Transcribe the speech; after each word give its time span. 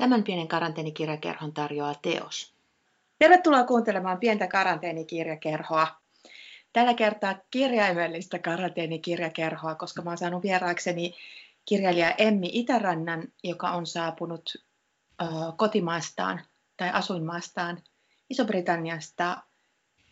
Tämän 0.00 0.24
pienen 0.24 0.48
karanteenikirjakerhon 0.48 1.52
tarjoaa 1.52 1.94
teos. 1.94 2.54
Tervetuloa 3.18 3.64
kuuntelemaan 3.64 4.18
pientä 4.18 4.46
karanteenikirjakerhoa. 4.46 5.86
Tällä 6.72 6.94
kertaa 6.94 7.34
kirjaimellista 7.50 8.38
karanteenikirjakerhoa, 8.38 9.74
koska 9.74 10.02
oon 10.06 10.18
saanut 10.18 10.42
vieraakseni 10.42 11.14
kirjailija 11.64 12.14
Emmi 12.18 12.50
Itärannan, 12.52 13.28
joka 13.44 13.70
on 13.70 13.86
saapunut 13.86 14.50
ö, 15.22 15.24
kotimaastaan 15.56 16.40
tai 16.76 16.90
asuinmaastaan 16.92 17.82
Iso-Britanniasta 18.30 19.42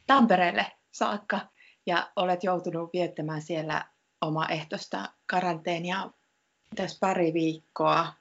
Tampereelle 0.06 0.66
saakka 0.92 1.40
ja 1.86 2.10
olet 2.16 2.44
joutunut 2.44 2.92
viettämään 2.92 3.42
siellä 3.42 3.84
ehtosta 4.48 5.12
karanteenia 5.26 6.10
tässä 6.76 6.98
pari 7.00 7.32
viikkoa. 7.32 8.17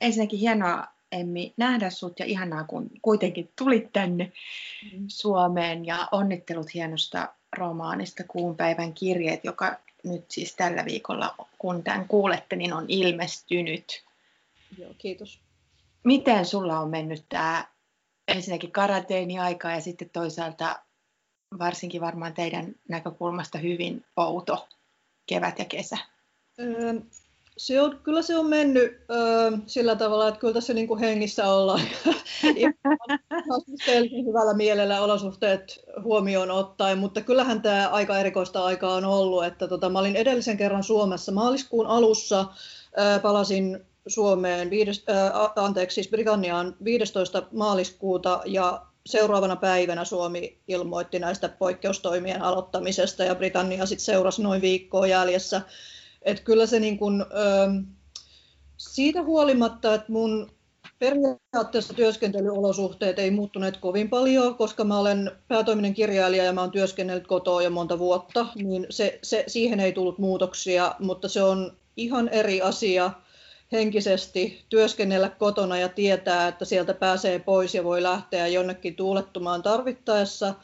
Ensinnäkin 0.00 0.38
hienoa, 0.38 0.86
Emmi, 1.12 1.54
nähdä 1.56 1.90
sut 1.90 2.18
ja 2.18 2.24
ihanaa, 2.24 2.64
kun 2.64 2.90
kuitenkin 3.02 3.50
tulit 3.58 3.92
tänne 3.92 4.32
mm. 4.92 5.04
Suomeen 5.08 5.86
ja 5.86 6.08
onnittelut 6.12 6.74
hienosta 6.74 7.34
romaanista 7.56 8.24
Kuun 8.24 8.56
päivän 8.56 8.92
kirjeet, 8.92 9.44
joka 9.44 9.76
nyt 10.04 10.24
siis 10.30 10.56
tällä 10.56 10.84
viikolla, 10.84 11.34
kun 11.58 11.82
tämän 11.82 12.08
kuulette, 12.08 12.56
niin 12.56 12.72
on 12.72 12.84
ilmestynyt. 12.88 14.04
Joo, 14.78 14.94
kiitos. 14.98 15.40
Miten 16.04 16.46
sulla 16.46 16.78
on 16.78 16.90
mennyt 16.90 17.24
tämä 17.28 17.64
ensinnäkin 18.28 18.72
karanteeni-aika 18.72 19.70
ja 19.70 19.80
sitten 19.80 20.10
toisaalta 20.10 20.78
varsinkin 21.58 22.00
varmaan 22.00 22.34
teidän 22.34 22.74
näkökulmasta 22.88 23.58
hyvin 23.58 24.04
outo 24.16 24.68
kevät 25.26 25.58
ja 25.58 25.64
kesä? 25.64 25.98
Öö, 26.58 26.94
se 27.58 27.82
on, 27.82 28.00
kyllä 28.02 28.22
se 28.22 28.36
on 28.36 28.46
mennyt 28.46 29.00
öö, 29.10 29.50
sillä 29.66 29.96
tavalla, 29.96 30.28
että 30.28 30.40
kyllä 30.40 30.54
tässä 30.54 30.74
niin 30.74 30.88
kuin 30.88 31.00
hengissä 31.00 31.52
ollaan 31.52 31.80
hyvällä 34.26 34.54
mielellä 34.54 35.02
olosuhteet 35.02 35.84
huomioon 36.02 36.50
ottaen, 36.50 36.98
mutta 36.98 37.20
kyllähän 37.20 37.62
tämä 37.62 37.88
aika 37.88 38.18
erikoista 38.18 38.64
aikaa 38.64 38.94
on 38.94 39.04
ollut, 39.04 39.44
että 39.44 39.68
tota, 39.68 39.88
mä 39.88 39.98
olin 39.98 40.16
edellisen 40.16 40.56
kerran 40.56 40.82
Suomessa 40.82 41.32
maaliskuun 41.32 41.86
alussa, 41.86 42.46
öö, 42.98 43.18
palasin 43.18 43.80
Suomeen, 44.06 44.70
viides, 44.70 45.04
äh, 45.10 45.32
anteeksi, 45.56 45.94
siis 45.94 46.08
Britanniaan 46.08 46.76
15. 46.84 47.42
maaliskuuta 47.52 48.42
ja 48.44 48.82
seuraavana 49.06 49.56
päivänä 49.56 50.04
Suomi 50.04 50.58
ilmoitti 50.68 51.18
näistä 51.18 51.48
poikkeustoimien 51.48 52.42
aloittamisesta 52.42 53.24
ja 53.24 53.34
Britannia 53.34 53.86
sitten 53.86 54.04
seurasi 54.04 54.42
noin 54.42 54.62
viikkoa 54.62 55.06
jäljessä. 55.06 55.62
Et 56.28 56.40
kyllä 56.40 56.66
se 56.66 56.80
niin 56.80 56.98
kun, 56.98 57.26
ö, 57.30 57.34
siitä 58.76 59.22
huolimatta, 59.22 59.94
että 59.94 60.12
mun 60.12 60.50
periaatteessa 60.98 61.94
työskentelyolosuhteet 61.94 63.18
ei 63.18 63.30
muuttuneet 63.30 63.76
kovin 63.76 64.10
paljon, 64.10 64.54
koska 64.54 64.84
mä 64.84 64.98
olen 64.98 65.30
päätoiminen 65.48 65.94
kirjailija 65.94 66.44
ja 66.44 66.52
mä 66.52 66.60
olen 66.60 66.70
työskennellyt 66.70 67.26
kotoa 67.26 67.62
jo 67.62 67.70
monta 67.70 67.98
vuotta, 67.98 68.46
niin 68.54 68.86
se, 68.90 69.18
se, 69.22 69.44
siihen 69.46 69.80
ei 69.80 69.92
tullut 69.92 70.18
muutoksia, 70.18 70.94
mutta 70.98 71.28
se 71.28 71.42
on 71.42 71.76
ihan 71.96 72.28
eri 72.28 72.62
asia 72.62 73.10
henkisesti 73.72 74.64
työskennellä 74.68 75.28
kotona 75.28 75.78
ja 75.78 75.88
tietää, 75.88 76.48
että 76.48 76.64
sieltä 76.64 76.94
pääsee 76.94 77.38
pois 77.38 77.74
ja 77.74 77.84
voi 77.84 78.02
lähteä 78.02 78.46
jonnekin 78.46 78.96
tuulettumaan 78.96 79.62
tarvittaessa, 79.62 80.54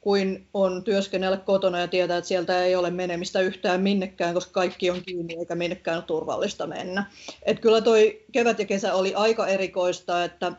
kuin 0.00 0.48
on 0.54 0.84
työskennellä 0.84 1.36
kotona 1.36 1.80
ja 1.80 1.88
tietää, 1.88 2.18
että 2.18 2.28
sieltä 2.28 2.64
ei 2.64 2.76
ole 2.76 2.90
menemistä 2.90 3.40
yhtään 3.40 3.80
minnekään, 3.80 4.34
koska 4.34 4.52
kaikki 4.52 4.90
on 4.90 5.02
kiinni 5.02 5.36
eikä 5.38 5.54
minnekään 5.54 5.96
ole 5.96 6.04
turvallista 6.04 6.66
mennä. 6.66 7.04
Et 7.42 7.60
kyllä 7.60 7.80
toi 7.80 8.24
kevät 8.32 8.58
ja 8.58 8.64
kesä 8.64 8.94
oli 8.94 9.14
aika 9.14 9.46
erikoista, 9.46 10.24
että 10.24 10.52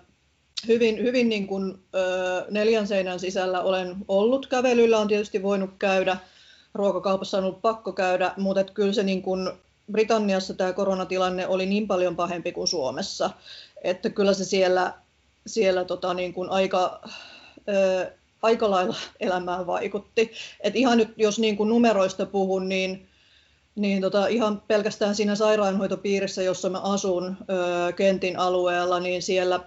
hyvin, 0.68 0.98
hyvin 0.98 1.30
niin 1.30 1.48
kuin, 1.48 1.80
ö, 1.96 2.46
neljän 2.50 2.88
seinän 2.88 3.20
sisällä 3.20 3.62
olen 3.62 3.96
ollut 4.08 4.48
kävelyllä, 4.48 4.98
on 4.98 5.08
tietysti 5.08 5.44
voinut 5.44 5.70
käydä, 5.80 6.18
ruokakaupassa 6.74 7.38
on 7.38 7.44
ollut 7.44 7.62
pakko 7.62 7.94
käydä, 7.94 8.34
mutta 8.38 8.64
kyllä 8.64 8.94
se 8.94 9.04
niin 9.04 9.22
kuin, 9.22 9.50
Britanniassa 9.92 10.54
tämä 10.54 10.74
koronatilanne 10.74 11.48
oli 11.48 11.66
niin 11.66 11.88
paljon 11.88 12.16
pahempi 12.16 12.52
kuin 12.52 12.68
Suomessa, 12.68 13.30
että 13.84 14.10
kyllä 14.10 14.34
se 14.34 14.46
siellä, 14.46 14.94
siellä 15.48 15.86
tota 15.86 16.14
niin 16.14 16.34
kuin 16.34 16.50
aika, 16.50 17.02
ö, 17.70 18.12
aika 18.42 18.72
lailla 18.72 18.96
elämään 19.20 19.68
vaikutti. 19.68 20.32
Et 20.62 20.76
ihan 20.76 20.98
nyt, 20.98 21.14
jos 21.18 21.40
niin 21.40 21.58
kuin 21.58 21.70
numeroista 21.70 22.26
puhun, 22.26 22.70
niin, 22.70 23.08
niin 23.76 24.02
tota, 24.02 24.28
ihan 24.28 24.62
pelkästään 24.68 25.16
siinä 25.16 25.36
sairaanhoitopiirissä, 25.36 26.44
jossa 26.44 26.70
mä 26.70 26.80
asun 26.80 27.38
ö, 27.50 27.94
Kentin 27.94 28.40
alueella, 28.40 29.00
niin 29.00 29.22
siellä 29.22 29.60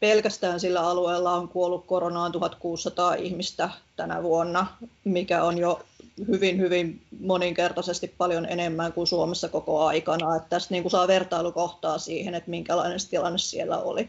pelkästään 0.00 0.60
sillä 0.60 0.80
alueella 0.80 1.32
on 1.32 1.48
kuollut 1.48 1.86
koronaan 1.86 2.32
1600 2.32 3.14
ihmistä 3.14 3.70
tänä 3.96 4.22
vuonna, 4.22 4.66
mikä 5.04 5.42
on 5.42 5.58
jo 5.58 5.80
hyvin, 6.28 6.58
hyvin 6.58 7.02
moninkertaisesti 7.20 8.14
paljon 8.18 8.46
enemmän 8.46 8.92
kuin 8.92 9.06
Suomessa 9.06 9.48
koko 9.48 9.86
aikana. 9.86 10.36
Että 10.36 10.48
tästä 10.48 10.74
niin 10.74 10.82
kuin 10.82 10.90
saa 10.90 11.08
vertailukohtaa 11.08 11.98
siihen, 11.98 12.34
että 12.34 12.50
minkälainen 12.50 12.98
tilanne 13.10 13.38
siellä 13.38 13.78
oli. 13.78 14.08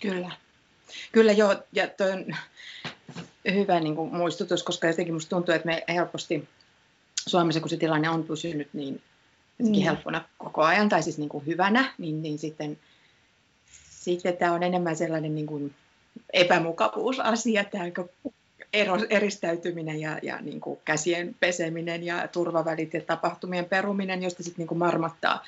Kyllä. 0.00 0.30
Kyllä 1.12 1.32
joo, 1.32 1.56
ja 1.72 1.88
toi 1.88 2.12
on 2.12 2.24
hyvä 3.54 3.80
niin 3.80 3.96
kuin 3.96 4.14
muistutus, 4.14 4.62
koska 4.62 4.86
jotenkin 4.86 5.14
musta 5.14 5.30
tuntuu, 5.30 5.54
että 5.54 5.66
me 5.66 5.84
helposti 5.88 6.48
Suomessa, 7.26 7.60
kun 7.60 7.70
se 7.70 7.76
tilanne 7.76 8.10
on 8.10 8.24
pysynyt 8.24 8.68
niin 8.72 9.02
mm. 9.58 9.72
helppona 9.74 10.24
koko 10.38 10.62
ajan, 10.62 10.88
tai 10.88 11.02
siis 11.02 11.18
niin 11.18 11.28
kuin 11.28 11.46
hyvänä, 11.46 11.94
niin, 11.98 12.22
niin 12.22 12.38
sitten, 12.38 12.78
sitten 13.90 14.36
tämä 14.36 14.52
on 14.52 14.62
enemmän 14.62 14.96
sellainen 14.96 15.34
niin 15.34 15.46
kuin 15.46 15.74
epämukavuusasia, 16.32 17.64
tämä 17.64 17.84
ero, 18.72 18.98
eristäytyminen 19.10 20.00
ja, 20.00 20.18
ja 20.22 20.40
niin 20.40 20.60
kuin 20.60 20.80
käsien 20.84 21.36
peseminen 21.40 22.02
ja 22.02 22.28
turvavälit 22.28 22.94
ja 22.94 23.00
tapahtumien 23.00 23.64
peruminen, 23.64 24.22
josta 24.22 24.42
sitten 24.42 24.58
niin 24.58 24.68
kuin 24.68 24.78
marmattaa. 24.78 25.44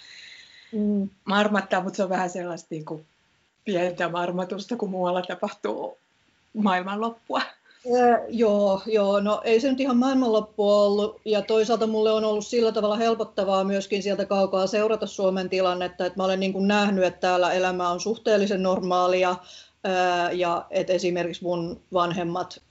Mm. 0.72 1.08
marmattaa, 1.24 1.82
mutta 1.82 1.96
se 1.96 2.02
on 2.02 2.08
vähän 2.08 2.30
sellaista 2.30 2.68
niin 2.70 2.84
kuin 2.84 3.06
pientä 3.64 4.08
marmatusta, 4.08 4.76
kun 4.76 4.90
muualla 4.90 5.22
tapahtuu 5.22 5.98
maailmanloppua. 6.54 7.42
Äh, 7.86 8.20
joo, 8.28 8.82
joo, 8.86 9.20
no 9.20 9.40
ei 9.44 9.60
se 9.60 9.70
nyt 9.70 9.80
ihan 9.80 9.96
maailmanloppu 9.96 10.70
ollut, 10.70 11.20
ja 11.24 11.42
toisaalta 11.42 11.86
mulle 11.86 12.12
on 12.12 12.24
ollut 12.24 12.46
sillä 12.46 12.72
tavalla 12.72 12.96
helpottavaa 12.96 13.64
myöskin 13.64 14.02
sieltä 14.02 14.24
kaukaa 14.24 14.66
seurata 14.66 15.06
Suomen 15.06 15.48
tilannetta, 15.48 16.06
että 16.06 16.18
mä 16.18 16.24
olen 16.24 16.40
niin 16.40 16.52
kuin 16.52 16.68
nähnyt, 16.68 17.04
että 17.04 17.20
täällä 17.20 17.52
elämä 17.52 17.88
on 17.88 18.00
suhteellisen 18.00 18.62
normaalia, 18.62 19.36
ja 20.32 20.66
että 20.70 20.92
esimerkiksi 20.92 21.42
mun 21.42 21.80
vanhemmat 21.92 22.62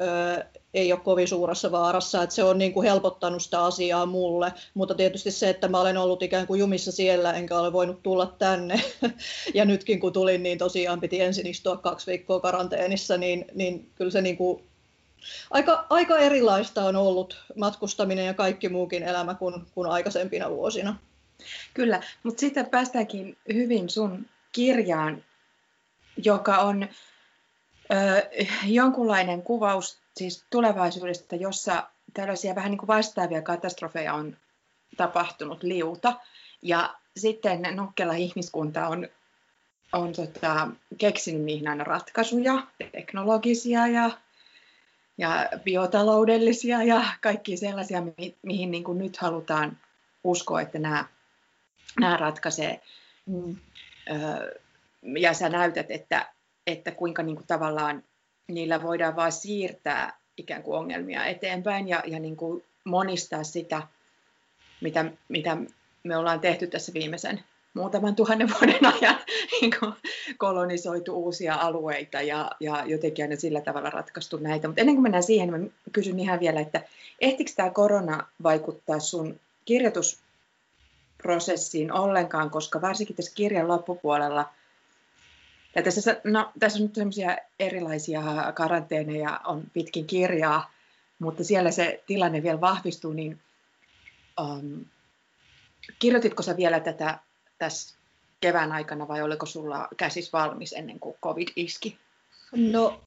ei 0.73 0.93
ole 0.93 1.01
kovin 1.03 1.27
suuressa 1.27 1.71
vaarassa, 1.71 2.23
että 2.23 2.35
se 2.35 2.43
on 2.43 2.57
niin 2.57 2.73
kuin 2.73 2.87
helpottanut 2.87 3.43
sitä 3.43 3.63
asiaa 3.63 4.05
mulle, 4.05 4.53
mutta 4.73 4.95
tietysti 4.95 5.31
se, 5.31 5.49
että 5.49 5.67
mä 5.67 5.79
olen 5.79 5.97
ollut 5.97 6.23
ikään 6.23 6.47
kuin 6.47 6.59
jumissa 6.59 6.91
siellä, 6.91 7.33
enkä 7.33 7.59
ole 7.59 7.73
voinut 7.73 8.03
tulla 8.03 8.35
tänne, 8.39 8.81
ja 9.53 9.65
nytkin 9.65 9.99
kun 9.99 10.13
tulin, 10.13 10.43
niin 10.43 10.57
tosiaan 10.57 10.99
piti 10.99 11.21
ensin 11.21 11.47
istua 11.47 11.77
kaksi 11.77 12.07
viikkoa 12.07 12.39
karanteenissa, 12.39 13.17
niin, 13.17 13.45
niin 13.53 13.91
kyllä 13.95 14.11
se 14.11 14.21
niin 14.21 14.37
kuin 14.37 14.63
aika, 15.51 15.85
aika 15.89 16.17
erilaista 16.17 16.83
on 16.83 16.95
ollut 16.95 17.43
matkustaminen 17.55 18.25
ja 18.25 18.33
kaikki 18.33 18.69
muukin 18.69 19.03
elämä 19.03 19.33
kuin, 19.33 19.65
kuin 19.73 19.89
aikaisempina 19.89 20.49
vuosina. 20.49 20.95
Kyllä, 21.73 22.01
mutta 22.23 22.39
sitten 22.39 22.65
päästäänkin 22.65 23.37
hyvin 23.53 23.89
sun 23.89 24.25
kirjaan, 24.51 25.23
joka 26.17 26.57
on 26.57 26.83
ö, 26.83 28.29
jonkunlainen 28.65 29.41
kuvaus 29.41 29.99
siis 30.19 30.45
tulevaisuudesta, 30.49 31.35
jossa 31.35 31.89
tällaisia 32.13 32.55
vähän 32.55 32.71
niin 32.71 32.77
kuin 32.77 32.87
vastaavia 32.87 33.41
katastrofeja 33.41 34.13
on 34.13 34.37
tapahtunut 34.97 35.63
liuta. 35.63 36.19
Ja 36.61 36.95
sitten 37.17 37.61
nokkela 37.75 38.13
ihmiskunta 38.13 38.87
on, 38.87 39.07
on 39.93 40.13
tota, 40.13 40.67
keksinyt 40.97 41.41
niihin 41.41 41.67
aina 41.67 41.83
ratkaisuja, 41.83 42.67
teknologisia 42.91 43.87
ja, 43.87 44.11
ja 45.17 45.49
biotaloudellisia 45.63 46.83
ja 46.83 47.03
kaikki 47.21 47.57
sellaisia, 47.57 48.01
mi- 48.01 48.37
mihin 48.41 48.71
niin 48.71 48.83
kuin 48.83 48.97
nyt 48.97 49.17
halutaan 49.17 49.77
uskoa, 50.23 50.61
että 50.61 50.79
nämä, 50.79 51.05
nämä 51.99 52.17
ratkaisee. 52.17 52.81
Mm. 53.25 53.55
Öö, 54.11 54.59
ja 55.19 55.33
sä 55.33 55.49
näytät, 55.49 55.91
että, 55.91 56.33
että 56.67 56.91
kuinka 56.91 57.23
niin 57.23 57.35
kuin 57.35 57.47
tavallaan 57.47 58.03
niillä 58.49 58.83
voidaan 58.83 59.15
vain 59.15 59.31
siirtää 59.31 60.19
ikään 60.37 60.63
kuin 60.63 60.77
ongelmia 60.77 61.25
eteenpäin 61.25 61.87
ja, 61.87 62.03
ja 62.05 62.19
niin 62.19 62.35
kuin 62.35 62.63
monistaa 62.83 63.43
sitä, 63.43 63.81
mitä, 64.81 65.05
mitä 65.27 65.57
me 66.03 66.17
ollaan 66.17 66.39
tehty 66.39 66.67
tässä 66.67 66.93
viimeisen 66.93 67.43
muutaman 67.73 68.15
tuhannen 68.15 68.49
vuoden 68.49 68.85
ajan 68.85 69.19
niin 69.61 69.71
kuin 69.79 69.93
kolonisoitu 70.37 71.23
uusia 71.23 71.55
alueita 71.55 72.21
ja, 72.21 72.51
ja 72.59 72.83
jotenkin 72.85 73.25
aina 73.25 73.35
sillä 73.35 73.61
tavalla 73.61 73.89
ratkaistu 73.89 74.37
näitä. 74.37 74.67
Mutta 74.67 74.81
ennen 74.81 74.95
kuin 74.95 75.03
mennään 75.03 75.23
siihen, 75.23 75.51
niin 75.51 75.61
mä 75.61 75.67
kysyn 75.91 76.19
ihan 76.19 76.39
vielä, 76.39 76.59
että 76.59 76.81
ehtikö 77.21 77.51
tämä 77.55 77.69
korona 77.69 78.27
vaikuttaa 78.43 78.99
sun 78.99 79.39
kirjoitusprosessiin 79.65 81.93
ollenkaan, 81.93 82.49
koska 82.49 82.81
varsinkin 82.81 83.15
tässä 83.15 83.35
kirjan 83.35 83.67
loppupuolella 83.67 84.49
Ja 85.75 85.83
tässä, 85.83 86.21
no, 86.23 86.51
tässä 86.59 86.79
on 86.79 86.83
nyt 86.83 86.95
sellaisia 86.95 87.37
erilaisia 87.59 88.21
karanteeneja, 88.55 89.39
on 89.45 89.63
pitkin 89.73 90.07
kirjaa, 90.07 90.71
mutta 91.19 91.43
siellä 91.43 91.71
se 91.71 92.03
tilanne 92.07 92.43
vielä 92.43 92.61
vahvistuu, 92.61 93.13
niin 93.13 93.39
um, 94.41 94.85
kirjoititko 95.99 96.43
sä 96.43 96.57
vielä 96.57 96.79
tätä 96.79 97.19
tässä 97.57 97.97
kevään 98.41 98.71
aikana 98.71 99.07
vai 99.07 99.21
oliko 99.21 99.45
sulla 99.45 99.87
käsis 99.97 100.33
valmis 100.33 100.73
ennen 100.73 100.99
kuin 100.99 101.15
covid 101.23 101.47
iski? 101.55 101.97
No 102.51 103.01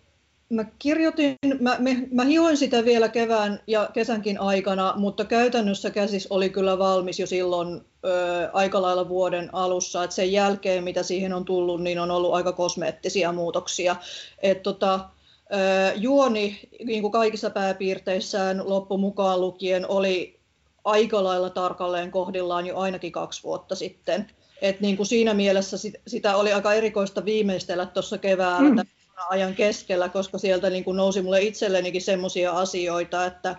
Mä 0.52 0.64
kirjoitin, 0.78 1.36
mä, 1.60 1.76
mä, 1.78 1.90
mä 2.10 2.24
hioin 2.24 2.56
sitä 2.56 2.84
vielä 2.84 3.08
kevään 3.08 3.60
ja 3.66 3.88
kesänkin 3.92 4.40
aikana, 4.40 4.94
mutta 4.96 5.24
käytännössä 5.24 5.90
käsis 5.90 6.26
oli 6.30 6.50
kyllä 6.50 6.78
valmis 6.78 7.20
jo 7.20 7.26
silloin 7.26 7.80
ö, 8.04 8.50
aika 8.52 8.82
lailla 8.82 9.08
vuoden 9.08 9.50
alussa. 9.52 10.04
Et 10.04 10.12
sen 10.12 10.32
jälkeen, 10.32 10.84
mitä 10.84 11.02
siihen 11.02 11.32
on 11.32 11.44
tullut, 11.44 11.82
niin 11.82 11.98
on 11.98 12.10
ollut 12.10 12.34
aika 12.34 12.52
kosmeettisia 12.52 13.32
muutoksia. 13.32 13.96
Et 14.42 14.62
tota, 14.62 15.00
ö, 15.52 15.92
juoni 15.96 16.60
niin 16.84 17.02
kuin 17.02 17.12
kaikissa 17.12 17.50
pääpiirteissään 17.50 18.68
loppu 18.68 18.98
mukaan 18.98 19.40
lukien 19.40 19.88
oli 19.88 20.40
aika 20.84 21.24
lailla 21.24 21.50
tarkalleen 21.50 22.10
kohdillaan 22.10 22.66
jo 22.66 22.78
ainakin 22.78 23.12
kaksi 23.12 23.42
vuotta 23.42 23.74
sitten. 23.74 24.26
Et 24.62 24.80
niin 24.80 24.96
kuin 24.96 25.06
siinä 25.06 25.34
mielessä 25.34 25.78
sit, 25.78 25.94
sitä 26.06 26.36
oli 26.36 26.52
aika 26.52 26.74
erikoista 26.74 27.24
viimeistellä 27.24 27.86
tuossa 27.86 28.18
keväällä. 28.18 28.82
Mm 28.82 28.88
ajan 29.30 29.54
keskellä, 29.54 30.08
koska 30.08 30.38
sieltä 30.38 30.70
niin 30.70 30.84
kuin 30.84 30.96
nousi 30.96 31.22
mulle 31.22 31.42
itsellenikin 31.42 32.02
semmoisia 32.02 32.52
asioita, 32.52 33.26
että 33.26 33.56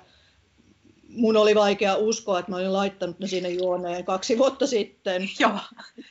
mun 1.08 1.38
oli 1.38 1.56
vaikea 1.56 1.96
uskoa, 1.96 2.40
että 2.40 2.52
mä 2.52 2.58
olin 2.58 2.74
laittanut 2.74 3.20
ne 3.20 3.28
sinne 3.28 3.50
juoneen 3.50 4.06
kaksi 4.06 4.38
vuotta 4.38 4.68
sitten. 4.68 5.30
Joo. 5.40 5.60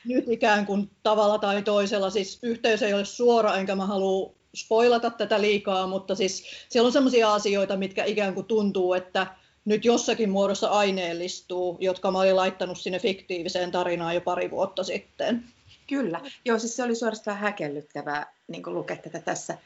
Nyt 0.05 0.25
ikään 0.27 0.65
kuin 0.65 0.91
tavalla 1.03 1.37
tai 1.37 1.61
toisella, 1.61 2.09
siis 2.09 2.39
yhteys 2.41 2.81
ei 2.81 2.93
ole 2.93 3.05
suora, 3.05 3.55
enkä 3.55 3.75
mä 3.75 3.85
halua 3.85 4.33
spoilata 4.55 5.09
tätä 5.09 5.41
liikaa, 5.41 5.87
mutta 5.87 6.15
siis 6.15 6.43
siellä 6.69 6.87
on 6.87 6.93
semmoisia 6.93 7.33
asioita, 7.33 7.77
mitkä 7.77 8.03
ikään 8.03 8.33
kuin 8.33 8.45
tuntuu, 8.45 8.93
että 8.93 9.27
nyt 9.65 9.85
jossakin 9.85 10.29
muodossa 10.29 10.67
aineellistuu, 10.67 11.77
jotka 11.79 12.11
mä 12.11 12.19
olin 12.19 12.35
laittanut 12.35 12.79
sinne 12.79 12.99
fiktiiviseen 12.99 13.71
tarinaan 13.71 14.15
jo 14.15 14.21
pari 14.21 14.51
vuotta 14.51 14.83
sitten. 14.83 15.43
Kyllä, 15.87 16.21
joo, 16.45 16.59
siis 16.59 16.75
se 16.75 16.83
oli 16.83 16.95
suorastaan 16.95 17.37
häkellyttävää 17.37 18.33
niin 18.47 18.63
lukea 18.65 18.97
tätä 18.97 19.19
tässä, 19.19 19.57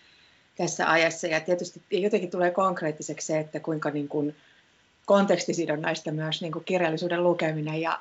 tässä 0.57 0.91
ajassa. 0.91 1.27
Ja 1.27 1.39
tietysti 1.39 1.81
jotenkin 1.91 2.31
tulee 2.31 2.51
konkreettiseksi 2.51 3.27
se, 3.27 3.39
että 3.39 3.59
kuinka 3.59 3.89
niin 3.89 4.07
kuin 4.07 4.35
kontekstisidonnaista 5.05 6.11
myös 6.11 6.41
niin 6.41 6.51
kuin 6.51 6.65
kirjallisuuden 6.65 7.23
lukeminen 7.23 7.81
ja, 7.81 7.99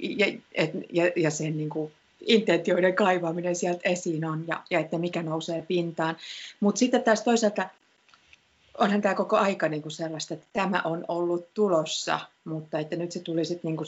ja, 0.00 0.26
et, 0.54 0.70
ja, 0.92 1.10
ja 1.16 1.30
sen 1.30 1.56
niin 1.56 1.68
kuin 1.68 1.92
intentioiden 2.20 2.94
kaivaminen 2.94 3.56
sieltä 3.56 3.80
esiin 3.84 4.24
on 4.24 4.44
ja, 4.48 4.62
ja 4.70 4.78
että 4.78 4.98
mikä 4.98 5.22
nousee 5.22 5.62
pintaan. 5.62 6.16
Mutta 6.60 6.78
sitten 6.78 7.02
taas 7.02 7.22
toisaalta 7.22 7.68
onhan 8.78 9.02
tämä 9.02 9.14
koko 9.14 9.36
aika 9.36 9.68
niin 9.68 9.82
kuin 9.82 9.92
sellaista, 9.92 10.34
että 10.34 10.46
tämä 10.52 10.82
on 10.84 11.04
ollut 11.08 11.54
tulossa, 11.54 12.20
mutta 12.44 12.78
että 12.78 12.96
nyt 12.96 13.12
se 13.12 13.20
tuli 13.20 13.44
sitten 13.44 13.68
niin 13.68 13.76
kuin 13.76 13.86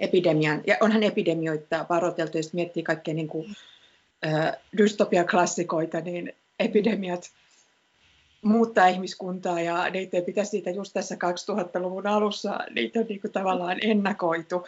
epidemian, 0.00 0.62
ja 0.66 0.76
onhan 0.80 1.02
epidemioita 1.02 1.86
varoiteltu, 1.88 2.38
jos 2.38 2.52
miettii 2.52 2.82
kaikkea 2.82 3.14
niin 3.14 3.28
kuin, 3.28 3.56
äh, 4.26 4.56
dystopiaklassikoita, 4.76 6.00
niin 6.00 6.32
epidemiat 6.58 7.30
muuttaa 8.42 8.86
ihmiskuntaa 8.86 9.60
ja 9.60 9.90
niitä 9.90 10.16
ei 10.16 10.22
pitäisi 10.22 10.50
siitä 10.50 10.70
just 10.70 10.92
tässä 10.92 11.14
2000-luvun 11.14 12.06
alussa, 12.06 12.58
niitä 12.70 13.00
on 13.00 13.06
niin 13.08 13.20
kuin 13.20 13.32
tavallaan 13.32 13.78
ennakoitu. 13.82 14.66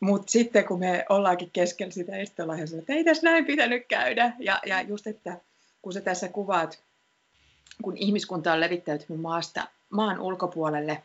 Mutta 0.00 0.32
sitten 0.32 0.64
kun 0.64 0.78
me 0.78 1.04
ollaankin 1.08 1.50
keskellä 1.52 1.90
sitä 1.92 2.16
estolaihetta, 2.16 2.76
että 2.78 2.92
ei 2.92 3.04
tässä 3.04 3.30
näin 3.30 3.44
pitänyt 3.44 3.82
käydä. 3.88 4.32
Ja, 4.38 4.60
ja 4.66 4.82
just, 4.82 5.06
että 5.06 5.40
kun 5.82 5.92
sä 5.92 6.00
tässä 6.00 6.28
kuvaat, 6.28 6.82
kun 7.82 7.96
ihmiskunta 7.96 8.52
on 8.52 8.60
levittäytynyt 8.60 9.22
maasta, 9.22 9.68
maan 9.90 10.20
ulkopuolelle. 10.20 11.02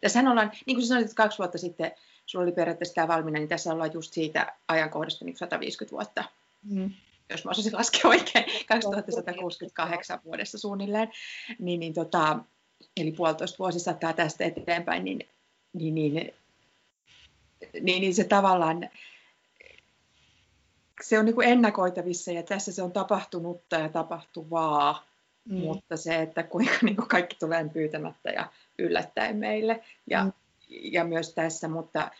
Tässähän 0.00 0.28
ollaan, 0.28 0.52
niin 0.66 0.76
kuin 0.76 0.86
sanoit, 0.86 1.04
että 1.04 1.16
kaksi 1.16 1.38
vuotta 1.38 1.58
sitten 1.58 1.92
sulla 2.30 2.42
oli 2.42 2.52
periaatteessa 2.52 2.94
tämä 2.94 3.08
valmiina, 3.08 3.38
niin 3.38 3.48
tässä 3.48 3.72
ollaan 3.72 3.92
just 3.94 4.12
siitä 4.12 4.52
ajankohdasta 4.68 5.24
niin 5.24 5.36
150 5.36 5.92
vuotta. 5.92 6.24
Mm. 6.70 6.90
Jos 7.30 7.44
mä 7.44 7.50
osasin 7.50 7.76
laskea 7.76 8.00
oikein, 8.04 8.44
2168 8.68 10.20
vuodessa 10.24 10.58
suunnilleen. 10.58 11.10
Niin, 11.58 11.80
niin 11.80 11.94
tota, 11.94 12.38
eli 12.96 13.12
puolitoista 13.12 13.58
vuosisataa 13.58 14.12
tästä 14.12 14.44
eteenpäin, 14.44 15.04
niin, 15.04 15.28
niin, 15.72 15.94
niin, 15.94 16.34
niin, 17.80 18.00
niin 18.00 18.14
se 18.14 18.24
tavallaan 18.24 18.90
se 21.02 21.18
on 21.18 21.24
niin 21.24 21.34
kuin 21.34 21.48
ennakoitavissa 21.48 22.32
ja 22.32 22.42
tässä 22.42 22.72
se 22.72 22.82
on 22.82 22.92
tapahtunutta 22.92 23.76
ja 23.76 23.88
tapahtuvaa, 23.88 25.06
mm. 25.44 25.58
mutta 25.58 25.96
se, 25.96 26.22
että 26.22 26.42
kuinka 26.42 26.74
niin 26.82 26.96
kuin 26.96 27.08
kaikki 27.08 27.36
tulee 27.38 27.68
pyytämättä 27.68 28.30
ja 28.30 28.52
yllättäen 28.78 29.36
meille 29.36 29.84
ja, 30.06 30.24
mm 30.24 30.32
ja 30.70 31.04
myös 31.04 31.34
tässä, 31.34 31.68
mutta, 31.68 32.10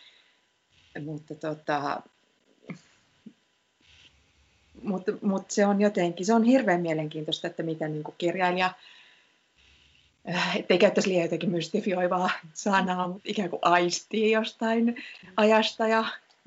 mutta, 1.05 1.35
tota, 1.35 2.01
mutta, 4.83 5.11
mutta 5.21 5.53
se 5.53 5.65
on 5.65 5.81
jotenkin, 5.81 6.25
se 6.25 6.33
on 6.33 6.43
hirveän 6.43 6.81
mielenkiintoista, 6.81 7.47
että 7.47 7.63
miten 7.63 7.93
niin 7.93 8.03
kirjailija, 8.17 8.73
äh, 10.29 10.57
ettei 10.57 10.77
käyttäisi 10.77 11.09
liian 11.09 11.23
jotenkin 11.23 11.51
mystifioivaa 11.51 12.29
sanaa, 12.53 13.07
mutta 13.07 13.21
ikään 13.25 13.49
kuin 13.49 13.59
aistii 13.61 14.31
jostain 14.31 15.03
ajasta 15.37 15.87
ja 15.87 16.05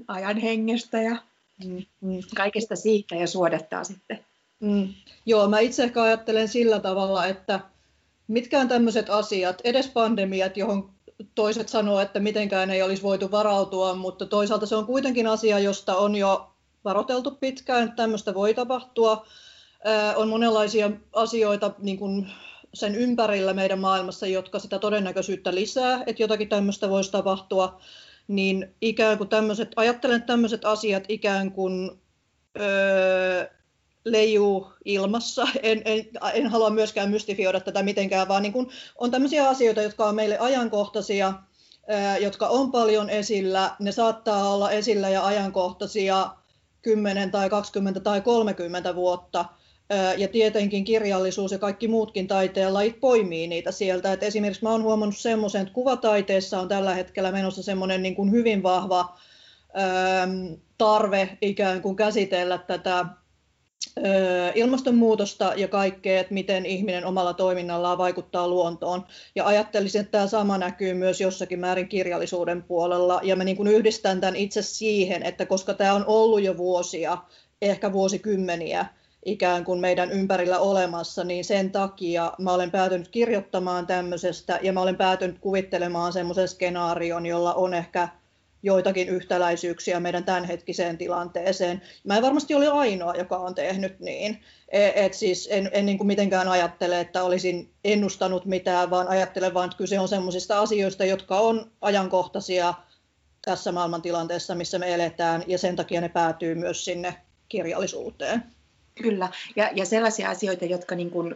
ajan 0.08 0.38
hengestä 0.38 1.00
ja 1.00 1.16
mm, 1.64 1.82
mm. 2.00 2.18
kaikesta 2.36 2.76
siitä 2.76 3.14
ja 3.14 3.26
suodattaa 3.26 3.84
sitten. 3.84 4.24
Mm. 4.60 4.94
Joo, 5.26 5.48
mä 5.48 5.58
itse 5.58 5.84
ehkä 5.84 6.02
ajattelen 6.02 6.48
sillä 6.48 6.80
tavalla, 6.80 7.26
että 7.26 7.60
mitkään 8.28 8.68
tämmöiset 8.68 9.10
asiat, 9.10 9.60
edes 9.64 9.88
pandemiat, 9.88 10.56
johon 10.56 10.93
toiset 11.34 11.68
sanoo, 11.68 12.00
että 12.00 12.20
mitenkään 12.20 12.70
ei 12.70 12.82
olisi 12.82 13.02
voitu 13.02 13.30
varautua, 13.30 13.94
mutta 13.94 14.26
toisaalta 14.26 14.66
se 14.66 14.76
on 14.76 14.86
kuitenkin 14.86 15.26
asia, 15.26 15.58
josta 15.58 15.96
on 15.96 16.16
jo 16.16 16.50
varoteltu 16.84 17.30
pitkään, 17.30 17.84
että 17.84 17.96
tämmöistä 17.96 18.34
voi 18.34 18.54
tapahtua. 18.54 19.26
On 20.16 20.28
monenlaisia 20.28 20.90
asioita 21.12 21.70
niin 21.78 21.98
kuin 21.98 22.30
sen 22.74 22.94
ympärillä 22.94 23.52
meidän 23.52 23.78
maailmassa, 23.78 24.26
jotka 24.26 24.58
sitä 24.58 24.78
todennäköisyyttä 24.78 25.54
lisää, 25.54 26.02
että 26.06 26.22
jotakin 26.22 26.48
tämmöistä 26.48 26.88
voisi 26.88 27.12
tapahtua, 27.12 27.80
niin 28.28 28.74
ikään 28.80 29.18
kuin 29.18 29.28
tämmöiset, 29.28 29.72
ajattelen, 29.76 30.16
että 30.16 30.26
tämmöiset 30.26 30.64
asiat 30.64 31.04
ikään 31.08 31.52
kuin 31.52 32.00
öö, 32.60 33.46
leijuu 34.04 34.72
ilmassa. 34.84 35.48
En, 35.62 35.82
en, 35.84 36.04
en 36.34 36.46
halua 36.46 36.70
myöskään 36.70 37.10
mystifioida 37.10 37.60
tätä 37.60 37.82
mitenkään, 37.82 38.28
vaan 38.28 38.42
niin 38.42 38.52
kuin 38.52 38.68
on 38.98 39.10
tämmöisiä 39.10 39.48
asioita, 39.48 39.82
jotka 39.82 40.06
on 40.06 40.14
meille 40.14 40.38
ajankohtaisia, 40.38 41.32
jotka 42.20 42.48
on 42.48 42.72
paljon 42.72 43.10
esillä. 43.10 43.76
Ne 43.78 43.92
saattaa 43.92 44.54
olla 44.54 44.70
esillä 44.70 45.08
ja 45.08 45.26
ajankohtaisia 45.26 46.30
10 46.82 47.30
tai 47.30 47.50
20 47.50 48.00
tai 48.00 48.20
30 48.20 48.94
vuotta. 48.94 49.44
Ja 50.16 50.28
tietenkin 50.28 50.84
kirjallisuus 50.84 51.52
ja 51.52 51.58
kaikki 51.58 51.88
muutkin 51.88 52.26
taiteen 52.26 52.74
lajit 52.74 53.00
poimii 53.00 53.46
niitä 53.46 53.72
sieltä. 53.72 54.12
Et 54.12 54.22
esimerkiksi 54.22 54.62
mä 54.62 54.70
oon 54.70 54.82
huomannut 54.82 55.16
semmoisen, 55.16 55.62
että 55.62 55.74
kuvataiteessa 55.74 56.60
on 56.60 56.68
tällä 56.68 56.94
hetkellä 56.94 57.32
menossa 57.32 57.62
semmoinen 57.62 58.02
niin 58.02 58.30
hyvin 58.30 58.62
vahva 58.62 59.18
tarve 60.78 61.38
ikään 61.40 61.82
kuin 61.82 61.96
käsitellä 61.96 62.58
tätä 62.58 63.06
ilmastonmuutosta 64.54 65.52
ja 65.56 65.68
kaikkea, 65.68 66.20
että 66.20 66.34
miten 66.34 66.66
ihminen 66.66 67.04
omalla 67.04 67.34
toiminnallaan 67.34 67.98
vaikuttaa 67.98 68.48
luontoon. 68.48 69.04
Ja 69.34 69.46
ajattelisin, 69.46 70.00
että 70.00 70.10
tämä 70.10 70.26
sama 70.26 70.58
näkyy 70.58 70.94
myös 70.94 71.20
jossakin 71.20 71.60
määrin 71.60 71.88
kirjallisuuden 71.88 72.62
puolella. 72.62 73.20
Ja 73.22 73.36
mä 73.36 73.44
niin 73.44 73.56
kuin 73.56 73.68
yhdistän 73.68 74.20
tämän 74.20 74.36
itse 74.36 74.62
siihen, 74.62 75.22
että 75.22 75.46
koska 75.46 75.74
tämä 75.74 75.94
on 75.94 76.04
ollut 76.06 76.42
jo 76.42 76.56
vuosia, 76.56 77.18
ehkä 77.62 77.92
vuosikymmeniä, 77.92 78.86
ikään 79.24 79.64
kuin 79.64 79.80
meidän 79.80 80.10
ympärillä 80.10 80.58
olemassa, 80.58 81.24
niin 81.24 81.44
sen 81.44 81.70
takia 81.70 82.32
mä 82.38 82.52
olen 82.52 82.70
päätynyt 82.70 83.08
kirjoittamaan 83.08 83.86
tämmöisestä 83.86 84.58
ja 84.62 84.72
mä 84.72 84.80
olen 84.80 84.96
päätynyt 84.96 85.38
kuvittelemaan 85.38 86.12
semmoisen 86.12 86.48
skenaarion, 86.48 87.26
jolla 87.26 87.54
on 87.54 87.74
ehkä 87.74 88.08
joitakin 88.64 89.08
yhtäläisyyksiä 89.08 90.00
meidän 90.00 90.24
tämänhetkiseen 90.24 90.98
tilanteeseen. 90.98 91.82
Mä 92.04 92.16
en 92.16 92.22
varmasti 92.22 92.54
ole 92.54 92.68
ainoa, 92.68 93.14
joka 93.14 93.36
on 93.36 93.54
tehnyt 93.54 94.00
niin. 94.00 94.44
E, 94.68 95.04
et 95.04 95.14
siis 95.14 95.48
en, 95.50 95.70
en 95.72 95.86
niin 95.86 95.98
kuin 95.98 96.06
mitenkään 96.06 96.48
ajattele, 96.48 97.00
että 97.00 97.22
olisin 97.22 97.70
ennustanut 97.84 98.44
mitään, 98.44 98.90
vaan 98.90 99.08
ajattelen 99.08 99.54
vain, 99.54 99.68
että 99.68 99.78
kyse 99.78 100.00
on 100.00 100.08
sellaisista 100.08 100.60
asioista, 100.60 101.04
jotka 101.04 101.40
on 101.40 101.70
ajankohtaisia 101.80 102.74
tässä 103.44 103.72
maailmantilanteessa, 103.72 104.54
missä 104.54 104.78
me 104.78 104.94
eletään, 104.94 105.44
ja 105.46 105.58
sen 105.58 105.76
takia 105.76 106.00
ne 106.00 106.08
päätyy 106.08 106.54
myös 106.54 106.84
sinne 106.84 107.14
kirjallisuuteen. 107.48 108.42
Kyllä, 109.02 109.28
ja, 109.56 109.70
ja 109.74 109.86
sellaisia 109.86 110.30
asioita, 110.30 110.64
jotka 110.64 110.94
niin 110.94 111.10
kuin, 111.10 111.34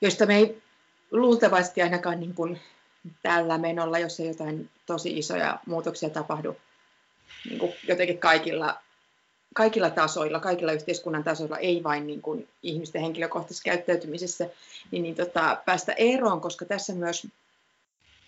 joista 0.00 0.26
me 0.26 0.36
ei 0.36 0.62
luultavasti 1.10 1.82
ainakaan 1.82 2.20
niin 2.20 2.34
kuin 2.34 2.60
tällä 3.22 3.58
menolla, 3.58 3.98
jos 3.98 4.20
ei 4.20 4.28
jotain 4.28 4.70
tosi 4.92 5.18
isoja 5.18 5.58
muutoksia 5.66 6.10
tapahdu 6.10 6.56
niin 7.48 7.58
kuin 7.58 7.72
jotenkin 7.88 8.18
kaikilla 8.18 8.76
kaikilla 9.54 9.90
tasoilla, 9.90 10.40
kaikilla 10.40 10.72
yhteiskunnan 10.72 11.24
tasoilla, 11.24 11.58
ei 11.58 11.82
vain 11.82 12.06
niin 12.06 12.22
kuin 12.22 12.48
ihmisten 12.62 13.02
henkilökohtaisessa 13.02 13.64
käyttäytymisessä, 13.64 14.50
niin, 14.90 15.02
niin 15.02 15.14
tota, 15.14 15.62
päästä 15.64 15.92
eroon, 15.92 16.40
koska 16.40 16.64
tässä 16.64 16.94
myös 16.94 17.26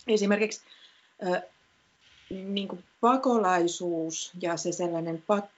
esimerkiksi 0.09 0.61
äh, 1.27 1.43
niin 2.31 2.69
kuin 2.69 2.85
pakolaisuus 3.01 4.33
ja 4.41 4.57
se 4.57 4.73
sellainen 4.73 5.23
pak- 5.27 5.51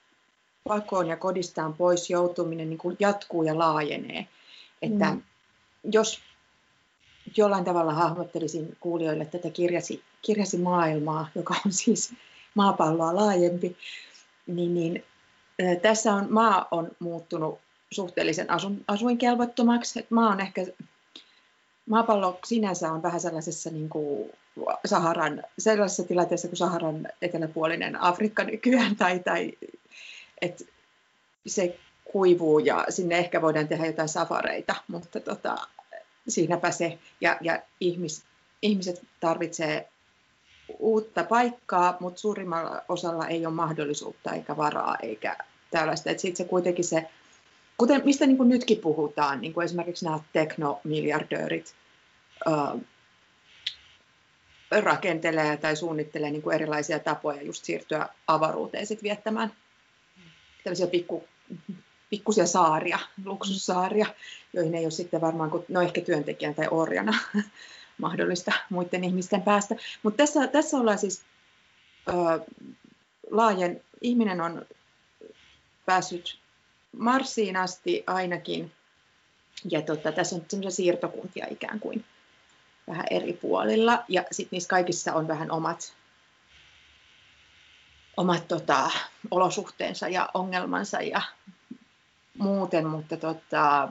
pakoon 0.63 1.07
ja 1.07 1.17
kodistaan 1.17 1.73
pois 1.73 2.09
joutuminen 2.09 2.69
niin 2.69 2.77
kuin 2.77 2.97
jatkuu 2.99 3.43
ja 3.43 3.57
laajenee. 3.57 4.27
Että 4.81 5.11
mm. 5.11 5.23
jos 5.83 6.19
jollain 7.37 7.65
tavalla 7.65 7.93
hahmottelisin 7.93 8.77
kuulijoille 8.79 9.25
tätä 9.25 9.49
kirjasi, 9.49 10.03
kirjasi 10.21 10.57
maailmaa, 10.57 11.27
joka 11.35 11.55
on 11.65 11.71
siis 11.71 12.13
maapalloa 12.55 13.15
laajempi, 13.15 13.77
niin, 14.47 14.73
niin 14.73 15.03
tässä 15.81 16.13
on, 16.13 16.27
maa 16.29 16.67
on 16.71 16.91
muuttunut 16.99 17.59
suhteellisen 17.91 18.51
asun, 18.51 18.83
asuinkelvottomaksi. 18.87 19.99
Et 19.99 20.11
maa 20.11 20.29
on 20.29 20.39
ehkä, 20.39 20.65
maapallo 21.89 22.39
sinänsä 22.45 22.91
on 22.91 23.03
vähän 23.03 23.21
sellaisessa 23.21 23.69
niin 23.69 23.89
kuin 23.89 24.31
Saharan, 24.85 25.43
sellaisessa 25.59 26.03
tilanteessa 26.03 26.47
kuin 26.47 26.57
Saharan 26.57 27.07
eteläpuolinen 27.21 28.01
Afrikka 28.01 28.43
nykyään, 28.43 28.95
tai, 28.95 29.19
tai 29.19 29.51
että 30.41 30.63
se 31.47 31.77
kuivuu 32.11 32.59
ja 32.59 32.85
sinne 32.89 33.17
ehkä 33.17 33.41
voidaan 33.41 33.67
tehdä 33.67 33.85
jotain 33.85 34.09
safareita, 34.09 34.75
mutta 34.87 35.19
tota, 35.19 35.57
siinäpä 36.27 36.71
se. 36.71 36.99
Ja, 37.21 37.37
ja 37.41 37.61
ihmis, 37.79 38.23
ihmiset 38.61 39.01
tarvitsee 39.19 39.89
uutta 40.79 41.23
paikkaa, 41.23 41.97
mutta 41.99 42.19
suurimmalla 42.19 42.81
osalla 42.89 43.27
ei 43.27 43.45
ole 43.45 43.53
mahdollisuutta 43.53 44.33
eikä 44.33 44.57
varaa 44.57 44.95
eikä 45.01 45.37
tällaista. 45.71 46.09
Sitten 46.09 46.35
se 46.35 46.43
kuitenkin 46.43 46.85
se, 46.85 47.09
kuten 47.77 48.01
mistä 48.05 48.25
niin 48.25 48.37
kuin 48.37 48.49
nytkin 48.49 48.77
puhutaan, 48.77 49.41
niin 49.41 49.53
kuin 49.53 49.65
esimerkiksi 49.65 50.05
nämä 50.05 50.19
teknomiljardöörit 50.33 51.75
uh, 52.47 52.81
rakentelee 54.71 55.57
tai 55.57 55.75
suunnittelee 55.75 56.31
niin 56.31 56.41
kuin 56.41 56.55
erilaisia 56.55 56.99
tapoja 56.99 57.41
just 57.41 57.65
siirtyä 57.65 58.09
avaruuteen 58.27 58.87
sit 58.87 59.03
viettämään 59.03 59.53
tällaisia 60.63 60.87
pikku, 60.87 61.23
pikkusia 62.09 62.45
saaria, 62.45 62.99
luksussaaria, 63.25 64.05
joihin 64.53 64.75
ei 64.75 64.85
ole 64.85 64.91
sitten 64.91 65.21
varmaan, 65.21 65.51
no 65.69 65.81
ehkä 65.81 66.01
työntekijän 66.01 66.55
tai 66.55 66.67
orjana 66.71 67.19
mahdollista 67.97 68.51
muiden 68.69 69.03
ihmisten 69.03 69.41
päästä. 69.41 69.75
Mutta 70.03 70.17
tässä, 70.17 70.47
tässä 70.47 70.77
ollaan 70.77 70.97
siis 70.97 71.21
ö, 72.07 72.13
laajen, 73.31 73.81
ihminen 74.01 74.41
on 74.41 74.65
päässyt 75.85 76.39
Marsiin 76.97 77.57
asti 77.57 78.03
ainakin, 78.07 78.71
ja 79.69 79.81
tota, 79.81 80.11
tässä 80.11 80.35
on 80.35 80.45
semmoisia 80.47 80.75
siirtokuntia 80.75 81.45
ikään 81.49 81.79
kuin 81.79 82.05
vähän 82.87 83.05
eri 83.09 83.33
puolilla, 83.33 84.03
ja 84.07 84.23
sitten 84.31 84.49
niissä 84.51 84.69
kaikissa 84.69 85.13
on 85.13 85.27
vähän 85.27 85.51
omat, 85.51 85.93
omat 88.17 88.47
tota, 88.47 88.91
olosuhteensa 89.31 90.07
ja 90.07 90.29
ongelmansa 90.33 91.01
ja 91.01 91.21
muuten, 92.37 92.87
mutta 92.87 93.17
tota, 93.17 93.89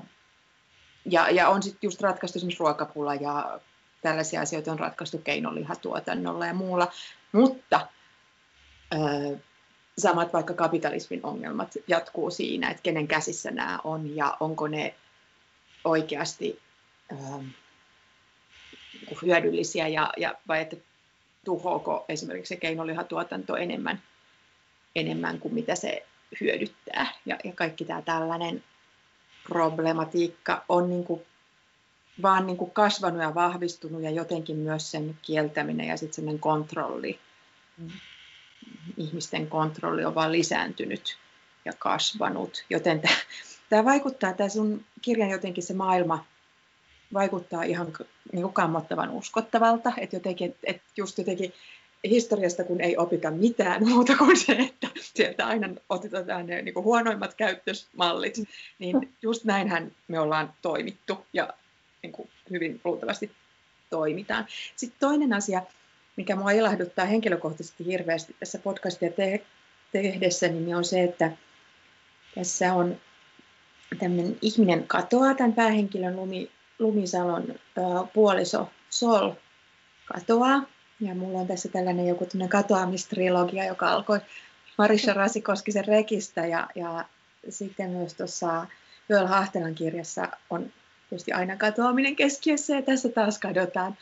ja, 1.05 1.31
ja 1.31 1.49
on 1.49 1.63
sitten 1.63 1.79
just 1.83 2.01
ratkaistu 2.01 2.39
esimerkiksi 2.39 2.61
ruokapula 2.61 3.15
ja 3.15 3.61
tällaisia 4.03 4.41
asioita 4.41 4.73
on 4.73 4.79
ratkaistu 4.79 5.19
keinolihatuotannolla 5.19 6.47
ja 6.47 6.55
muulla, 6.55 6.93
mutta 7.33 7.87
ö, 8.95 9.37
samat 9.99 10.33
vaikka 10.33 10.55
kapitalismin 10.55 11.21
ongelmat 11.23 11.75
jatkuu 11.89 12.31
siinä, 12.31 12.71
että 12.71 12.83
kenen 12.83 13.09
käsissä 13.09 13.51
nämä 13.51 13.79
on 13.85 14.17
ja 14.17 14.37
onko 14.41 14.67
ne 14.69 14.95
oikeasti 15.85 16.61
ö, 17.13 17.17
hyödyllisiä 19.23 19.89
ja, 19.89 20.13
ja 20.17 20.35
vai 20.49 20.61
että 20.61 20.77
tuhoako 21.45 22.05
esimerkiksi 22.09 22.55
se 22.55 22.61
keinolihatuotanto 22.61 23.57
enemmän, 23.57 24.03
enemmän 24.97 25.39
kuin 25.39 25.55
mitä 25.55 25.75
se 25.75 26.07
hyödyttää. 26.41 27.07
Ja, 27.27 27.39
ja 27.45 27.53
kaikki 27.53 27.85
tämä 27.85 28.03
tällainen 28.03 28.65
problematiikka 29.49 30.65
on 30.69 30.91
niin 30.91 31.05
kuin 31.05 31.23
vaan 32.23 32.47
niin 32.47 32.57
kuin 32.57 32.71
kasvanut 32.71 33.23
ja 33.23 33.35
vahvistunut 33.35 34.03
ja 34.03 34.11
jotenkin 34.11 34.57
myös 34.57 34.91
sen 34.91 35.19
kieltäminen 35.23 35.87
ja 35.87 35.97
sitten 35.97 36.15
semmoinen 36.15 36.41
kontrolli, 36.41 37.19
ihmisten 38.97 39.47
kontrolli 39.47 40.05
on 40.05 40.15
vaan 40.15 40.33
lisääntynyt 40.33 41.19
ja 41.65 41.73
kasvanut. 41.79 42.65
Joten 42.71 43.03
tämä 43.71 43.85
vaikuttaa, 43.85 44.33
tämä 44.33 44.49
sun 44.49 44.85
kirjan 45.03 45.31
jotenkin 45.31 45.65
se 45.65 45.75
maailma 45.75 46.25
vaikuttaa 47.13 47.63
ihan 47.63 47.87
niin 48.33 48.43
kuin 48.43 48.55
kammottavan 48.55 49.11
uskottavalta, 49.11 49.93
että 49.97 50.17
jotenkin, 50.17 50.57
että 50.65 50.83
just 50.97 51.19
jotenkin 51.19 51.53
historiasta, 52.11 52.65
kun 52.65 52.81
ei 52.81 52.97
opita 52.97 53.31
mitään 53.31 53.89
muuta 53.89 54.17
kuin 54.17 54.37
se, 54.37 54.53
että 54.53 54.89
sieltä 55.15 55.47
aina 55.47 55.69
otetaan 55.89 56.47
ne 56.47 56.63
niin 56.63 56.75
kuin 56.75 56.85
huonoimmat 56.85 57.35
käyttösmallit, 57.35 58.37
niin 58.79 59.15
just 59.23 59.45
näinhän 59.45 59.93
me 60.09 60.21
ollaan 60.21 60.55
toimittu 60.63 61.27
ja 61.33 61.49
niin 62.03 62.13
kuin 62.13 62.29
hyvin 62.51 62.81
luultavasti 62.85 63.31
toimitaan. 63.91 64.47
Sitten 64.77 65.01
toinen 65.01 65.33
asia, 65.33 65.63
mikä 66.17 66.37
minua 66.37 66.51
ilahduttaa 66.51 67.05
henkilökohtaisesti 67.05 67.87
hirveästi 67.87 68.37
tässä 68.41 68.59
podcastia 68.59 69.11
te- 69.11 69.45
tehdessä, 69.93 70.49
niin 70.49 70.77
on 70.77 70.85
se, 70.85 71.03
että 71.03 71.33
tässä 72.35 72.75
on 72.75 72.97
tämmöinen 73.99 74.39
ihminen 74.43 74.87
katoaa 74.87 75.35
tämän 75.35 75.53
päähenkilön 75.53 76.17
Lumi, 76.17 76.51
Lumisalon 76.79 77.55
puoliso 78.15 78.71
Sol 78.91 79.33
katoaa. 80.05 80.76
Ja 81.01 81.15
mulla 81.15 81.39
on 81.39 81.47
tässä 81.47 81.69
tällainen 81.69 82.07
joku 82.07 82.29
katoamistrilogia, 82.49 83.65
joka 83.65 83.91
alkoi 83.91 84.21
Marisha 84.79 85.13
Rasikoskisen 85.13 85.85
rekistä 85.85 86.47
ja, 86.47 86.69
ja 86.75 87.05
sitten 87.49 87.91
myös 87.91 88.15
tuossa 88.15 88.67
Joel 89.09 89.27
Hahtelan 89.27 89.75
kirjassa 89.75 90.29
on 90.51 90.73
tietysti 91.09 91.33
aina 91.33 91.57
katoaminen 91.57 92.17
keskiössä 92.17 92.75
ja 92.75 92.83
tässä 92.83 93.09
taas 93.09 93.39
kadotaan. 93.39 93.97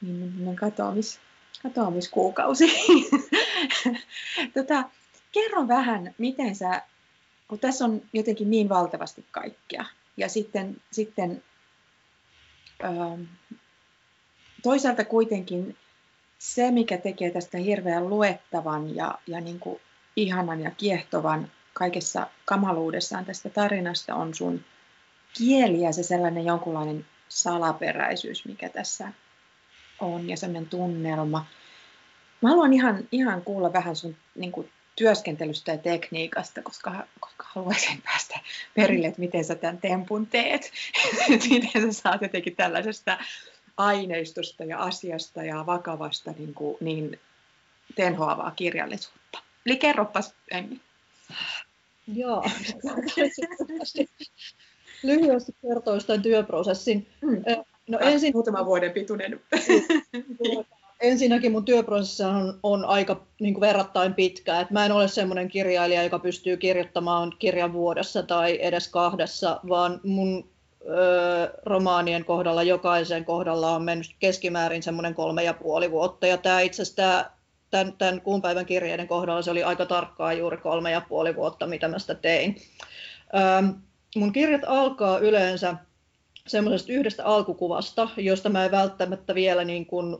Niin 0.00 0.56
katoamis, 0.56 1.20
katoamiskuukausi. 1.62 2.72
tota, 4.54 4.84
kerro 5.32 5.68
vähän, 5.68 6.14
miten 6.18 6.56
sä, 6.56 6.82
kun 7.48 7.58
tässä 7.58 7.84
on 7.84 8.02
jotenkin 8.12 8.50
niin 8.50 8.68
valtavasti 8.68 9.24
kaikkea, 9.30 9.84
ja 10.16 10.28
sitten, 10.28 10.76
sitten 10.90 11.42
ähm, 12.84 13.22
toisaalta 14.62 15.04
kuitenkin 15.04 15.76
se, 16.38 16.70
mikä 16.70 16.98
tekee 16.98 17.30
tästä 17.30 17.58
hirveän 17.58 18.10
luettavan 18.10 18.96
ja, 18.96 19.18
ja 19.26 19.40
niin 19.40 19.60
kuin 19.60 19.80
ihanan 20.16 20.60
ja 20.60 20.70
kiehtovan 20.70 21.50
kaikessa 21.72 22.26
kamaluudessaan 22.44 23.24
tästä 23.24 23.48
tarinasta 23.48 24.14
on 24.14 24.34
sun 24.34 24.64
kieli 25.38 25.80
ja 25.80 25.92
se 25.92 26.02
sellainen 26.02 26.44
jonkunlainen 26.44 27.06
salaperäisyys, 27.28 28.44
mikä 28.44 28.68
tässä 28.68 29.12
on 30.00 30.28
ja 30.28 30.36
sellainen 30.36 30.68
tunnelma. 30.68 31.46
Mä 32.40 32.48
haluan 32.48 32.72
ihan, 32.72 33.08
ihan 33.12 33.42
kuulla 33.42 33.72
vähän 33.72 33.96
sun 33.96 34.16
niin 34.34 34.52
kuin, 34.52 34.70
työskentelystä 34.98 35.72
ja 35.72 35.78
tekniikasta, 35.78 36.62
koska, 36.62 37.06
koska 37.20 37.44
haluaisin 37.54 38.02
päästä 38.02 38.40
perille, 38.74 39.06
että 39.06 39.20
miten 39.20 39.44
sä 39.44 39.54
tämän 39.54 39.78
tempun 39.78 40.26
teet. 40.26 40.72
miten 41.50 41.82
sä 41.82 42.00
saat 42.00 42.22
jotenkin 42.22 42.56
tällaisesta 42.56 43.18
aineistosta 43.78 44.64
ja 44.64 44.78
asiasta 44.78 45.42
ja 45.42 45.66
vakavasta 45.66 46.34
niin, 46.38 46.54
kuin, 46.54 46.76
niin 46.80 47.20
tenhoavaa 47.94 48.50
kirjallisuutta. 48.50 49.38
Eli 49.66 49.76
kerropas, 49.76 50.34
Emmi. 50.50 50.80
Joo, 52.14 52.44
lyhyesti 55.02 55.54
kertoisi 55.62 56.06
tämän 56.06 56.22
työprosessin. 56.22 57.06
Mm. 57.20 57.42
No 57.88 57.98
ah, 58.02 58.12
ensin... 58.12 58.32
Muutaman 58.34 58.66
vuoden 58.66 58.92
pituinen. 58.92 59.40
Ensinnäkin 61.00 61.52
mun 61.52 61.64
työprosessi 61.64 62.22
on, 62.22 62.60
on 62.62 62.84
aika 62.84 63.26
niin 63.40 63.54
kuin 63.54 63.60
verrattain 63.60 64.14
pitkä. 64.14 64.60
Et 64.60 64.70
mä 64.70 64.86
en 64.86 64.92
ole 64.92 65.08
semmoinen 65.08 65.48
kirjailija, 65.48 66.02
joka 66.02 66.18
pystyy 66.18 66.56
kirjoittamaan 66.56 67.32
kirjan 67.38 67.72
vuodessa 67.72 68.22
tai 68.22 68.58
edes 68.62 68.88
kahdessa, 68.88 69.60
vaan 69.68 70.00
mun 70.04 70.48
romaanien 71.64 72.24
kohdalla 72.24 72.62
jokaisen 72.62 73.24
kohdalla 73.24 73.70
on 73.74 73.82
mennyt 73.82 74.16
keskimäärin 74.18 74.82
semmoinen 74.82 75.14
kolme 75.14 75.44
ja 75.44 75.54
puoli 75.54 75.90
vuotta. 75.90 76.26
Ja 76.26 76.36
tämä 76.36 76.60
itse 76.60 76.82
asiassa 76.82 77.30
tämän, 77.70 77.92
tämän 77.98 78.20
kuun 78.20 78.42
päivän 78.42 78.66
kirjeiden 78.66 79.08
kohdalla 79.08 79.42
se 79.42 79.50
oli 79.50 79.62
aika 79.62 79.86
tarkkaa 79.86 80.32
juuri 80.32 80.56
kolme 80.56 80.90
ja 80.90 81.00
puoli 81.00 81.36
vuotta, 81.36 81.66
mitä 81.66 81.88
mä 81.88 81.98
sitä 81.98 82.14
tein. 82.14 82.56
Ö, 83.34 83.74
mun 84.16 84.32
kirjat 84.32 84.62
alkaa 84.66 85.18
yleensä 85.18 85.74
semmoisesta 86.46 86.92
yhdestä 86.92 87.24
alkukuvasta, 87.24 88.08
josta 88.16 88.48
mä 88.48 88.64
en 88.64 88.70
välttämättä 88.70 89.34
vielä 89.34 89.64
niin 89.64 89.86
kuin 89.86 90.16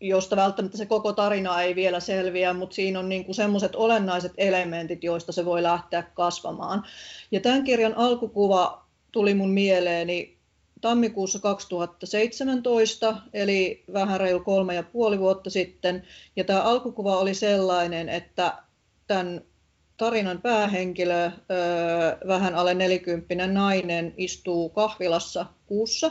josta 0.00 0.36
välttämättä 0.36 0.78
se 0.78 0.86
koko 0.86 1.12
tarina 1.12 1.62
ei 1.62 1.74
vielä 1.74 2.00
selviä, 2.00 2.52
mutta 2.52 2.74
siinä 2.74 2.98
on 2.98 3.08
niin 3.08 3.34
semmoiset 3.34 3.74
olennaiset 3.74 4.32
elementit, 4.36 5.04
joista 5.04 5.32
se 5.32 5.44
voi 5.44 5.62
lähteä 5.62 6.02
kasvamaan. 6.02 6.84
Ja 7.30 7.40
tämän 7.40 7.64
kirjan 7.64 7.94
alkukuva 7.96 8.86
tuli 9.12 9.34
mun 9.34 9.50
mieleeni 9.50 10.38
tammikuussa 10.80 11.38
2017, 11.38 13.16
eli 13.32 13.84
vähän 13.92 14.20
reilu 14.20 14.40
kolme 14.40 14.74
ja 14.74 14.82
puoli 14.82 15.18
vuotta 15.18 15.50
sitten. 15.50 16.02
Ja 16.36 16.44
tämä 16.44 16.62
alkukuva 16.62 17.18
oli 17.18 17.34
sellainen, 17.34 18.08
että 18.08 18.58
tämän 19.06 19.42
tarinan 19.96 20.42
päähenkilö, 20.42 21.30
vähän 22.26 22.54
alle 22.54 22.74
nelikymppinen 22.74 23.54
nainen, 23.54 24.14
istuu 24.16 24.68
kahvilassa 24.68 25.46
kuussa 25.66 26.10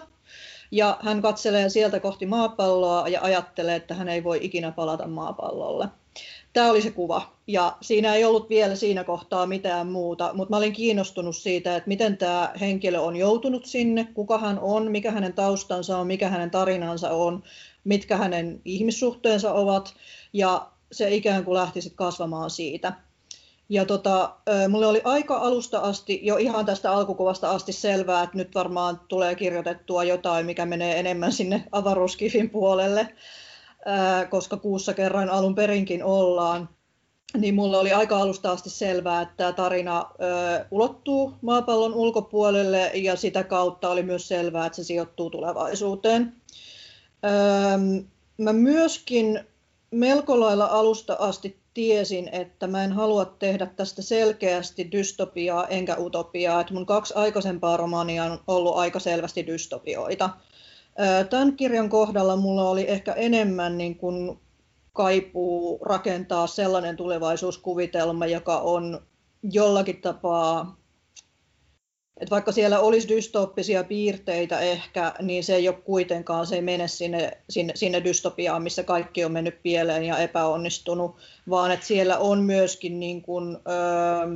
ja 0.71 0.97
hän 1.01 1.21
katselee 1.21 1.69
sieltä 1.69 1.99
kohti 1.99 2.25
maapalloa 2.25 3.07
ja 3.07 3.21
ajattelee, 3.21 3.75
että 3.75 3.93
hän 3.93 4.09
ei 4.09 4.23
voi 4.23 4.39
ikinä 4.41 4.71
palata 4.71 5.07
maapallolle. 5.07 5.87
Tämä 6.53 6.69
oli 6.69 6.81
se 6.81 6.91
kuva. 6.91 7.33
Ja 7.47 7.77
siinä 7.81 8.15
ei 8.15 8.25
ollut 8.25 8.49
vielä 8.49 8.75
siinä 8.75 9.03
kohtaa 9.03 9.45
mitään 9.45 9.87
muuta, 9.87 10.31
mutta 10.33 10.49
mä 10.49 10.57
olin 10.57 10.73
kiinnostunut 10.73 11.35
siitä, 11.35 11.75
että 11.75 11.87
miten 11.87 12.17
tämä 12.17 12.53
henkilö 12.59 12.99
on 12.99 13.15
joutunut 13.15 13.65
sinne, 13.65 14.07
kuka 14.13 14.37
hän 14.37 14.59
on, 14.59 14.91
mikä 14.91 15.11
hänen 15.11 15.33
taustansa 15.33 15.97
on, 15.97 16.07
mikä 16.07 16.29
hänen 16.29 16.51
tarinansa 16.51 17.09
on, 17.09 17.43
mitkä 17.83 18.17
hänen 18.17 18.61
ihmissuhteensa 18.65 19.53
ovat. 19.53 19.93
Ja 20.33 20.67
se 20.91 21.15
ikään 21.15 21.45
kuin 21.45 21.55
lähti 21.55 21.81
sitten 21.81 21.97
kasvamaan 21.97 22.49
siitä. 22.49 22.93
Ja 23.69 23.85
tota, 23.85 24.35
mulle 24.69 24.85
oli 24.85 25.01
aika 25.03 25.37
alusta 25.37 25.79
asti, 25.79 26.19
jo 26.23 26.37
ihan 26.37 26.65
tästä 26.65 26.91
alkukuvasta 26.91 27.51
asti 27.51 27.73
selvää, 27.73 28.23
että 28.23 28.37
nyt 28.37 28.55
varmaan 28.55 29.01
tulee 29.07 29.35
kirjoitettua 29.35 30.03
jotain, 30.03 30.45
mikä 30.45 30.65
menee 30.65 30.99
enemmän 30.99 31.31
sinne 31.31 31.63
avaruuskifin 31.71 32.49
puolelle, 32.49 33.07
koska 34.29 34.57
kuussa 34.57 34.93
kerran 34.93 35.29
alun 35.29 35.55
perinkin 35.55 36.03
ollaan. 36.03 36.69
Niin 37.37 37.55
mulle 37.55 37.77
oli 37.77 37.93
aika 37.93 38.17
alusta 38.17 38.51
asti 38.51 38.69
selvää, 38.69 39.21
että 39.21 39.35
tämä 39.35 39.53
tarina 39.53 40.05
ulottuu 40.71 41.33
maapallon 41.41 41.93
ulkopuolelle 41.93 42.91
ja 42.93 43.15
sitä 43.15 43.43
kautta 43.43 43.89
oli 43.89 44.03
myös 44.03 44.27
selvää, 44.27 44.65
että 44.65 44.75
se 44.75 44.83
sijoittuu 44.83 45.29
tulevaisuuteen. 45.29 46.33
mä 48.37 48.53
myöskin 48.53 49.45
melko 49.91 50.39
lailla 50.39 50.65
alusta 50.65 51.15
asti 51.19 51.61
tiesin, 51.73 52.29
että 52.31 52.67
mä 52.67 52.83
en 52.83 52.91
halua 52.91 53.25
tehdä 53.25 53.65
tästä 53.65 54.01
selkeästi 54.01 54.91
dystopiaa 54.91 55.67
enkä 55.67 55.95
utopiaa. 55.99 56.61
Että 56.61 56.73
mun 56.73 56.85
kaksi 56.85 57.13
aikaisempaa 57.13 57.77
romaania 57.77 58.23
on 58.23 58.39
ollut 58.47 58.77
aika 58.77 58.99
selvästi 58.99 59.47
dystopioita. 59.47 60.29
Tämän 61.29 61.55
kirjan 61.55 61.89
kohdalla 61.89 62.35
mulla 62.35 62.69
oli 62.69 62.89
ehkä 62.89 63.13
enemmän 63.13 63.77
niin 63.77 63.95
kuin 63.95 64.39
kaipuu 64.93 65.79
rakentaa 65.85 66.47
sellainen 66.47 66.97
tulevaisuuskuvitelma, 66.97 68.25
joka 68.25 68.57
on 68.57 69.01
jollakin 69.43 70.01
tapaa 70.01 70.81
että 72.21 72.31
vaikka 72.31 72.51
siellä 72.51 72.79
olisi 72.79 73.07
dystooppisia 73.09 73.83
piirteitä 73.83 74.59
ehkä, 74.59 75.13
niin 75.21 75.43
se 75.43 75.55
ei 75.55 75.67
ole 75.67 75.77
kuitenkaan, 75.85 76.47
se 76.47 76.55
ei 76.55 76.61
mene 76.61 76.87
sinne, 76.87 77.37
sinne, 77.49 77.73
sinne 77.75 78.03
dystopiaan, 78.03 78.63
missä 78.63 78.83
kaikki 78.83 79.25
on 79.25 79.31
mennyt 79.31 79.63
pieleen 79.63 80.03
ja 80.03 80.17
epäonnistunut, 80.17 81.15
vaan 81.49 81.71
että 81.71 81.85
siellä 81.85 82.17
on 82.17 82.43
myöskin 82.43 82.99
niin 82.99 83.21
kuin, 83.21 83.57
öö, 83.67 84.27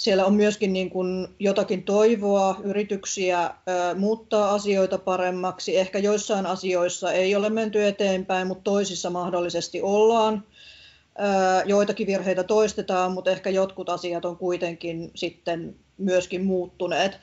siellä 0.00 0.26
on 0.26 0.34
myöskin 0.34 0.72
niin 0.72 0.90
kuin 0.90 1.28
jotakin 1.38 1.82
toivoa, 1.82 2.60
yrityksiä 2.64 3.50
muuttaa 3.96 4.54
asioita 4.54 4.98
paremmaksi. 4.98 5.76
Ehkä 5.76 5.98
joissain 5.98 6.46
asioissa 6.46 7.12
ei 7.12 7.36
ole 7.36 7.50
menty 7.50 7.86
eteenpäin, 7.86 8.46
mutta 8.46 8.62
toisissa 8.62 9.10
mahdollisesti 9.10 9.82
ollaan 9.82 10.44
joitakin 11.66 12.06
virheitä 12.06 12.44
toistetaan, 12.44 13.12
mutta 13.12 13.30
ehkä 13.30 13.50
jotkut 13.50 13.88
asiat 13.88 14.24
on 14.24 14.36
kuitenkin 14.36 15.10
sitten 15.14 15.76
myöskin 15.98 16.44
muuttuneet. 16.44 17.18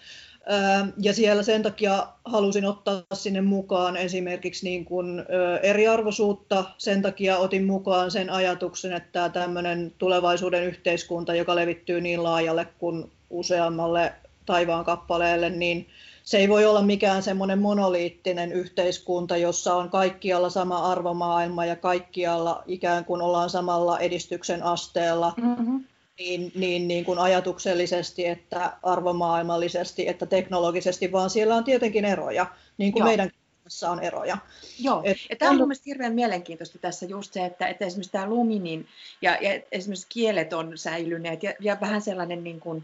Ja 0.98 1.14
siellä 1.14 1.44
sen 1.44 1.64
takia 1.64 2.08
halusin 2.26 2.66
ottaa 2.66 3.04
sinne 3.14 3.42
mukaan 3.42 3.98
esimerkiksi 3.98 4.66
niin 4.66 4.86
kuin 4.86 5.24
eriarvoisuutta. 5.62 6.64
Sen 6.78 7.02
takia 7.02 7.38
otin 7.38 7.66
mukaan 7.66 8.12
sen 8.12 8.30
ajatuksen, 8.30 8.94
että 8.94 9.30
tämmöinen 9.30 9.94
tulevaisuuden 9.98 10.64
yhteiskunta, 10.64 11.36
joka 11.36 11.56
levittyy 11.56 12.02
niin 12.02 12.24
laajalle 12.24 12.68
kuin 12.80 13.12
useammalle 13.30 14.14
taivaan 14.46 14.86
kappaleelle, 14.86 15.50
niin 15.50 15.88
se 16.24 16.38
ei 16.38 16.50
voi 16.50 16.66
olla 16.66 16.82
mikään 16.82 17.24
semmoinen 17.24 17.60
monoliittinen 17.60 18.52
yhteiskunta, 18.52 19.38
jossa 19.38 19.76
on 19.76 19.90
kaikkialla 19.90 20.50
sama 20.50 20.92
arvomaailma 20.92 21.66
ja 21.66 21.76
kaikkialla 21.76 22.64
ikään 22.66 23.06
kuin 23.06 23.22
ollaan 23.22 23.50
samalla 23.50 24.00
edistyksen 24.00 24.64
asteella. 24.64 25.34
Mm-hmm. 25.38 25.84
Niin, 26.20 26.52
niin, 26.56 26.88
niin 26.88 27.06
kuin 27.06 27.20
ajatuksellisesti, 27.20 28.28
että 28.28 28.78
arvomaailmallisesti, 28.84 30.08
että 30.08 30.26
teknologisesti, 30.26 31.12
vaan 31.12 31.30
siellä 31.30 31.56
on 31.56 31.64
tietenkin 31.64 32.06
eroja, 32.06 32.46
niin 32.78 32.92
kuin 32.92 33.02
Joo. 33.02 33.08
meidän 33.08 33.32
tässä 33.68 33.92
on 33.92 34.04
eroja. 34.04 34.38
Joo, 34.80 35.02
Et, 35.06 35.18
ja 35.30 35.36
tämä 35.36 35.52
on 35.52 35.58
mielestäni 35.58 35.92
hirveän 35.92 36.14
mielenkiintoista 36.14 36.80
tässä 36.80 37.06
just 37.06 37.34
se, 37.34 37.46
että, 37.46 37.68
että 37.68 37.86
esimerkiksi 37.86 38.12
tämä 38.12 38.30
Luminin 38.30 38.88
ja, 39.22 39.38
ja 39.42 39.62
esimerkiksi 39.72 40.08
kielet 40.10 40.54
on 40.54 40.78
säilyneet 40.78 41.44
ja, 41.44 41.54
ja 41.60 41.78
vähän 41.82 42.02
sellainen 42.02 42.44
niin 42.44 42.60
kuin, 42.60 42.84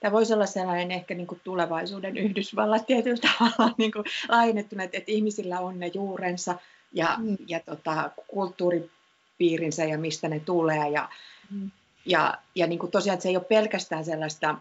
tämä 0.00 0.12
voisi 0.12 0.34
olla 0.34 0.46
sellainen 0.46 0.90
ehkä 0.90 1.14
niin 1.14 1.26
kuin 1.26 1.40
tulevaisuuden 1.44 2.16
Yhdysvallat 2.16 2.86
tietyllä 2.86 3.20
tavalla 3.38 3.74
niin 3.78 3.92
kuin 3.92 4.04
laajennettuna, 4.28 4.82
että, 4.82 4.98
että 4.98 5.12
ihmisillä 5.12 5.60
on 5.60 5.80
ne 5.80 5.90
juurensa 5.94 6.58
ja, 6.92 7.16
mm. 7.18 7.36
ja 7.46 7.60
tota, 7.60 8.10
kulttuuripiirinsä 8.28 9.84
ja 9.84 9.98
mistä 9.98 10.28
ne 10.28 10.40
tulee. 10.40 10.88
Ja, 10.88 11.08
mm. 11.50 11.70
Ja, 12.06 12.38
ja 12.54 12.66
niin 12.66 12.78
kuin 12.78 12.92
tosiaan 12.92 13.14
että 13.14 13.22
se 13.22 13.28
ei 13.28 13.36
ole 13.36 13.44
pelkästään 13.44 14.04
sellaista, 14.04 14.54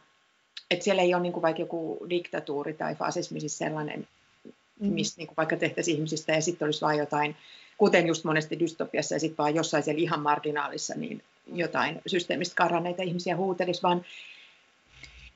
että 0.71 0.84
siellä 0.84 1.02
ei 1.02 1.13
ole 1.13 1.23
niin 1.23 1.34
kuin 1.34 1.41
vaikka 1.41 1.62
joku 1.62 2.06
diktatuuri 2.10 2.73
tai 2.73 2.95
fasismi 2.95 3.39
siis 3.39 3.58
sellainen, 3.58 4.08
mm. 4.80 4.93
mistä 4.93 5.17
niin 5.17 5.28
kuin 5.28 5.38
vaikka 5.38 5.58
tehtäisiin 5.58 5.95
ihmisistä 5.95 6.32
ja 6.32 6.41
sitten 6.41 6.65
olisi 6.65 6.82
vain 6.82 6.99
jotain, 6.99 7.36
kuten 7.78 8.08
just 8.08 8.23
monesti 8.23 8.60
dystopiassa 8.60 9.15
ja 9.15 9.19
sitten 9.19 9.38
vaan 9.38 9.56
jossain 9.56 9.84
siellä 9.84 10.02
ihan 10.02 10.21
marginaalissa, 10.21 10.95
niin 10.95 11.23
jotain 11.54 12.02
systeemistä 12.08 12.56
karanneita 12.56 13.04
ihmisiä 13.04 13.38
huutelisi, 13.38 13.84
vaan 13.84 14.06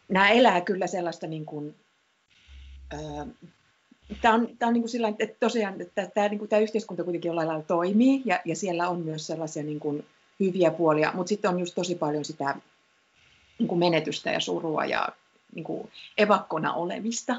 nämä 0.09 0.29
elää 0.29 0.61
kyllä 0.61 0.87
sellaista 0.87 1.27
niin 1.27 1.45
kuin, 1.45 1.75
Tämä 4.21 4.33
on, 4.33 4.49
tämä 4.59 4.67
on 4.67 4.73
niin 4.73 4.81
kuin 4.81 4.89
sillä 4.89 5.13
että 5.19 5.35
tosiaan 5.39 5.81
että 5.81 6.07
tämä, 6.13 6.27
niin 6.27 6.39
kuin, 6.39 6.49
tämä 6.49 6.59
yhteiskunta 6.59 7.03
kuitenkin 7.03 7.29
jollain 7.29 7.47
lailla 7.47 7.63
toimii 7.63 8.21
ja, 8.25 8.39
ja 8.45 8.55
siellä 8.55 8.89
on 8.89 9.01
myös 9.01 9.27
sellaisia 9.27 9.63
niin 9.63 9.79
kuin, 9.79 10.05
hyviä 10.39 10.71
puolia, 10.71 11.11
mutta 11.13 11.29
sitten 11.29 11.51
on 11.51 11.59
just 11.59 11.75
tosi 11.75 11.95
paljon 11.95 12.25
sitä 12.25 12.55
niin 13.59 13.67
kuin 13.67 13.79
menetystä 13.79 14.31
ja 14.31 14.39
surua 14.39 14.85
ja 14.85 15.07
niin 15.55 15.63
kuin, 15.63 15.89
evakkona 16.17 16.73
olemista. 16.73 17.35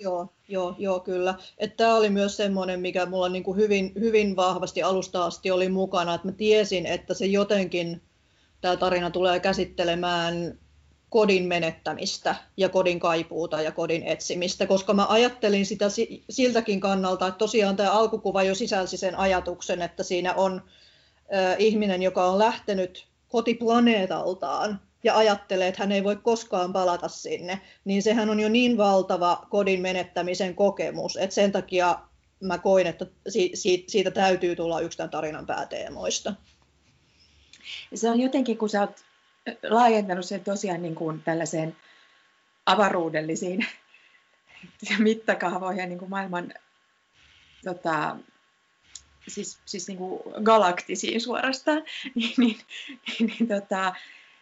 Joo, 0.00 0.28
joo, 0.48 0.74
joo 0.78 1.00
kyllä. 1.00 1.34
Tämä 1.76 1.94
oli 1.94 2.10
myös 2.10 2.36
semmoinen, 2.36 2.80
mikä 2.80 3.06
mulla 3.06 3.28
niin 3.28 3.42
kuin 3.42 3.56
hyvin, 3.56 3.92
hyvin 4.00 4.36
vahvasti 4.36 4.82
alusta 4.82 5.24
asti 5.24 5.50
oli 5.50 5.68
mukana, 5.68 6.14
että 6.14 6.28
mä 6.28 6.32
tiesin, 6.32 6.86
että 6.86 7.14
se 7.14 7.26
jotenkin, 7.26 8.02
tämä 8.60 8.76
tarina 8.76 9.10
tulee 9.10 9.40
käsittelemään 9.40 10.58
kodin 11.08 11.44
menettämistä 11.44 12.34
ja 12.56 12.68
kodin 12.68 13.00
kaipuuta 13.00 13.62
ja 13.62 13.72
kodin 13.72 14.02
etsimistä, 14.02 14.66
koska 14.66 14.94
mä 14.94 15.06
ajattelin 15.08 15.66
sitä 15.66 15.86
siltäkin 16.30 16.80
kannalta, 16.80 17.26
että 17.26 17.38
tosiaan 17.38 17.76
tämä 17.76 17.92
alkukuva 17.92 18.42
jo 18.42 18.54
sisälsi 18.54 18.96
sen 18.96 19.18
ajatuksen, 19.18 19.82
että 19.82 20.02
siinä 20.02 20.34
on 20.34 20.62
ihminen, 21.58 22.02
joka 22.02 22.24
on 22.24 22.38
lähtenyt 22.38 23.06
kotiplaneetaltaan 23.28 24.80
ja 25.04 25.16
ajattelee, 25.16 25.68
että 25.68 25.82
hän 25.82 25.92
ei 25.92 26.04
voi 26.04 26.16
koskaan 26.16 26.72
palata 26.72 27.08
sinne, 27.08 27.60
niin 27.84 28.02
sehän 28.02 28.30
on 28.30 28.40
jo 28.40 28.48
niin 28.48 28.76
valtava 28.76 29.46
kodin 29.50 29.80
menettämisen 29.80 30.54
kokemus, 30.54 31.16
että 31.16 31.34
sen 31.34 31.52
takia 31.52 31.98
mä 32.40 32.58
koin, 32.58 32.86
että 32.86 33.06
siitä 33.86 34.10
täytyy 34.10 34.56
tulla 34.56 34.80
yksi 34.80 34.98
tämän 34.98 35.10
tarinan 35.10 35.46
pääteemoista. 35.46 36.34
Se 37.94 38.10
on 38.10 38.20
jotenkin, 38.20 38.58
kun 38.58 38.68
sä 38.68 38.80
oot 38.80 39.04
laajentanut 39.62 40.24
sen 40.24 40.44
tosiaan 40.44 40.82
niin 40.82 40.94
kuin 40.94 41.22
tällaiseen 41.22 41.76
avaruudellisiin 42.66 43.66
mittakaavoihin 44.98 45.88
niin 45.88 45.98
kuin 45.98 46.10
maailman 46.10 46.54
tota, 47.64 48.16
siis, 49.28 49.58
siis 49.64 49.88
niin 49.88 49.98
kuin 49.98 50.22
galaktisiin 50.42 51.20
suorastaan, 51.20 51.82
niin, 52.14 52.34
niin, 52.38 52.58
niin, 53.06 53.32
niin 53.38 53.48
tota, 53.48 53.94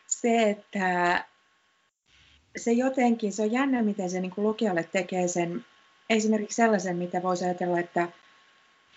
se, 0.07 0.51
että 0.51 1.25
se 2.57 2.73
jotenkin, 2.73 3.33
se 3.33 3.43
on 3.43 3.53
jännä, 3.53 3.83
miten 3.83 4.11
se 4.11 4.21
niin 4.21 4.31
kuin 4.31 4.45
lukijalle 4.45 4.89
tekee 4.93 5.29
sen, 5.29 5.65
esimerkiksi 6.11 6.57
sellaisen, 6.57 6.97
mitä 6.97 7.23
voisi 7.23 7.45
ajatella, 7.45 7.79
että 7.79 8.09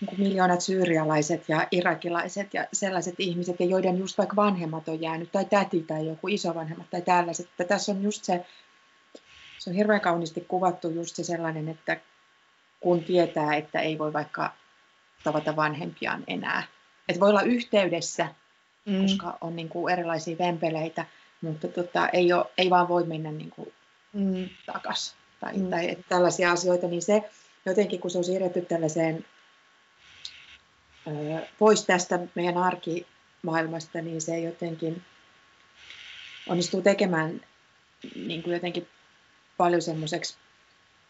niin 0.01 0.09
kuin 0.09 0.19
miljoonat 0.19 0.61
syyrialaiset 0.61 1.49
ja 1.49 1.67
irakilaiset 1.71 2.53
ja 2.53 2.67
sellaiset 2.73 3.15
ihmiset, 3.17 3.59
ja 3.59 3.65
joiden 3.65 3.97
just 3.97 4.17
vaikka 4.17 4.35
vanhemmat 4.35 4.87
on 4.87 5.01
jäänyt, 5.01 5.31
tai 5.31 5.45
täti 5.45 5.83
tai 5.83 6.07
joku 6.07 6.27
isovanhemmat 6.27 6.89
tai 6.89 7.01
tällaiset. 7.01 7.45
Että 7.45 7.63
tässä 7.63 7.91
on 7.91 8.03
just 8.03 8.23
se, 8.23 8.45
se 9.57 9.69
on 9.69 9.75
hirveän 9.75 10.01
kauniisti 10.01 10.41
kuvattu 10.41 10.89
just 10.89 11.15
se 11.15 11.23
sellainen, 11.23 11.69
että 11.69 11.99
kun 12.79 13.03
tietää, 13.03 13.55
että 13.55 13.79
ei 13.79 13.97
voi 13.97 14.13
vaikka 14.13 14.53
tavata 15.23 15.55
vanhempiaan 15.55 16.23
enää. 16.27 16.63
Että 17.09 17.19
voi 17.19 17.29
olla 17.29 17.41
yhteydessä, 17.41 18.27
Mm. 18.85 19.01
koska 19.01 19.37
on 19.41 19.55
niin 19.55 19.69
kuin 19.69 19.93
erilaisia 19.93 20.37
vempeleitä, 20.37 21.05
mutta 21.41 21.67
tota, 21.67 22.09
ei, 22.09 22.33
ole, 22.33 22.45
ei 22.57 22.69
vaan 22.69 22.87
voi 22.87 23.03
mennä 23.03 23.31
niin 23.31 23.49
kuin 23.49 23.73
Mm. 24.13 24.49
takas 24.65 25.15
tai, 25.39 25.57
Mm. 25.57 25.69
tai 25.69 25.89
että 25.89 26.05
tällaisia 26.09 26.51
asioita, 26.51 26.87
niin 26.87 27.01
se 27.01 27.29
jotenkin 27.65 27.99
kun 27.99 28.11
se 28.11 28.17
on 28.17 28.23
siirretty 28.23 28.61
tällaiseen 28.61 29.25
ö, 31.07 31.11
pois 31.59 31.85
tästä 31.85 32.19
meidän 32.35 32.57
arkimaailmasta, 32.57 34.01
niin 34.01 34.21
se 34.21 34.39
jotenkin 34.39 35.03
onnistuu 36.47 36.81
tekemään 36.81 37.41
niin 38.15 38.43
kuin 38.43 38.53
jotenkin 38.53 38.87
paljon 39.57 39.81
semmoiseksi 39.81 40.37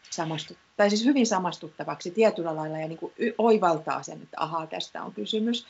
samastu, 0.10 0.58
tai 0.78 0.90
siis 0.90 1.06
hyvin 1.06 1.28
samastuttavaksi 1.28 2.12
tietyllä 2.12 2.56
lailla 2.56 2.78
ja 2.78 2.88
niin 2.88 2.98
kuin 2.98 3.14
oivaltaa 3.38 4.04
sen, 4.04 4.22
että 4.22 4.38
ahaa, 4.40 4.68
tästä 4.68 5.04
on 5.04 5.14
kysymys. 5.14 5.66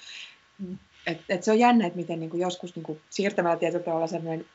Et, 1.07 1.17
et 1.29 1.43
se 1.43 1.51
on 1.51 1.59
jännä, 1.59 1.87
että 1.87 1.97
miten 1.97 2.19
niin 2.19 2.29
kuin 2.29 2.41
joskus 2.41 2.75
niin 2.75 2.83
kuin 2.83 3.01
siirtämällä 3.09 3.57
tietyllä 3.57 3.83
tavalla 3.83 4.07
semmoinen 4.07 4.45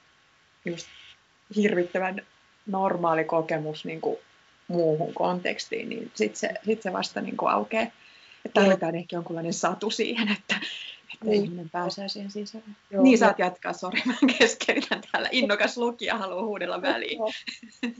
just 0.65 0.87
hirvittävän 1.57 2.23
normaali 2.67 3.25
kokemus 3.25 3.85
niin 3.85 4.01
kuin 4.01 4.17
muuhun 4.69 5.15
kontekstiin, 5.15 5.89
niin 5.89 6.11
sitten 6.15 6.39
se, 6.39 6.51
sit 6.65 6.83
se 6.83 6.93
vasta 6.93 7.21
niin 7.21 7.37
kuin 7.37 7.51
aukeaa. 7.51 7.87
Että 8.45 8.61
tarvitaan 8.61 8.95
ehkä 8.95 9.17
jonkunlainen 9.17 9.53
satu 9.53 9.91
siihen, 9.91 10.29
että, 10.29 10.61
että 11.15 11.27
Niin. 11.27 11.45
ihminen 11.45 11.71
pääsee 11.71 12.09
siihen 12.09 12.31
sisälle. 12.31 12.67
Joo, 12.91 13.03
niin 13.03 13.13
ja- 13.13 13.19
saat 13.19 13.39
jatkaa, 13.39 13.73
sori, 13.73 14.03
mä 14.07 14.15
keskeytän 14.39 15.01
täällä. 15.13 15.29
Innokas 15.33 15.77
lukija 15.77 16.19
haluaa 16.19 16.45
huudella 16.45 16.83
väliin. 16.83 17.19
Joo. 17.19 17.31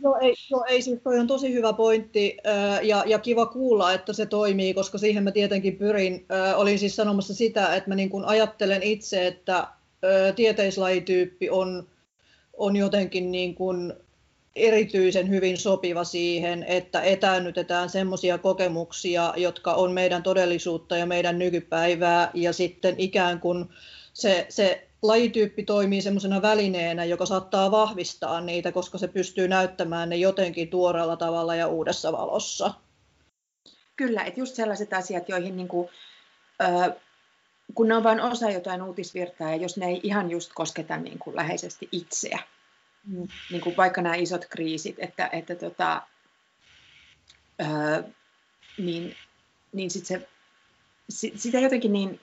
Joo, 0.03 0.19
ei, 0.21 0.35
joo, 0.51 0.65
ei 0.69 0.83
siis 0.83 1.01
toi 1.05 1.19
on 1.19 1.27
tosi 1.27 1.53
hyvä 1.53 1.73
pointti 1.73 2.37
ja, 2.83 3.05
ja 3.07 3.19
kiva 3.19 3.47
kuulla, 3.47 3.93
että 3.93 4.13
se 4.13 4.27
toimii, 4.27 4.75
koska 4.75 4.99
siihen 4.99 5.25
mä 5.25 5.31
tietenkin 5.31 5.77
pyrin. 5.77 6.27
Olin 6.57 6.79
siis 6.79 6.97
sanomassa 6.97 7.35
sitä, 7.35 7.75
että 7.77 7.91
mä 7.91 7.95
niin 7.95 8.11
kuin 8.11 8.25
ajattelen 8.25 8.83
itse, 8.83 9.27
että 9.27 9.67
tieteislajityyppi 10.37 11.51
on, 11.51 11.87
on 12.57 12.77
jotenkin 12.77 13.33
niin 13.33 13.55
kuin 13.55 13.93
erityisen 14.57 15.29
hyvin 15.29 15.59
sopiva 15.59 16.05
siihen, 16.05 16.63
että 16.63 17.01
etäännytetään 17.01 17.91
semmoisia 17.91 18.39
kokemuksia, 18.39 19.35
jotka 19.37 19.75
on 19.75 19.93
meidän 19.93 20.23
todellisuutta 20.23 20.97
ja 20.97 21.07
meidän 21.07 21.39
nykypäivää, 21.39 22.31
ja 22.35 22.53
sitten 22.53 22.95
ikään 22.99 23.41
kuin 23.41 23.69
se, 24.13 24.47
se 24.49 24.89
lajityyppi 25.03 25.63
toimii 25.63 26.03
semmoisena 26.03 26.43
välineenä, 26.43 27.05
joka 27.05 27.27
saattaa 27.27 27.71
vahvistaa 27.71 28.41
niitä, 28.41 28.73
koska 28.73 28.99
se 28.99 29.09
pystyy 29.09 29.49
näyttämään 29.49 30.09
ne 30.09 30.17
jotenkin 30.17 30.69
tuoreella 30.69 31.17
tavalla 31.17 31.55
ja 31.55 31.69
uudessa 31.69 32.13
valossa. 32.13 32.75
Kyllä, 33.97 34.23
että 34.23 34.41
just 34.41 34.55
sellaiset 34.55 34.93
asiat, 34.93 35.29
joihin 35.29 35.57
niin 35.57 35.69
kuin, 35.69 35.89
ö, 36.63 36.95
kun 37.75 37.89
ne 37.89 37.97
on 37.97 38.05
vain 38.05 38.21
osa 38.21 38.51
jotain 38.51 38.83
uutisvirtaa 38.83 39.51
ja 39.51 39.57
jos 39.57 39.77
ne 39.77 39.87
ei 39.87 40.01
ihan 40.03 40.31
just 40.31 40.51
kosketa 40.55 40.97
niin 40.97 41.19
kuin 41.19 41.37
läheisesti 41.37 41.89
itseä. 41.93 42.39
Niin 43.51 43.61
kuin 43.63 43.77
vaikka 43.77 44.03
nämä 44.03 44.15
isot 44.15 44.45
kriisit, 44.51 44.97
että, 44.99 45.29
että 45.33 45.55
tota, 45.55 46.03
ö, 47.61 48.03
niin, 48.79 49.17
niin 49.73 49.91
sit 49.91 50.07
se, 50.07 50.29
si, 51.11 51.33
sitä 51.37 51.61
jotenkin 51.61 51.93
niin 51.93 52.21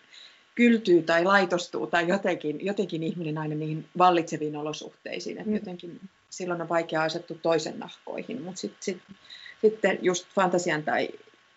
kyltyy 0.55 1.01
tai 1.01 1.23
laitostuu 1.23 1.87
tai 1.87 2.07
jotenkin, 2.07 2.65
jotenkin 2.65 3.03
ihminen 3.03 3.37
aina 3.37 3.55
niihin 3.55 3.89
vallitseviin 3.97 4.55
olosuhteisiin, 4.55 5.37
että 5.37 5.49
Mm. 5.49 5.55
jotenkin 5.55 6.01
silloin 6.29 6.61
on 6.61 6.69
vaikea 6.69 7.03
asettua 7.03 7.37
toisen 7.41 7.79
nahkoihin, 7.79 8.41
mutta 8.41 8.61
sit, 8.61 8.73
sit, 8.79 9.01
sitten 9.61 9.99
just 10.01 10.27
fantasian 10.35 10.83
tai 10.83 11.09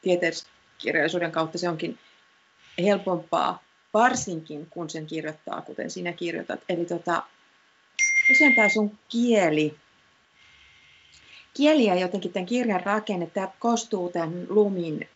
tieteiskirjallisuuden 0.03 1.33
kautta 1.33 1.59
se 1.59 1.69
onkin 1.69 1.99
helpompaa, 2.83 3.63
varsinkin 3.95 4.67
kun 4.71 4.91
sen 4.91 5.07
kirjoittaa, 5.07 5.61
kuten 5.63 5.91
sinä 5.91 6.13
kirjoitat. 6.13 6.61
Eli 6.69 6.85
tota, 6.85 7.23
tosiaan 8.29 8.55
tämä 8.55 8.69
sun 8.69 8.99
kieli, 9.09 9.77
kieli 11.55 11.85
ja 11.85 11.95
jotenkin 11.95 12.33
tämän 12.33 12.47
kirjan 12.47 12.83
rakenne, 12.85 13.27
tämä 13.27 13.49
koostuu 13.59 14.09
tämän 14.09 14.47
Lumin 14.49 15.09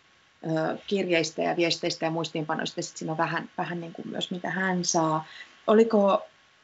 kirjeistä 0.87 1.43
ja 1.43 1.57
viesteistä 1.57 2.07
ja 2.07 2.11
muistiinpanoista, 2.11 2.83
sitten 2.83 2.99
siinä 2.99 3.13
on 3.13 3.19
vähän, 3.19 3.51
vähän 3.59 3.81
niin 3.81 3.93
kuin 3.93 4.09
myös 4.09 4.31
mitä 4.31 4.51
hän 4.51 4.85
saa. 4.85 5.27
Oliko 5.67 6.23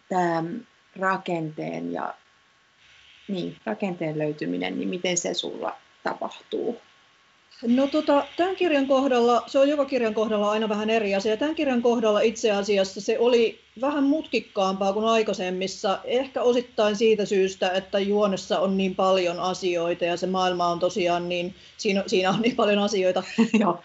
tämä 0.09 0.45
rakenteen 0.97 1.93
ja 1.93 2.15
niin, 3.29 3.57
rakenteen 3.65 4.19
löytyminen, 4.19 4.79
niin 4.79 4.89
miten 4.89 5.17
se 5.17 5.35
sulla 5.35 5.77
tapahtuu? 6.03 6.81
No 7.67 7.87
tota, 7.87 8.27
tämän 8.37 8.57
kirjan 8.57 8.87
kohdalla, 8.87 9.43
se 9.47 9.59
on 9.59 9.69
joka 9.69 9.85
kirjan 9.85 10.15
kohdalla 10.15 10.51
aina 10.51 10.69
vähän 10.69 10.91
eri 10.91 11.15
asia. 11.15 11.37
Tämän 11.37 11.55
kirjan 11.55 11.83
kohdalla 11.83 12.21
itse 12.21 12.51
asiassa 12.51 13.01
se 13.01 13.19
oli 13.19 13.59
vähän 13.81 14.05
mutkikkaampaa 14.05 14.93
kuin 14.93 15.05
aikaisemmissa. 15.05 15.99
Ehkä 16.05 16.43
osittain 16.43 16.97
siitä 16.97 17.25
syystä, 17.25 17.71
että 17.71 17.99
juonessa 17.99 18.61
on 18.61 18.77
niin 18.77 18.95
paljon 18.95 19.41
asioita 19.41 20.05
ja 20.05 20.17
se 20.17 20.27
maailma 20.27 20.67
on 20.67 20.79
tosiaan 20.79 21.29
niin, 21.29 21.55
siinä, 21.77 22.05
siinä 22.07 22.31
on 22.31 22.43
niin 22.43 22.57
paljon 22.57 22.79
asioita. 22.79 23.23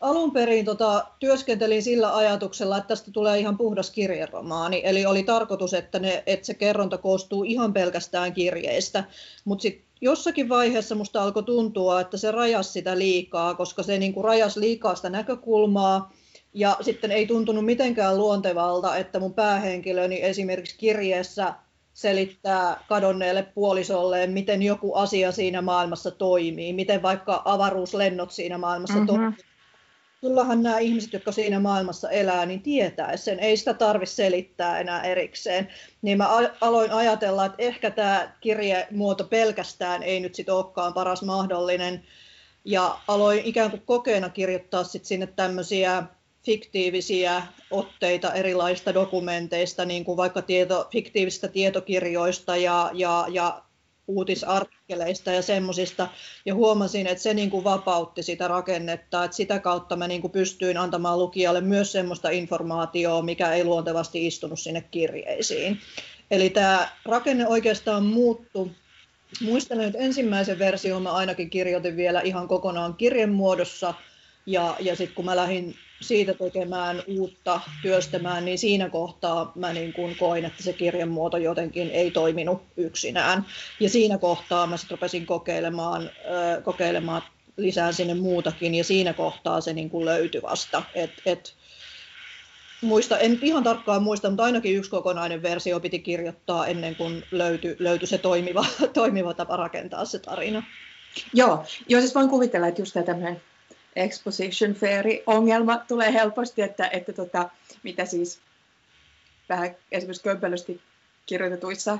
Alun 0.00 0.32
perin 0.32 0.64
tota, 0.64 1.06
työskentelin 1.18 1.82
sillä 1.82 2.16
ajatuksella, 2.16 2.76
että 2.76 2.88
tästä 2.88 3.10
tulee 3.10 3.38
ihan 3.38 3.58
puhdas 3.58 3.90
kirjeromaani. 3.90 4.80
Eli 4.84 5.06
oli 5.06 5.22
tarkoitus, 5.22 5.74
että, 5.74 5.98
ne, 5.98 6.22
että 6.26 6.46
se 6.46 6.54
kerronta 6.54 6.98
koostuu 6.98 7.44
ihan 7.44 7.72
pelkästään 7.72 8.32
kirjeistä. 8.32 9.04
Mutta 9.44 9.62
sitten 9.62 9.85
jossakin 10.00 10.48
vaiheessa 10.48 10.94
musta 10.94 11.22
alkoi 11.22 11.42
tuntua, 11.42 12.00
että 12.00 12.16
se 12.16 12.30
rajasi 12.30 12.72
sitä 12.72 12.98
liikaa, 12.98 13.54
koska 13.54 13.82
se 13.82 13.98
niinku 13.98 14.22
rajasi 14.22 14.60
liikaa 14.60 14.94
sitä 14.94 15.10
näkökulmaa. 15.10 16.12
Ja 16.54 16.76
sitten 16.80 17.12
ei 17.12 17.26
tuntunut 17.26 17.64
mitenkään 17.64 18.18
luontevalta, 18.18 18.96
että 18.96 19.20
mun 19.20 19.34
päähenkilöni 19.34 20.22
esimerkiksi 20.22 20.78
kirjeessä 20.78 21.54
selittää 21.94 22.84
kadonneelle 22.88 23.42
puolisolleen, 23.42 24.30
miten 24.30 24.62
joku 24.62 24.94
asia 24.94 25.32
siinä 25.32 25.62
maailmassa 25.62 26.10
toimii, 26.10 26.72
miten 26.72 27.02
vaikka 27.02 27.42
avaruuslennot 27.44 28.30
siinä 28.30 28.58
maailmassa 28.58 28.98
Mhm. 28.98 29.06
toimii. 29.06 29.32
Kyllähän 30.26 30.62
nämä 30.62 30.78
ihmiset, 30.78 31.12
jotka 31.12 31.32
siinä 31.32 31.60
maailmassa 31.60 32.10
elää, 32.10 32.46
niin 32.46 32.62
tietää 32.62 33.16
sen. 33.16 33.38
Ei 33.38 33.56
sitä 33.56 33.74
tarvitse 33.74 34.14
selittää 34.14 34.80
enää 34.80 35.02
erikseen. 35.02 35.68
Niin 36.02 36.18
mä 36.18 36.28
aloin 36.60 36.92
ajatella, 36.92 37.46
että 37.46 37.62
ehkä 37.62 37.90
tämä 37.90 38.32
kirjemuoto 38.40 39.24
pelkästään 39.24 40.02
ei 40.02 40.20
nyt 40.20 40.34
sit 40.34 40.48
olekaan 40.48 40.94
paras 40.94 41.22
mahdollinen. 41.22 42.04
Ja 42.64 42.98
aloin 43.08 43.40
ikään 43.44 43.70
kuin 43.70 43.82
kokeena 43.86 44.28
kirjoittaa 44.28 44.84
sit 44.84 45.04
sinne 45.04 45.26
tämmöisiä 45.26 46.02
fiktiivisiä 46.46 47.42
otteita 47.70 48.32
erilaisista 48.32 48.94
dokumenteista, 48.94 49.84
niin 49.84 50.04
kuin 50.04 50.16
vaikka 50.16 50.42
tieto, 50.42 50.88
fiktiivisistä 50.92 51.48
tietokirjoista 51.48 52.56
ja, 52.56 52.90
ja, 52.94 53.26
ja 53.28 53.62
uutisartikkeleista 54.08 55.32
ja 55.32 55.42
semmoisista. 55.42 56.08
Ja 56.46 56.54
huomasin, 56.54 57.06
että 57.06 57.22
se 57.22 57.34
niin 57.34 57.50
kuin 57.50 57.64
vapautti 57.64 58.22
sitä 58.22 58.48
rakennetta, 58.48 59.24
että 59.24 59.36
sitä 59.36 59.58
kautta 59.58 59.96
mä 59.96 60.08
niin 60.08 60.20
kuin 60.20 60.30
pystyin 60.30 60.78
antamaan 60.78 61.18
lukijalle 61.18 61.60
myös 61.60 61.92
semmoista 61.92 62.30
informaatiota, 62.30 63.22
mikä 63.22 63.52
ei 63.52 63.64
luontevasti 63.64 64.26
istunut 64.26 64.60
sinne 64.60 64.84
kirjeisiin. 64.90 65.78
Eli 66.30 66.50
tämä 66.50 66.88
rakenne 67.04 67.48
oikeastaan 67.48 68.04
muuttui. 68.04 68.70
Muistelen, 69.40 69.86
että 69.86 69.98
ensimmäisen 69.98 70.58
version 70.58 71.02
mä 71.02 71.12
ainakin 71.12 71.50
kirjoitin 71.50 71.96
vielä 71.96 72.20
ihan 72.20 72.48
kokonaan 72.48 72.94
kirjemuodossa, 72.94 73.94
ja, 74.46 74.76
ja 74.80 74.96
sitten 74.96 75.14
kun 75.14 75.24
mä 75.24 75.36
lähdin 75.36 75.74
siitä 76.00 76.34
tekemään 76.34 77.02
uutta, 77.06 77.60
työstämään, 77.82 78.44
niin 78.44 78.58
siinä 78.58 78.88
kohtaa 78.88 79.52
mä 79.54 79.72
niin 79.72 79.92
kuin 79.92 80.16
koin, 80.16 80.44
että 80.44 80.62
se 80.62 80.72
kirjemuoto 80.72 81.36
jotenkin 81.36 81.90
ei 81.90 82.10
toiminut 82.10 82.62
yksinään. 82.76 83.46
Ja 83.80 83.88
siinä 83.88 84.18
kohtaa 84.18 84.66
mä 84.66 84.76
sitten 84.76 84.98
rupesin 84.98 85.26
kokeilemaan, 85.26 86.02
äh, 86.02 86.62
kokeilemaan 86.62 87.22
lisää 87.56 87.92
sinne 87.92 88.14
muutakin, 88.14 88.74
ja 88.74 88.84
siinä 88.84 89.12
kohtaa 89.12 89.60
se 89.60 89.72
niin 89.72 89.90
kuin 89.90 90.04
löytyi 90.04 90.42
vasta. 90.42 90.82
Et, 90.94 91.10
et, 91.26 91.54
muista, 92.80 93.18
en 93.18 93.38
ihan 93.42 93.64
tarkkaan 93.64 94.02
muista, 94.02 94.30
mutta 94.30 94.44
ainakin 94.44 94.76
yksi 94.76 94.90
kokonainen 94.90 95.42
versio 95.42 95.80
piti 95.80 95.98
kirjoittaa 95.98 96.66
ennen 96.66 96.96
kuin 96.96 97.24
löytyi, 97.30 97.76
löytyi 97.78 98.08
se 98.08 98.18
toimiva, 98.18 98.66
toimiva 98.94 99.34
tapa 99.34 99.56
rakentaa 99.56 100.04
se 100.04 100.18
tarina. 100.18 100.62
Joo, 101.34 101.64
joo 101.88 102.00
siis 102.00 102.14
voin 102.14 102.28
kuvitella, 102.28 102.66
että 102.66 102.82
just 102.82 102.96
tämä 103.06 103.34
exposition 103.96 104.74
fairy 104.74 105.22
ongelma 105.26 105.78
tulee 105.88 106.12
helposti, 106.12 106.62
että, 106.62 106.88
että 106.88 107.12
tota, 107.12 107.48
mitä 107.82 108.04
siis 108.04 108.40
vähän 109.48 109.76
esimerkiksi 109.92 110.22
kömpelösti 110.22 110.80
kirjoitetuissa 111.26 111.98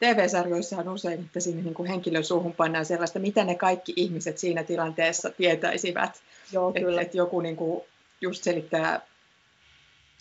TV-sarjoissa 0.00 0.76
on 0.76 0.88
usein, 0.88 1.20
että 1.20 1.40
sinne 1.40 1.62
niin 1.62 1.74
kuin 1.74 1.88
henkilön 1.88 2.24
suuhun 2.24 2.54
pannaan 2.54 2.84
sellaista, 2.84 3.18
mitä 3.18 3.44
ne 3.44 3.54
kaikki 3.54 3.92
ihmiset 3.96 4.38
siinä 4.38 4.64
tilanteessa 4.64 5.30
tietäisivät. 5.30 6.22
Joo, 6.52 6.72
Että 6.74 7.00
et 7.00 7.14
joku 7.14 7.40
niin 7.40 7.56
kuin 7.56 7.84
just 8.20 8.42
selittää 8.42 9.00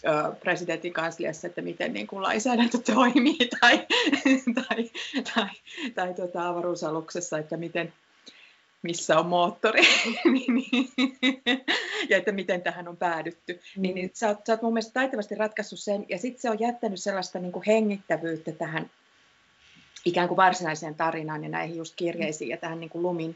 ö, 0.05 0.35
presidentin 0.39 0.93
kansliassa, 0.93 1.47
että 1.47 1.61
miten 1.61 1.93
niin 1.93 2.07
kuin 2.07 2.23
lainsäädäntö 2.23 2.77
toimii, 2.77 3.49
tai, 3.59 3.77
tai, 4.55 4.91
tai, 5.33 5.49
tai 5.95 6.13
tota 6.13 6.47
avaruusaluksessa, 6.47 7.37
että 7.37 7.57
miten, 7.57 7.93
missä 8.81 9.19
on 9.19 9.25
moottori, 9.25 9.81
niin, 10.33 10.89
ja 12.09 12.17
että 12.17 12.31
miten 12.31 12.61
tähän 12.61 12.87
on 12.87 12.97
päädytty. 12.97 13.53
Mm. 13.53 13.81
Niin, 13.81 13.95
niin 13.95 14.11
sä, 14.13 14.27
oot, 14.27 14.45
sä 14.47 14.53
oot 14.53 14.61
mun 14.61 14.73
mielestä 14.73 14.93
taitavasti 14.93 15.35
ratkaissut 15.35 15.79
sen, 15.79 16.05
ja 16.09 16.17
sitten 16.17 16.41
se 16.41 16.49
on 16.49 16.59
jättänyt 16.59 16.99
sellaista 16.99 17.39
niin 17.39 17.51
kuin 17.51 17.63
hengittävyyttä 17.67 18.51
tähän 18.51 18.89
ikään 20.05 20.27
kuin 20.27 20.37
varsinaiseen 20.37 20.95
tarinaan 20.95 21.43
ja 21.43 21.49
näihin 21.49 21.77
just 21.77 21.95
kirjeisiin 21.95 22.49
ja 22.49 22.57
tähän 22.57 22.79
niin 22.79 22.89
kuin 22.89 23.01
Lumin, 23.01 23.35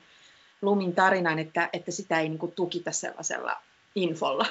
Lumin 0.62 0.96
tarinaan, 0.96 1.40
että, 1.40 1.70
että 1.74 1.92
sitä 1.92 2.20
ei 2.20 2.30
niin 2.30 2.40
kuin 2.40 2.52
tukita 2.52 2.92
sellaisella 2.92 3.62
infolla. 3.96 4.46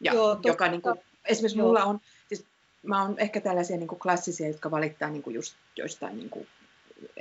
Ja, 0.00 0.14
Joo, 0.14 0.38
joka 0.44 0.68
niin 0.68 0.82
kuin, 0.82 0.94
esimerkiksi 1.24 1.58
Joo. 1.58 1.66
mulla 1.66 1.84
on, 1.84 2.00
siis 2.28 2.44
mä 2.82 3.02
oon 3.02 3.14
ehkä 3.18 3.40
tällaisia 3.40 3.76
niin 3.76 3.88
kuin 3.88 3.98
klassisia, 3.98 4.48
jotka 4.48 4.70
valittaa 4.70 5.10
niin 5.10 5.22
kuin 5.22 5.34
just 5.34 5.54
joistain 5.76 6.16
niin 6.16 6.30
kuin 6.30 6.48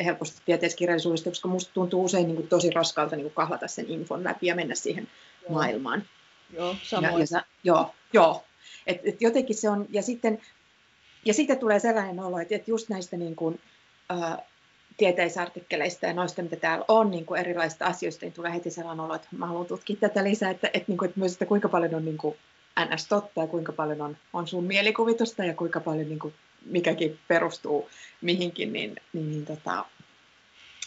helposti 0.06 0.42
tieteiskirjallisuudesta, 0.46 1.30
koska 1.30 1.48
musta 1.48 1.74
tuntuu 1.74 2.04
usein 2.04 2.28
niin 2.28 2.36
kuin 2.36 2.48
tosi 2.48 2.70
raskalta 2.70 3.16
niin 3.16 3.24
kuin 3.24 3.34
kahlata 3.34 3.68
sen 3.68 3.86
infon 3.90 4.24
läpi 4.24 4.48
ja 4.48 4.56
mennä 4.56 4.76
siihen 4.76 5.08
joo. 5.44 5.54
maailmaan. 5.54 6.04
Joo, 6.54 6.76
samoin. 6.84 7.14
Ja, 7.14 7.20
ja 7.20 7.28
sä, 7.28 7.44
joo, 7.64 7.94
joo. 8.14 8.44
Et, 8.88 9.02
et 9.04 9.22
jotenkin 9.22 9.56
se 9.56 9.70
on, 9.70 9.86
ja 9.90 10.02
sitten, 10.02 10.42
ja 11.26 11.34
sitten 11.34 11.60
tulee 11.60 11.80
sellainen 11.80 12.20
olo, 12.20 12.40
että, 12.40 12.56
että 12.56 12.72
just 12.72 12.90
näistä 12.90 13.18
niin 13.18 13.36
kuin, 13.36 13.60
ää, 14.10 14.38
tieteisartikkeleista 14.98 16.06
ja 16.06 16.14
noista, 16.14 16.42
mitä 16.42 16.56
täällä 16.56 16.86
on, 16.88 17.12
niin 17.12 17.26
kuin 17.26 17.40
erilaisista 17.40 17.86
asioista, 17.86 18.26
niin 18.26 18.34
tulee 18.34 18.54
heti 18.54 18.70
sellainen 18.70 19.06
olo, 19.06 19.16
että 19.16 19.28
mä 19.32 19.48
haluan 19.48 19.66
tutkia 19.66 19.96
tätä 20.00 20.24
lisää, 20.24 20.50
että, 20.50 20.70
että, 20.74 20.86
niin 20.88 20.98
kuin, 20.98 21.10
että 21.10 21.20
myös, 21.20 21.34
että 21.34 21.46
kuinka 21.46 21.70
paljon 21.70 21.96
on 21.96 22.06
niin 22.06 22.18
kuin 22.18 22.36
ns. 22.94 23.08
totta 23.08 23.42
ja 23.42 23.48
kuinka 23.48 23.72
paljon 23.72 24.02
on, 24.02 24.18
on 24.34 24.48
sun 24.48 24.64
mielikuvitusta 24.64 25.44
ja 25.44 25.54
kuinka 25.54 25.80
paljon 25.80 26.08
niin 26.08 26.20
kuin, 26.20 26.34
mikäkin 26.66 27.20
perustuu 27.28 27.90
mihinkin, 28.22 28.74
niin, 28.74 28.96
niin, 29.14 29.32
niin 29.32 29.46
tota, 29.46 29.86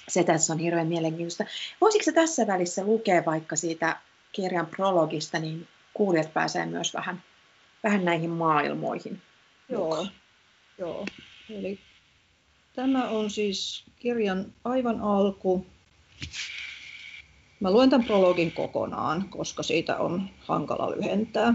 se 0.09 0.25
tässä 0.25 0.53
on 0.53 0.59
hirveän 0.59 0.87
mielenkiintoista. 0.87 1.45
Voisitko 1.81 2.13
tässä 2.13 2.47
välissä 2.47 2.85
lukea 2.85 3.25
vaikka 3.25 3.57
siitä 3.57 3.97
kirjan 4.33 4.67
prologista, 4.67 5.39
niin 5.39 5.69
kuulijat 5.95 6.33
pääsee 6.35 6.67
myös 6.67 6.95
vähän, 6.95 7.23
vähän 7.83 8.05
näihin 8.05 8.31
maailmoihin. 8.31 9.23
Joo, 9.69 10.07
joo. 10.79 11.07
Eli 11.51 11.79
tämä 12.75 13.09
on 13.09 13.31
siis 13.31 13.85
kirjan 13.99 14.53
aivan 14.65 15.01
alku. 15.01 15.67
Mä 17.61 17.71
luen 17.71 17.91
tämän 17.91 18.07
prologin 18.07 18.53
kokonaan, 18.53 19.29
koska 19.29 19.63
siitä 19.63 19.97
on 19.97 20.31
hankala 20.39 20.91
lyhentää. 20.91 21.55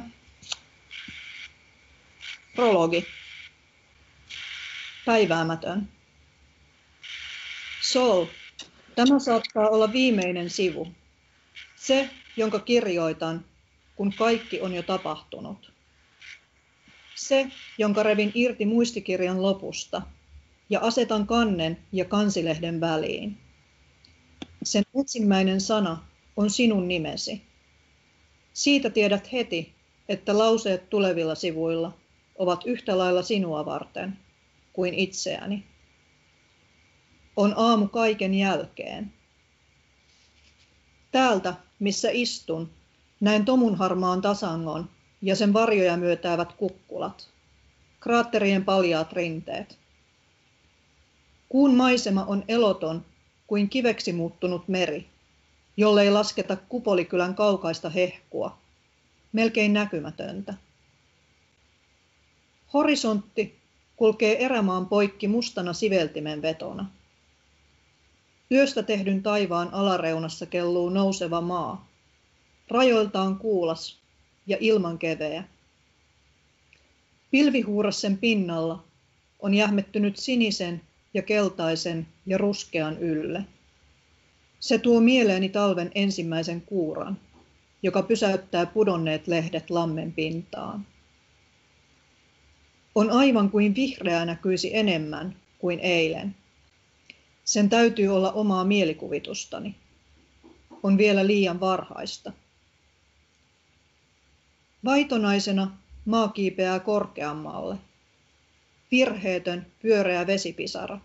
Prologi. 2.56 3.06
Päiväämätön. 5.06 5.90
Sol, 7.82 8.26
tämä 8.96 9.20
saattaa 9.20 9.70
olla 9.70 9.94
viimeinen 9.94 10.50
sivu. 10.50 10.88
Se, 11.76 12.10
jonka 12.38 12.60
kirjoitan, 12.60 13.46
kun 13.96 14.14
kaikki 14.18 14.62
on 14.62 14.74
jo 14.74 14.84
tapahtunut. 14.84 15.72
Se, 17.16 17.52
jonka 17.78 18.04
revin 18.04 18.32
irti 18.36 18.66
muistikirjan 18.66 19.42
lopusta 19.42 20.02
ja 20.70 20.80
asetan 20.80 21.28
kannen 21.28 21.78
ja 21.92 22.06
kansilehden 22.06 22.82
väliin. 22.82 23.38
Sen 24.64 24.84
ensimmäinen 25.00 25.62
sana 25.62 26.06
on 26.38 26.50
sinun 26.50 26.88
nimesi. 26.88 27.42
Siitä 28.54 28.90
tiedät 28.90 29.32
heti, 29.32 29.74
että 30.10 30.38
lauseet 30.38 30.90
tulevilla 30.90 31.36
sivuilla 31.36 31.98
ovat 32.36 32.62
yhtä 32.66 32.98
lailla 32.98 33.24
sinua 33.24 33.66
varten 33.66 34.18
kuin 34.74 34.94
itseäni. 34.94 35.64
On 37.36 37.54
aamu 37.58 37.88
kaiken 37.88 38.34
jälkeen. 38.34 39.14
Täältä, 41.12 41.54
missä 41.80 42.10
istun, 42.12 42.70
näen 43.20 43.46
tomun 43.46 43.76
harmaan 43.76 44.22
tasangon 44.22 44.90
ja 45.22 45.36
sen 45.36 45.54
varjoja 45.54 45.98
myötäävät 45.98 46.54
kukkulat, 46.54 47.30
kraatterien 48.00 48.66
paljaat 48.66 49.14
rinteet. 49.14 49.80
Kuun 51.50 51.76
maisema 51.76 52.26
on 52.26 52.44
eloton 52.48 53.06
kuin 53.48 53.70
kiveksi 53.70 54.14
muuttunut 54.14 54.68
meri, 54.68 55.08
jollei 55.78 56.12
lasketa 56.12 56.56
Kupolikylän 56.56 57.36
kaukaista 57.36 57.90
hehkua, 57.90 58.58
melkein 59.32 59.74
näkymätöntä. 59.74 60.54
Horisontti 62.74 63.61
kulkee 64.02 64.46
erämaan 64.46 64.86
poikki 64.86 65.28
mustana 65.28 65.74
siveltimen 65.74 66.42
vetona. 66.42 66.86
Yöstä 68.52 68.84
tehdyn 68.84 69.24
taivaan 69.24 69.74
alareunassa 69.74 70.46
kelluu 70.46 70.90
nouseva 70.90 71.42
maa. 71.42 71.88
Rajoiltaan 72.70 73.38
kuulas 73.38 74.00
ja 74.48 74.58
ilman 74.60 74.98
keveä. 74.98 75.44
Pilvihuurassen 77.32 78.18
pinnalla 78.18 78.84
on 79.40 79.54
jähmettynyt 79.54 80.18
sinisen 80.18 80.82
ja 81.14 81.22
keltaisen 81.22 82.08
ja 82.26 82.38
ruskean 82.38 82.98
ylle. 82.98 83.44
Se 84.60 84.78
tuo 84.78 85.02
mieleeni 85.02 85.50
talven 85.50 85.92
ensimmäisen 85.96 86.62
kuuran, 86.62 87.18
joka 87.84 88.02
pysäyttää 88.04 88.66
pudonneet 88.66 89.28
lehdet 89.28 89.70
lammen 89.70 90.12
pintaan. 90.12 90.86
On 92.96 93.12
aivan 93.12 93.50
kuin 93.50 93.76
vihreä 93.76 94.26
näkyisi 94.26 94.76
enemmän 94.76 95.36
kuin 95.60 95.80
eilen. 95.80 96.36
Sen 97.44 97.70
täytyy 97.70 98.08
olla 98.08 98.32
omaa 98.32 98.64
mielikuvitustani. 98.64 99.76
On 100.84 100.98
vielä 100.98 101.28
liian 101.28 101.60
varhaista. 101.60 102.34
Vaitonaisena 104.86 105.78
maa 106.06 106.28
kiipeää 106.28 106.80
korkeammalle. 106.80 107.78
Virheetön 108.92 109.66
pyöreä 109.82 110.28
vesipisara, 110.28 111.00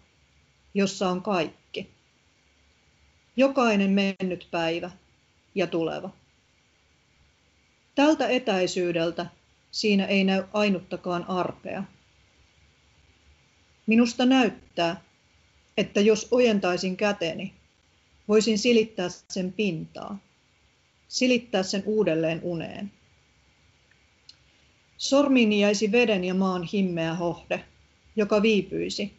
jossa 0.75 1.09
on 1.09 1.23
kaikki. 1.23 1.91
Jokainen 3.37 3.91
mennyt 3.91 4.49
päivä 4.51 4.91
ja 5.55 5.67
tuleva. 5.67 6.11
Tältä 7.95 8.29
etäisyydeltä 8.29 9.27
siinä 9.71 10.07
ei 10.07 10.25
näy 10.25 10.45
ainuttakaan 10.53 11.25
arpea. 11.29 11.85
Minusta 13.87 14.27
näyttää, 14.27 15.01
että 15.77 16.01
jos 16.01 16.29
ojentaisin 16.31 16.97
käteni, 16.97 17.55
voisin 18.29 18.59
silittää 18.59 19.09
sen 19.09 19.53
pintaa, 19.53 20.19
silittää 21.09 21.63
sen 21.63 21.83
uudelleen 21.87 22.41
uneen. 22.43 22.93
Sormiini 24.97 25.61
jäisi 25.61 25.93
veden 25.93 26.25
ja 26.25 26.35
maan 26.35 26.63
himmeä 26.63 27.15
hohde, 27.15 27.65
joka 28.17 28.43
viipyisi, 28.43 29.13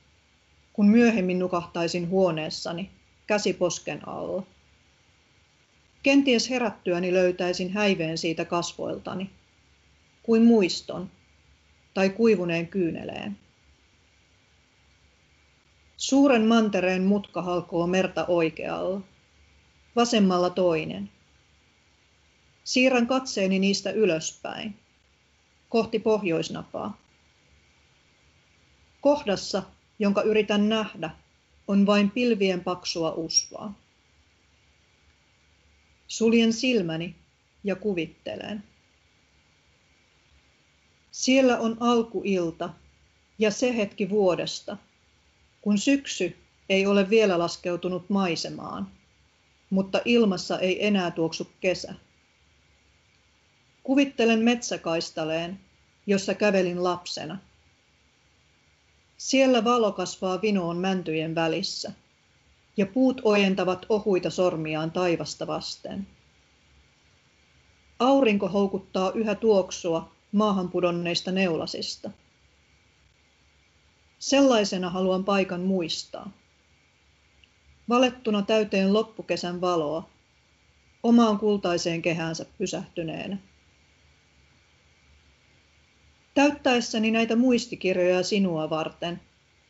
kun 0.74 0.88
myöhemmin 0.88 1.40
nukahtaisin 1.40 2.10
huoneessani, 2.10 2.90
käsi 3.28 3.54
posken 3.54 4.08
alla. 4.08 4.44
Kenties 6.04 6.50
herättyäni 6.50 7.14
löytäisin 7.14 7.70
häiveen 7.70 8.18
siitä 8.18 8.46
kasvoiltani, 8.46 9.30
kuin 10.28 10.44
muiston 10.44 11.12
tai 11.94 12.10
kuivuneen 12.10 12.68
kyyneleen. 12.68 13.38
Suuren 15.98 16.46
mantereen 16.46 17.04
mutka 17.04 17.42
halkoo 17.42 17.88
merta 17.88 18.26
oikealla, 18.26 19.02
vasemmalla 19.96 20.50
toinen. 20.50 21.10
Siirrän 22.63 23.08
katseeni 23.08 23.60
niistä 23.60 23.92
ylöspäin, 23.92 24.76
kohti 25.70 26.00
pohjoisnapaa. 26.00 26.98
Kohdassa, 29.02 29.63
jonka 30.00 30.22
yritän 30.22 30.70
nähdä, 30.70 31.10
on 31.68 31.86
vain 31.86 32.12
pilvien 32.12 32.63
paksua 32.63 33.12
usvaa. 33.12 33.80
Suljen 36.08 36.54
silmäni 36.54 37.16
ja 37.63 37.76
kuvittelen. 37.76 38.63
Siellä 41.18 41.60
on 41.60 41.78
alkuilta 41.80 42.70
ja 43.40 43.52
se 43.52 43.78
hetki 43.78 44.10
vuodesta, 44.10 44.78
kun 45.62 45.78
syksy 45.78 46.38
ei 46.70 46.86
ole 46.86 47.10
vielä 47.10 47.40
laskeutunut 47.40 48.10
maisemaan, 48.10 48.88
mutta 49.70 50.02
ilmassa 50.06 50.60
ei 50.60 50.86
enää 50.86 51.12
tuoksu 51.12 51.52
kesä. 51.60 51.94
Kuvittelen 53.84 54.40
metsäkaistaleen, 54.40 55.60
jossa 56.08 56.34
kävelin 56.34 56.84
lapsena. 56.84 57.38
Siellä 59.18 59.64
valo 59.64 59.92
kasvaa 59.92 60.42
vinoon 60.42 60.78
mäntyjen 60.78 61.36
välissä, 61.36 61.92
ja 62.78 62.86
puut 62.86 63.22
ojentavat 63.24 63.86
ohuita 63.90 64.30
sormiaan 64.30 64.92
taivasta 64.92 65.48
vasten. 65.48 66.08
Aurinko 68.00 68.48
houkuttaa 68.48 69.12
yhä 69.12 69.36
tuoksua 69.36 70.17
maahan 70.32 70.70
pudonneista 70.70 71.32
neulasista. 71.32 72.12
Sellaisena 74.20 74.90
haluan 74.90 75.26
paikan 75.26 75.62
muistaa. 75.62 76.32
Valettuna 77.90 78.42
täyteen 78.42 78.94
loppukesän 78.94 79.62
valoa 79.62 80.10
omaan 81.04 81.38
kultaiseen 81.38 82.02
kehäänsä 82.02 82.46
pysähtyneenä. 82.58 83.38
Täyttäessäni 86.34 87.12
näitä 87.12 87.36
muistikirjoja 87.36 88.24
sinua 88.24 88.70
varten, 88.70 89.22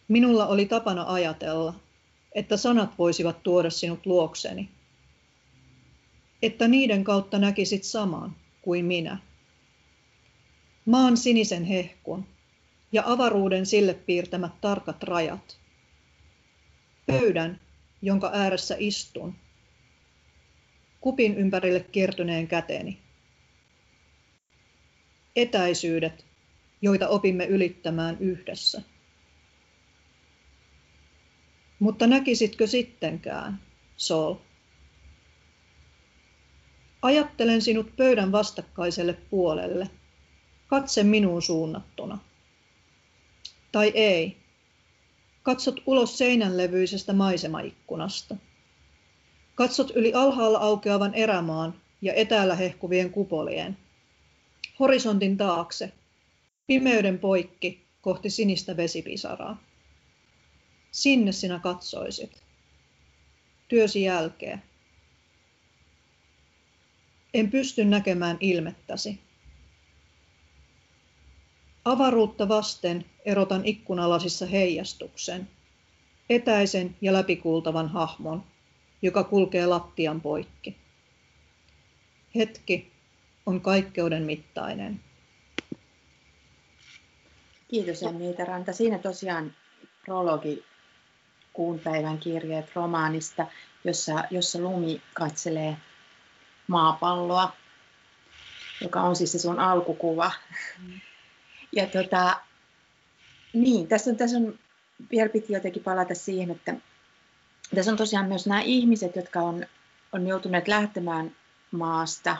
minulla 0.07 0.47
oli 0.47 0.65
tapana 0.65 1.05
ajatella, 1.07 1.73
että 2.35 2.57
sanat 2.57 2.97
voisivat 2.97 3.43
tuoda 3.43 3.69
sinut 3.69 4.05
luokseni. 4.05 4.69
Että 6.41 6.67
niiden 6.67 7.03
kautta 7.03 7.39
näkisit 7.39 7.83
saman 7.83 8.35
kuin 8.61 8.85
minä. 8.85 9.17
Maan 10.87 11.17
sinisen 11.17 11.63
hehkun 11.63 12.27
ja 12.91 13.03
avaruuden 13.05 13.65
sille 13.65 13.93
piirtämät 13.93 14.61
tarkat 14.61 15.03
rajat. 15.03 15.57
Pöydän, 17.05 17.59
jonka 18.01 18.31
ääressä 18.33 18.75
istun. 18.79 19.35
Kupin 21.01 21.35
ympärille 21.37 21.79
kiertyneen 21.79 22.47
käteni. 22.47 22.99
Etäisyydet, 25.35 26.25
joita 26.81 27.07
opimme 27.07 27.45
ylittämään 27.45 28.17
yhdessä. 28.19 28.81
Mutta 31.79 32.07
näkisitkö 32.07 32.67
sittenkään, 32.67 33.59
Sol? 33.97 34.35
Ajattelen 37.01 37.61
sinut 37.61 37.95
pöydän 37.95 38.31
vastakkaiselle 38.31 39.13
puolelle, 39.13 39.89
katse 40.67 41.03
minuun 41.03 41.41
suunnattuna. 41.41 42.19
Tai 43.71 43.91
ei. 43.95 44.37
Katsot 45.43 45.81
ulos 45.85 46.17
seinänlevyisestä 46.17 47.13
maisemaikkunasta. 47.13 48.35
Katsot 49.55 49.91
yli 49.95 50.13
alhaalla 50.13 50.59
aukeavan 50.59 51.13
erämaan 51.13 51.81
ja 52.01 52.13
etäällä 52.13 52.55
hehkuvien 52.55 53.11
kupolien. 53.11 53.77
Horisontin 54.79 55.37
taakse, 55.37 55.91
pimeyden 56.67 57.19
poikki 57.19 57.85
kohti 58.01 58.29
sinistä 58.29 58.77
vesipisaraa. 58.77 59.63
Sinne 60.91 61.31
sinä 61.31 61.59
katsoisit. 61.59 62.43
Työsi 63.67 64.01
jälkeen. 64.01 64.63
En 67.33 67.51
pysty 67.51 67.85
näkemään 67.85 68.37
ilmettäsi. 68.39 69.26
Avaruutta 71.87 72.47
vasten 72.47 73.05
erotan 73.25 73.65
ikkunalasissa 73.65 74.45
heijastuksen, 74.45 75.49
etäisen 76.29 76.95
ja 77.01 77.13
läpikuultavan 77.13 77.89
hahmon, 77.89 78.43
joka 79.01 79.23
kulkee 79.23 79.65
lattian 79.65 80.21
poikki. 80.21 80.77
Hetki 82.35 82.91
on 83.45 83.61
kaikkeuden 83.61 84.23
mittainen. 84.23 84.99
Kiitos 87.67 88.03
Emmi 88.03 88.35
Ranta. 88.47 88.73
Siinä 88.73 88.97
tosiaan 88.97 89.53
prologi 90.05 90.63
kuun 91.53 91.79
päivän 91.79 92.17
kirjeet 92.17 92.75
romaanista, 92.75 93.47
jossa, 93.83 94.23
jossa 94.31 94.59
Lumi 94.59 95.01
katselee 95.13 95.77
maapalloa, 96.67 97.53
joka 98.81 99.01
on 99.01 99.15
siis 99.15 99.31
se 99.31 99.39
sun 99.39 99.59
alkukuva. 99.59 100.31
Mm. 100.87 100.99
Ja 101.71 101.87
tota, 101.87 102.41
niin, 103.53 103.87
tässä 103.87 104.11
on, 104.11 104.17
tässä 104.17 104.37
on, 104.37 104.59
vielä 105.11 105.29
piti 105.29 105.53
jotenkin 105.53 105.83
palata 105.83 106.15
siihen, 106.15 106.51
että 106.51 106.75
tässä 107.75 107.91
on 107.91 107.97
tosiaan 107.97 108.27
myös 108.27 108.47
nämä 108.47 108.61
ihmiset, 108.61 109.15
jotka 109.15 109.39
on, 109.39 109.65
on 110.11 110.27
joutuneet 110.27 110.67
lähtemään 110.67 111.35
maasta 111.71 112.37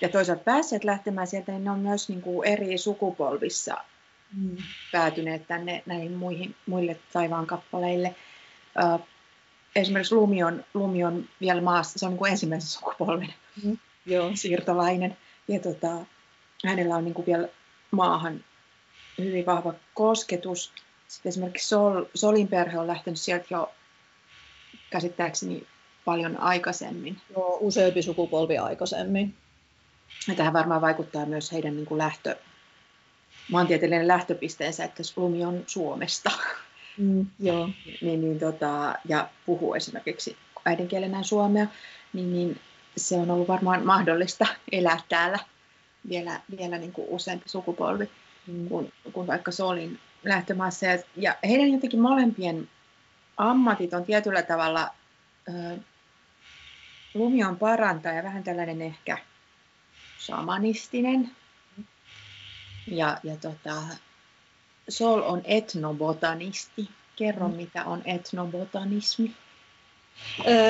ja 0.00 0.08
toisaalta 0.08 0.44
päässeet 0.44 0.84
lähtemään 0.84 1.26
sieltä, 1.26 1.52
niin 1.52 1.64
ne 1.64 1.70
on 1.70 1.78
myös 1.78 2.08
niin 2.08 2.22
kuin 2.22 2.48
eri 2.48 2.78
sukupolvissa 2.78 3.76
mm. 4.36 4.56
päätyneet 4.92 5.46
tänne 5.46 5.82
näihin 5.86 6.12
muihin, 6.12 6.54
muille 6.66 7.00
taivaan 7.12 7.46
kappaleille. 7.46 8.14
Uh, 8.84 9.06
esimerkiksi 9.76 10.14
Lumi 10.14 10.42
on, 10.42 10.64
Lumi 10.74 11.04
on 11.04 11.28
vielä 11.40 11.60
maassa, 11.60 11.98
se 11.98 12.06
on 12.06 12.12
niin 12.12 12.18
kuin 12.18 12.30
ensimmäisen 12.30 12.70
sukupolven 12.70 13.34
mm. 13.64 13.78
Joo. 14.06 14.30
siirtolainen. 14.34 15.16
Ja 15.48 15.60
tota, 15.60 16.06
hänellä 16.64 16.96
on 16.96 17.04
niin 17.04 17.14
kuin 17.14 17.26
vielä 17.26 17.48
maahan 17.90 18.44
hyvin 19.18 19.46
vahva 19.46 19.74
kosketus. 19.94 20.72
Sitten 21.08 21.30
esimerkiksi 21.30 21.68
Sol, 21.68 22.04
Solin 22.14 22.48
perhe 22.48 22.78
on 22.78 22.86
lähtenyt 22.86 23.20
sieltä 23.20 23.46
jo 23.50 23.72
käsittääkseni 24.90 25.66
paljon 26.04 26.40
aikaisemmin. 26.40 27.16
Joo, 27.30 27.58
useampi 27.60 28.02
sukupolvi 28.02 28.58
aikaisemmin. 28.58 29.34
Ja 30.28 30.34
tähän 30.34 30.52
varmaan 30.52 30.80
vaikuttaa 30.80 31.26
myös 31.26 31.52
heidän 31.52 31.76
niin 31.76 31.86
kuin 31.86 31.98
lähtö, 31.98 32.36
maantieteellinen 33.50 34.08
lähtöpisteensä, 34.08 34.84
että 34.84 35.02
Lumi 35.16 35.44
on 35.44 35.64
Suomesta. 35.66 36.30
Mm, 36.98 37.26
joo. 37.40 37.66
niin, 38.02 38.20
niin, 38.20 38.38
tota, 38.38 38.94
ja 39.08 39.28
puhuu 39.46 39.74
esimerkiksi 39.74 40.36
äidinkielenään 40.64 41.24
suomea, 41.24 41.66
niin, 42.12 42.32
niin 42.32 42.60
se 42.96 43.16
on 43.16 43.30
ollut 43.30 43.48
varmaan 43.48 43.86
mahdollista 43.86 44.46
elää 44.72 45.00
täällä 45.08 45.38
vielä, 46.08 46.40
vielä 46.58 46.78
niin 46.78 46.92
kuin 46.92 47.08
useampi 47.10 47.48
sukupolvi 47.48 48.10
mm. 48.46 48.68
kuin, 48.68 48.92
kuin 49.12 49.26
vaikka 49.26 49.50
Solin 49.50 50.00
lähtömaassa. 50.24 50.86
Ja, 50.86 50.98
ja 51.16 51.36
heidän 51.48 51.72
jotenkin 51.72 52.00
molempien 52.00 52.68
ammatit 53.36 53.94
on 53.94 54.04
tietyllä 54.04 54.42
tavalla, 54.42 54.90
ö, 55.48 55.78
Lumi 57.14 57.44
on 57.44 57.56
parantaja, 57.56 58.22
vähän 58.22 58.44
tällainen 58.44 58.82
ehkä 58.82 59.18
shamanistinen. 60.20 61.30
Ja, 62.86 63.18
ja 63.22 63.36
tota, 63.36 63.82
Sol 64.88 65.22
on 65.22 65.40
etnobotanisti. 65.44 66.88
Kerro, 67.16 67.48
mm. 67.48 67.54
mitä 67.54 67.84
on 67.84 68.02
etnobotanismi. 68.04 69.34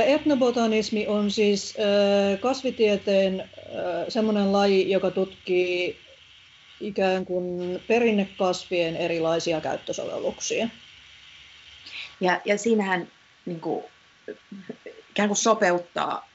Etnobotanismi 0.07 1.07
on 1.07 1.31
siis 1.31 1.77
kasvitieteen 2.41 3.51
semmoinen 4.09 4.53
laji, 4.53 4.91
joka 4.91 5.11
tutkii 5.11 5.99
ikään 6.81 7.25
kuin 7.25 7.83
perinnekasvien 7.89 8.97
erilaisia 8.97 9.61
käyttösovelluksia. 9.61 10.69
Ja, 12.21 12.41
ja 12.45 12.59
siinähän 12.59 13.09
niin 13.47 13.61
kuin, 13.61 13.85
ikään 15.11 15.29
kuin 15.29 15.37
sopeuttaa. 15.37 16.29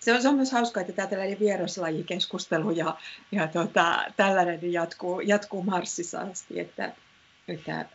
Se 0.00 0.12
on, 0.12 0.22
se 0.22 0.28
on 0.28 0.34
myös 0.34 0.52
hauskaa, 0.52 0.80
että 0.80 0.92
tämä 0.92 1.08
tällainen 1.08 1.40
vieraslajikeskustelu 1.40 2.70
ja, 2.70 2.96
ja 3.32 3.48
tota, 3.48 4.04
tällainen 4.16 4.72
jatkuu, 4.72 5.20
jatkuu 5.20 5.62
Marsissa 5.62 6.20
asti, 6.20 6.60
että, 6.60 6.92
että 7.48 7.86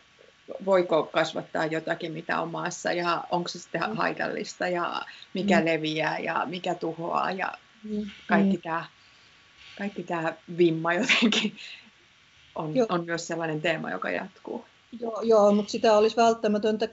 voiko 0.64 1.02
kasvattaa 1.02 1.66
jotakin, 1.66 2.12
mitä 2.12 2.40
on 2.40 2.50
maassa 2.50 2.92
ja 2.92 3.24
onko 3.30 3.48
se 3.48 3.58
sitten 3.58 3.80
mm. 3.90 3.96
haitallista 3.96 4.68
ja 4.68 5.02
mikä 5.34 5.60
mm. 5.60 5.66
leviää 5.66 6.18
ja 6.18 6.46
mikä 6.46 6.74
tuhoaa 6.74 7.32
ja 7.32 7.52
mm. 7.84 8.06
kaikki 8.26 8.56
mm. 8.56 8.62
tämä 8.62 8.84
kaikki 9.78 10.02
tämä 10.02 10.34
vimma 10.58 10.94
jotenkin 10.94 11.56
on, 12.54 12.74
on 12.88 13.04
myös 13.04 13.26
sellainen 13.26 13.60
teema, 13.60 13.90
joka 13.90 14.10
jatkuu. 14.10 14.64
Joo, 15.00 15.20
joo 15.22 15.52
mutta 15.52 15.70
sitä 15.70 15.96
olisi 15.96 16.16
välttämätöntä 16.16 16.88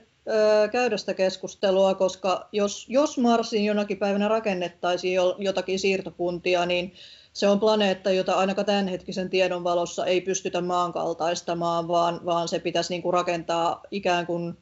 käydä 0.72 0.96
sitä 0.96 1.14
keskustelua, 1.14 1.94
koska 1.94 2.48
jos, 2.52 2.86
jos 2.88 3.18
Marsin 3.18 3.64
jonakin 3.64 3.98
päivänä 3.98 4.28
rakennettaisiin 4.28 5.20
jotakin 5.38 5.78
siirtokuntia, 5.78 6.66
niin 6.66 6.92
se 7.38 7.48
on 7.48 7.60
planeetta, 7.60 8.10
jota 8.10 8.34
ainakaan 8.34 8.66
tämänhetkisen 8.66 9.30
tiedon 9.30 9.64
valossa 9.64 10.06
ei 10.06 10.20
pystytä 10.20 10.60
maankaltaistamaan, 10.60 11.88
vaan, 11.88 12.20
vaan 12.24 12.48
se 12.48 12.58
pitäisi 12.58 12.92
niin 12.92 13.02
kuin 13.02 13.12
rakentaa 13.12 13.82
ikään 13.90 14.26
kuin 14.26 14.56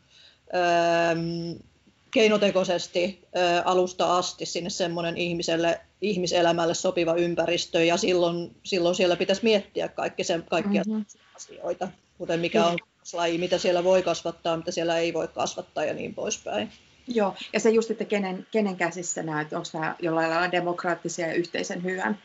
ähm, 0.55 1.63
keinotekoisesti 2.11 3.23
äh, 3.37 3.63
alusta 3.65 4.17
asti 4.17 4.47
sinne 4.47 4.71
semmoinen 4.71 5.17
ihmiselle, 5.17 5.81
ihmiselämälle 6.01 6.75
sopiva 6.75 7.15
ympäristö, 7.15 7.85
ja 7.85 7.97
silloin, 7.97 8.57
silloin 8.63 8.95
siellä 8.95 9.17
pitäisi 9.17 9.45
miettiä 9.45 9.89
kaikki 9.89 10.25
sen, 10.25 10.45
kaikkia 10.51 10.83
mm-hmm. 10.87 11.05
asioita, 11.37 11.89
kuten 12.19 12.41
mikä 12.41 12.65
on 12.65 12.79
laji, 13.13 13.39
mitä 13.39 13.59
siellä 13.59 13.85
voi 13.85 14.03
kasvattaa, 14.03 14.57
mitä 14.57 14.71
siellä 14.71 14.99
ei 14.99 15.15
voi 15.15 15.29
kasvattaa 15.29 15.85
ja 15.85 15.95
niin 15.95 16.15
poispäin. 16.15 16.73
Joo, 17.09 17.35
ja 17.53 17.61
se 17.61 17.71
just, 17.71 17.91
että 17.91 18.05
kenen, 18.05 18.47
kenen 18.51 18.77
käsissä 18.77 19.23
nämä, 19.23 19.41
että 19.41 19.57
onko 19.57 19.69
nämä 19.73 19.97
jollain 20.03 20.31
lailla 20.31 20.53
demokraattisia 20.53 21.27
ja 21.27 21.35
yhteisen 21.35 21.85
hyvän 21.85 22.19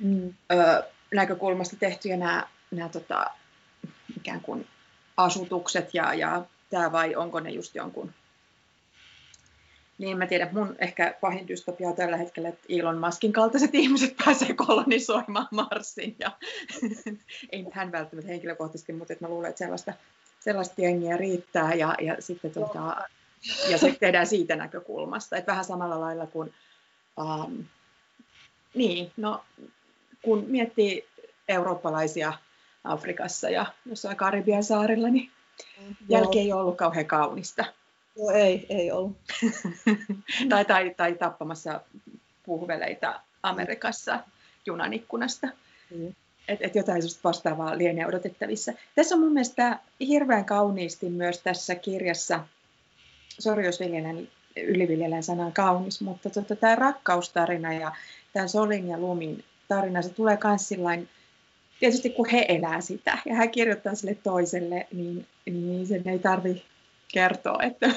mm. 0.00 0.34
ö, 0.52 0.82
näkökulmasta 1.14 1.76
tehtyjä 1.76 2.16
nämä, 2.16 2.46
nämä 2.70 2.88
tota, 2.88 3.26
ikään 4.16 4.40
kuin 4.40 4.66
asutukset 5.16 5.94
ja, 5.94 6.14
ja 6.14 6.44
tämä 6.70 6.92
vai 6.92 7.16
onko 7.16 7.40
ne 7.40 7.50
just 7.50 7.74
jonkun 7.74 8.12
niin 9.98 10.18
mä 10.18 10.26
tiedän, 10.26 10.48
mun 10.52 10.76
ehkä 10.78 11.14
pahin 11.20 11.48
dystopia 11.48 11.88
on 11.88 11.96
tällä 11.96 12.16
hetkellä, 12.16 12.48
että 12.48 12.66
Elon 12.68 12.98
Muskin 12.98 13.32
kaltaiset 13.32 13.74
ihmiset 13.82 14.16
pääsee 14.24 14.54
kolonisoimaan 14.54 15.48
Marsin. 15.50 16.16
Ja 16.18 16.30
ei 17.52 17.64
hän 17.72 17.92
välttämättä 17.92 18.30
henkilökohtaisesti, 18.30 18.92
mutta 18.92 19.12
että 19.12 19.24
mä 19.24 19.28
luulen, 19.28 19.48
että 19.48 19.58
sellaista, 19.58 19.92
sellaista 20.40 20.80
jengiä 20.80 21.16
riittää. 21.16 21.74
Ja, 21.74 21.94
ja 22.00 22.16
sitten 22.20 22.50
tota, 22.50 22.96
ja 23.68 23.78
se 23.78 23.96
tehdään 24.00 24.26
siitä 24.26 24.56
näkökulmasta. 24.56 25.36
Että 25.36 25.52
vähän 25.52 25.64
samalla 25.64 26.00
lailla 26.00 26.26
kuin 26.26 26.54
Um, 27.20 27.64
niin, 28.74 29.12
no 29.16 29.44
kun 30.22 30.44
miettii 30.48 31.08
eurooppalaisia 31.48 32.32
Afrikassa 32.84 33.50
ja 33.50 33.66
jossain 33.86 34.16
Karibian 34.16 34.64
saarilla, 34.64 35.08
niin 35.08 35.30
mm, 35.80 35.96
jälki 36.08 36.38
ei 36.38 36.52
ollut 36.52 36.76
kauhean 36.76 37.06
kaunista. 37.06 37.64
Joo, 38.16 38.30
ei, 38.30 38.66
ei 38.68 38.92
ollut. 38.92 39.16
tai, 40.48 40.64
tai, 40.64 40.94
tai 40.96 41.14
tappamassa 41.14 41.80
puhveleita 42.46 43.20
Amerikassa 43.42 44.20
junan 44.66 44.92
ikkunasta. 44.92 45.46
Mm. 45.90 46.14
Et, 46.48 46.62
et 46.62 46.74
jotain 46.74 47.02
vastaavaa 47.24 47.78
lienee 47.78 48.06
odotettavissa. 48.06 48.72
Tässä 48.94 49.14
on 49.14 49.20
mun 49.20 49.32
mielestä 49.32 49.78
hirveän 50.00 50.44
kauniisti 50.44 51.10
myös 51.10 51.38
tässä 51.38 51.74
kirjassa, 51.74 52.46
sori 53.38 53.66
jos 53.66 53.80
viljelen, 53.80 54.28
yliviljelen 54.56 55.22
sanan 55.22 55.52
kaunis, 55.52 56.00
mutta 56.00 56.30
tota, 56.30 56.56
tämä 56.56 56.74
rakkaustarina 56.74 57.72
ja 57.72 57.92
tämä 58.32 58.46
Solin 58.46 58.88
ja 58.88 58.98
Lumin 58.98 59.44
tarina, 59.68 60.02
se 60.02 60.08
tulee 60.08 60.38
myös 60.44 60.68
sillain, 60.68 61.08
tietysti 61.80 62.10
kun 62.10 62.28
he 62.28 62.46
elää 62.48 62.80
sitä 62.80 63.18
ja 63.24 63.34
hän 63.34 63.50
kirjoittaa 63.50 63.94
sille 63.94 64.14
toiselle, 64.14 64.86
niin, 64.92 65.26
niin 65.46 65.86
sen 65.86 66.08
ei 66.08 66.18
tarvi 66.18 66.62
kertoa, 67.12 67.62
että, 67.62 67.86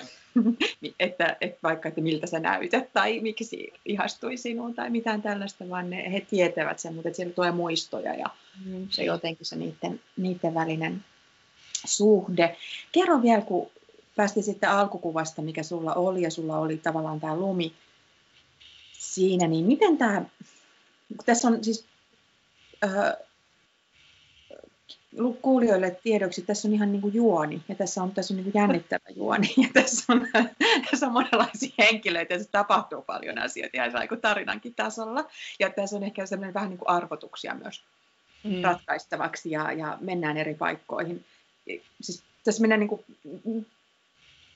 että, 1.00 1.38
että 1.42 1.60
vaikka 1.64 1.90
että 1.90 2.02
miltä 2.02 2.28
sä 2.28 2.40
näytät 2.40 2.94
tai 2.94 3.20
miksi 3.20 3.74
ihastui 3.86 4.38
sinuun 4.38 4.74
tai 4.74 4.90
mitään 4.90 5.22
tällaista, 5.22 5.70
vaan 5.70 5.90
ne, 5.90 6.12
he 6.12 6.22
tietävät 6.22 6.80
sen, 6.80 6.96
mutta 6.96 7.14
siellä 7.14 7.34
tulee 7.34 7.52
muistoja 7.52 8.16
ja 8.16 8.26
mm. 8.66 8.88
se 8.90 9.04
jotenkin 9.04 9.46
se 9.46 9.56
niiden, 9.56 10.00
niiden 10.18 10.54
välinen 10.54 11.04
suhde. 11.86 12.58
Kerro 12.92 13.22
vielä, 13.22 13.42
kun 13.42 13.68
päästiin 14.16 14.44
sitten 14.44 14.70
alkukuvasta, 14.70 15.42
mikä 15.42 15.64
sulla 15.64 15.94
oli 15.94 16.22
ja 16.22 16.32
sulla 16.32 16.58
oli 16.58 16.78
tavallaan 16.78 17.20
tämä 17.20 17.36
lumi 17.36 17.74
siinä, 18.98 19.48
niin 19.48 19.66
miten 19.66 19.98
tämä, 19.98 20.26
tässä 21.26 21.48
on 21.48 21.64
siis 21.64 21.86
äh, 22.84 23.14
kuulijoille 25.42 26.00
tiedoksi, 26.04 26.42
tässä 26.42 26.68
on 26.68 26.74
ihan 26.74 26.92
niin 26.92 27.02
kuin 27.02 27.14
juoni 27.14 27.62
ja 27.70 27.76
tässä 27.76 28.04
on, 28.04 28.12
tässä 28.12 28.34
on 28.34 28.36
niin 28.36 28.52
kuin 28.52 28.62
jännittävä 28.62 29.10
juoni 29.16 29.54
ja 29.64 29.68
tässä 29.74 30.14
on, 30.14 30.28
tässä 30.92 31.06
on 31.06 31.14
monenlaisia 31.14 31.74
henkilöitä 31.80 32.34
ja 32.34 32.40
se 32.40 32.50
tapahtuu 32.52 33.02
paljon 33.02 33.38
asioita 33.38 33.78
ihan 33.78 33.92
niin 34.10 34.22
tarinankin 34.22 34.76
tasolla 34.76 35.26
ja 35.60 35.70
tässä 35.70 35.96
on 35.96 36.04
ehkä 36.04 36.26
sellainen 36.26 36.54
vähän 36.54 36.70
niin 36.70 36.78
kuin 36.78 36.90
arvotuksia 36.90 37.56
myös 37.56 37.84
mm. 38.44 38.62
ratkaistavaksi 38.62 39.52
ja, 39.52 39.72
ja 39.72 39.98
mennään 40.02 40.38
eri 40.38 40.56
paikkoihin. 40.56 41.26
Siis 42.02 42.24
tässä 42.44 42.62
mennään 42.62 42.80
niin 42.80 42.90
kuin 42.90 43.06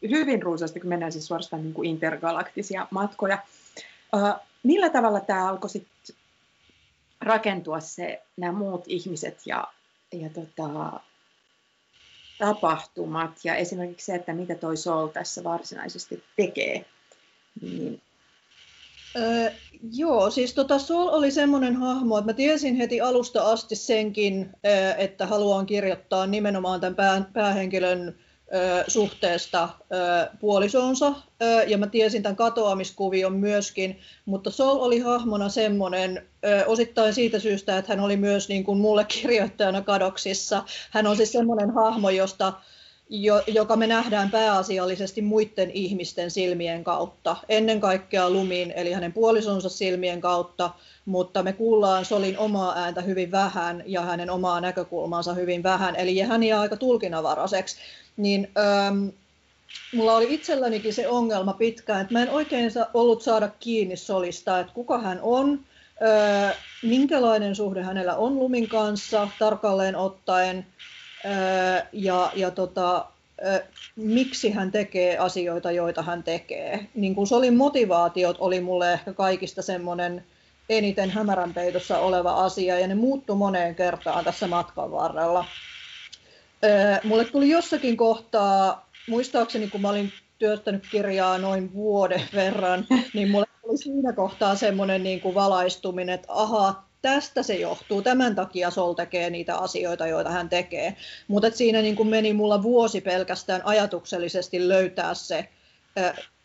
hyvin 0.10 0.42
runsaasti, 0.42 0.80
kun 0.80 0.90
mennään 0.90 1.12
siis 1.12 1.28
suorastaan 1.28 1.64
niin 1.64 1.74
kuin 1.74 1.90
intergalaktisia 1.90 2.88
matkoja. 2.92 3.38
Uh, 4.16 4.40
millä 4.64 4.90
tavalla 4.90 5.20
tämä 5.20 5.50
alkoi 5.50 5.70
sitten 5.70 6.16
rakentua 7.24 7.80
se, 7.80 8.22
nämä 8.38 8.54
muut 8.54 8.84
ihmiset 8.88 9.42
ja 9.46 9.68
ja 10.22 10.30
tota, 10.30 11.00
tapahtumat 12.38 13.32
ja 13.44 13.56
esimerkiksi 13.56 14.06
se, 14.06 14.16
että 14.16 14.34
mitä 14.34 14.56
toi 14.56 14.78
Sol 14.78 15.08
tässä 15.08 15.44
varsinaisesti 15.44 16.24
tekee. 16.36 16.86
Niin... 17.62 18.02
Öö, 19.16 19.52
joo, 19.94 20.30
siis 20.30 20.54
tota 20.54 20.80
Sol 20.80 21.08
oli 21.08 21.32
semmoinen 21.32 21.76
hahmo, 21.76 22.18
että 22.18 22.32
mä 22.32 22.34
tiesin 22.34 22.76
heti 22.76 23.02
alusta 23.02 23.52
asti 23.52 23.76
senkin, 23.76 24.50
että 24.98 25.28
haluan 25.28 25.66
kirjoittaa 25.66 26.28
nimenomaan 26.28 26.80
tämän 26.80 26.96
pää, 26.96 27.26
päähenkilön 27.34 28.20
suhteesta 28.88 29.70
puolisonsa, 30.40 31.14
ja 31.68 31.78
mä 31.78 31.88
tiesin 31.88 32.24
tämän 32.24 32.36
katoamiskuvion 32.36 33.34
myöskin, 33.34 34.00
mutta 34.26 34.52
Sol 34.52 34.82
oli 34.82 35.00
hahmona 35.00 35.50
semmoinen, 35.50 36.28
osittain 36.66 37.14
siitä 37.14 37.40
syystä, 37.40 37.78
että 37.78 37.92
hän 37.92 38.04
oli 38.04 38.18
myös 38.18 38.50
niin 38.50 38.64
kuin 38.64 38.80
mulle 38.80 39.06
kirjoittajana 39.22 39.82
kadoksissa. 39.82 40.64
Hän 40.92 41.08
on 41.08 41.18
siis 41.18 41.32
semmoinen 41.32 41.72
hahmo, 41.72 42.10
josta 42.10 42.54
jo, 43.10 43.44
joka 43.48 43.76
me 43.76 43.88
nähdään 43.88 44.32
pääasiallisesti 44.32 45.22
muiden 45.22 45.72
ihmisten 45.72 46.32
silmien 46.32 46.84
kautta. 46.84 47.36
Ennen 47.50 47.80
kaikkea 47.80 48.30
Lumin, 48.30 48.74
eli 48.76 48.92
hänen 48.92 49.14
puolisonsa 49.14 49.70
silmien 49.70 50.22
kautta, 50.22 50.70
mutta 51.06 51.44
me 51.44 51.54
kuullaan 51.54 52.06
Solin 52.06 52.38
omaa 52.38 52.78
ääntä 52.78 53.02
hyvin 53.02 53.32
vähän 53.32 53.84
ja 53.86 54.02
hänen 54.02 54.30
omaa 54.30 54.62
näkökulmaansa 54.62 55.34
hyvin 55.34 55.64
vähän, 55.64 55.96
eli 55.96 56.20
hän 56.20 56.44
jää 56.44 56.62
aika 56.62 56.78
tulkinnavaraiseksi 56.78 57.78
niin 58.18 58.52
ähm, 58.58 59.08
mulla 59.94 60.16
oli 60.16 60.34
itsellänikin 60.34 60.94
se 60.94 61.08
ongelma 61.08 61.54
pitkään, 61.54 62.02
että 62.02 62.14
mä 62.14 62.22
en 62.22 62.30
oikein 62.30 62.72
ollut 62.94 63.22
saada 63.22 63.50
kiinni 63.60 63.98
Solista, 63.98 64.60
että 64.60 64.74
kuka 64.74 65.00
hän 65.00 65.20
on, 65.22 65.60
äh, 66.08 66.56
minkälainen 66.84 67.56
suhde 67.56 67.84
hänellä 67.84 68.16
on 68.16 68.40
Lumin 68.40 68.70
kanssa 68.70 69.28
tarkalleen 69.40 69.96
ottaen, 69.96 70.66
äh, 71.26 71.88
ja, 71.94 72.32
ja 72.36 72.52
tota, 72.52 73.06
äh, 73.46 73.62
miksi 73.96 74.52
hän 74.52 74.72
tekee 74.72 75.18
asioita, 75.18 75.72
joita 75.72 76.02
hän 76.02 76.24
tekee. 76.24 76.88
Niin 76.96 77.16
kuin 77.16 77.28
Solin 77.28 77.58
motivaatiot 77.58 78.38
oli 78.40 78.62
mulle 78.62 78.94
ehkä 78.94 79.14
kaikista 79.14 79.62
semmoinen 79.62 80.24
eniten 80.70 81.10
hämärän 81.10 81.54
peitossa 81.54 82.00
oleva 82.00 82.32
asia, 82.32 82.80
ja 82.80 82.88
ne 82.88 82.96
muuttu 82.96 83.36
moneen 83.36 83.76
kertaan 83.76 84.24
tässä 84.24 84.48
matkan 84.48 84.92
varrella. 84.92 85.46
Mulle 87.04 87.26
tuli 87.26 87.50
jossakin 87.50 87.98
kohtaa, 87.98 88.90
muistaakseni 89.08 89.68
kun 89.68 89.82
mä 89.82 89.90
olin 89.90 90.14
työstänyt 90.40 90.84
kirjaa 90.92 91.38
noin 91.38 91.74
vuoden 91.74 92.22
verran, 92.36 92.88
niin 93.14 93.32
mulle 93.32 93.46
tuli 93.62 93.78
siinä 93.78 94.14
kohtaa 94.14 94.56
semmoinen 94.56 95.04
niin 95.04 95.22
kuin 95.22 95.36
valaistuminen, 95.36 96.16
että 96.16 96.34
ahaa, 96.34 96.90
tästä 97.02 97.44
se 97.44 97.56
johtuu, 97.56 98.02
tämän 98.02 98.36
takia 98.36 98.70
Sol 98.70 98.94
tekee 98.94 99.30
niitä 99.30 99.58
asioita, 99.58 100.08
joita 100.08 100.30
hän 100.30 100.50
tekee. 100.50 100.96
Mutta 101.28 101.52
siinä 101.52 101.82
niin 101.82 101.96
kuin 101.96 102.10
meni 102.10 102.34
mulla 102.34 102.64
vuosi 102.64 103.02
pelkästään 103.02 103.62
ajatuksellisesti 103.66 104.68
löytää 104.68 105.14
se. 105.14 105.50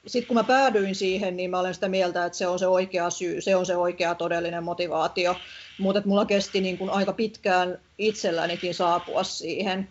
Sitten 0.06 0.26
kun 0.26 0.36
mä 0.36 0.44
päädyin 0.44 0.94
siihen, 0.94 1.36
niin 1.36 1.50
mä 1.50 1.60
olen 1.60 1.74
sitä 1.74 1.88
mieltä, 1.88 2.24
että 2.24 2.38
se 2.38 2.46
on 2.46 2.58
se 2.58 2.66
oikea 2.66 3.10
syy, 3.10 3.40
se 3.40 3.56
on 3.56 3.66
se 3.66 3.76
oikea 3.76 4.14
todellinen 4.14 4.64
motivaatio. 4.64 5.36
Mutta 5.78 6.02
mulla 6.04 6.24
kesti 6.24 6.60
niin 6.60 6.78
kuin 6.78 6.90
aika 6.90 7.12
pitkään 7.12 7.78
itsellänikin 7.98 8.74
saapua 8.74 9.22
siihen. 9.22 9.88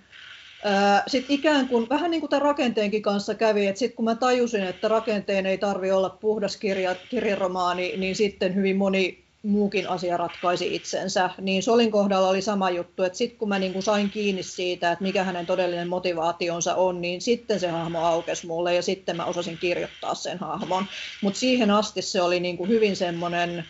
Sitten 1.07 1.35
ikään 1.35 1.67
kuin, 1.67 1.89
vähän 1.89 2.11
niin 2.11 2.21
kuin 2.21 2.29
tämän 2.29 2.41
rakenteenkin 2.41 3.01
kanssa 3.01 3.35
kävi, 3.35 3.67
että 3.67 3.79
sitten 3.79 3.95
kun 3.95 4.05
mä 4.05 4.15
tajusin, 4.15 4.63
että 4.63 4.87
rakenteen 4.87 5.45
ei 5.45 5.57
tarvi 5.57 5.91
olla 5.91 6.09
puhdas 6.09 6.57
kirja, 6.57 6.95
kirjaromaani, 7.09 7.97
niin 7.97 8.15
sitten 8.15 8.55
hyvin 8.55 8.77
moni 8.77 9.23
muukin 9.43 9.89
asia 9.89 10.17
ratkaisi 10.17 10.75
itsensä. 10.75 11.29
Niin 11.41 11.63
Solin 11.63 11.91
kohdalla 11.91 12.29
oli 12.29 12.41
sama 12.41 12.69
juttu, 12.69 13.03
että 13.03 13.17
sitten 13.17 13.39
kun 13.39 13.49
mä 13.49 13.59
niin 13.59 13.73
kuin 13.73 13.83
sain 13.83 14.09
kiinni 14.09 14.43
siitä, 14.43 14.91
että 14.91 15.03
mikä 15.03 15.23
hänen 15.23 15.45
todellinen 15.45 15.87
motivaationsa 15.87 16.75
on, 16.75 17.01
niin 17.01 17.21
sitten 17.21 17.59
se 17.59 17.67
hahmo 17.67 18.05
aukesi 18.05 18.47
mulle 18.47 18.75
ja 18.75 18.81
sitten 18.81 19.17
mä 19.17 19.25
osasin 19.25 19.57
kirjoittaa 19.57 20.15
sen 20.15 20.37
hahmon. 20.37 20.85
Mutta 21.21 21.39
siihen 21.39 21.71
asti 21.71 22.01
se 22.01 22.21
oli 22.21 22.39
niin 22.39 22.57
kuin 22.57 22.69
hyvin 22.69 22.95
semmoinen 22.95 23.65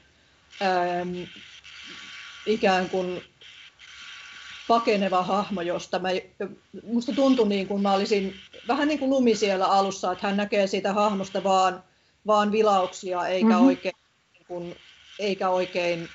ähm, 0.61 1.15
ikään 2.45 2.89
kuin 2.89 3.21
pakeneva 4.67 5.23
hahmo, 5.23 5.61
josta 5.61 5.99
mä, 5.99 6.09
musta 6.83 7.11
tuntui 7.11 7.47
niin 7.47 7.67
kuin 7.67 7.81
mä 7.81 7.93
olisin 7.93 8.33
vähän 8.67 8.87
niin 8.87 8.99
kuin 8.99 9.09
lumi 9.09 9.35
siellä 9.35 9.65
alussa, 9.65 10.11
että 10.11 10.27
hän 10.27 10.37
näkee 10.37 10.67
siitä 10.67 10.93
hahmosta 10.93 11.43
vaan, 11.43 11.83
vaan 12.27 12.51
vilauksia 12.51 13.27
eikä, 13.27 13.47
mm-hmm. 13.47 13.67
oikein, 13.67 13.95
niin 14.33 14.45
kuin, 14.47 14.75
eikä 15.19 15.49
oikein 15.49 16.09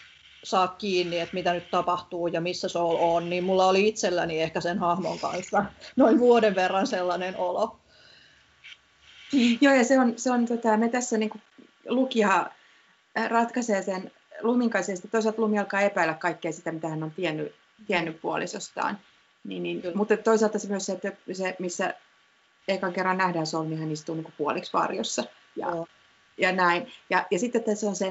saa 0.44 0.68
kiinni, 0.68 1.20
että 1.20 1.34
mitä 1.34 1.52
nyt 1.52 1.70
tapahtuu 1.70 2.26
ja 2.26 2.40
missä 2.40 2.68
Soul 2.68 2.96
on, 3.00 3.30
niin 3.30 3.44
mulla 3.44 3.66
oli 3.66 3.88
itselläni 3.88 4.42
ehkä 4.42 4.60
sen 4.60 4.78
hahmon 4.78 5.18
kanssa 5.18 5.64
noin 5.96 6.18
vuoden 6.18 6.54
verran 6.54 6.86
sellainen 6.86 7.36
olo. 7.36 7.78
Joo, 9.60 9.74
ja 9.74 9.84
se 9.84 10.00
on, 10.00 10.12
se 10.16 10.30
on 10.30 10.46
tota, 10.46 10.76
me 10.76 10.88
tässä 10.88 11.18
niin 11.18 11.30
kuin 11.30 11.42
lukija 11.88 12.50
ratkaisee 13.28 13.82
sen 13.82 14.12
Lumin 14.42 14.70
kanssa, 14.70 14.92
ja 14.92 14.98
toisaalta 15.10 15.42
Lumi 15.42 15.58
alkaa 15.58 15.80
epäillä 15.80 16.14
kaikkea 16.14 16.52
sitä, 16.52 16.72
mitä 16.72 16.88
hän 16.88 17.02
on 17.02 17.10
tiennyt 17.10 17.54
tiennyt 17.86 18.20
puolisostaan. 18.20 18.98
Niin, 19.44 19.62
niin, 19.62 19.82
mutta 19.94 20.16
toisaalta 20.16 20.58
se 20.58 20.68
myös 20.68 20.86
se, 20.86 20.92
että 20.92 21.12
se, 21.32 21.56
missä 21.58 21.94
ekan 22.68 22.92
kerran 22.92 23.18
nähdään 23.18 23.46
Sol, 23.46 23.64
niin 23.64 23.78
hän 23.78 23.92
istuu 23.92 24.14
niin 24.14 24.34
puoliksi 24.38 24.72
varjossa. 24.72 25.24
Ja, 25.56 25.68
ja 26.38 26.52
näin. 26.52 26.92
Ja, 27.10 27.26
ja 27.30 27.38
sitten 27.38 27.64
tässä 27.64 27.86
on 27.86 27.96
se 27.96 28.08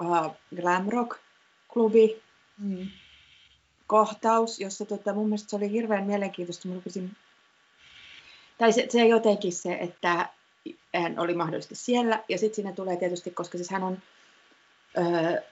uh, 0.00 0.36
Glam 0.56 0.88
Rock-klubi, 0.88 2.22
mm. 2.58 2.88
kohtaus, 3.86 4.60
jossa 4.60 4.84
tota, 4.84 5.12
mun 5.12 5.26
mielestä 5.26 5.50
se 5.50 5.56
oli 5.56 5.70
hirveän 5.70 6.04
mielenkiintoista. 6.04 6.68
Mä 6.68 6.74
rupesin... 6.74 7.16
Tai 8.58 8.72
se, 8.72 8.86
se 8.88 9.06
jotenkin 9.06 9.52
se, 9.52 9.72
että 9.80 10.28
hän 10.94 11.18
oli 11.18 11.34
mahdollisesti 11.34 11.74
siellä. 11.74 12.24
Ja 12.28 12.38
sitten 12.38 12.54
siinä 12.54 12.72
tulee 12.72 12.96
tietysti, 12.96 13.30
koska 13.30 13.58
siis 13.58 13.70
hän 13.70 13.82
on 13.82 13.98
ö, 14.96 15.42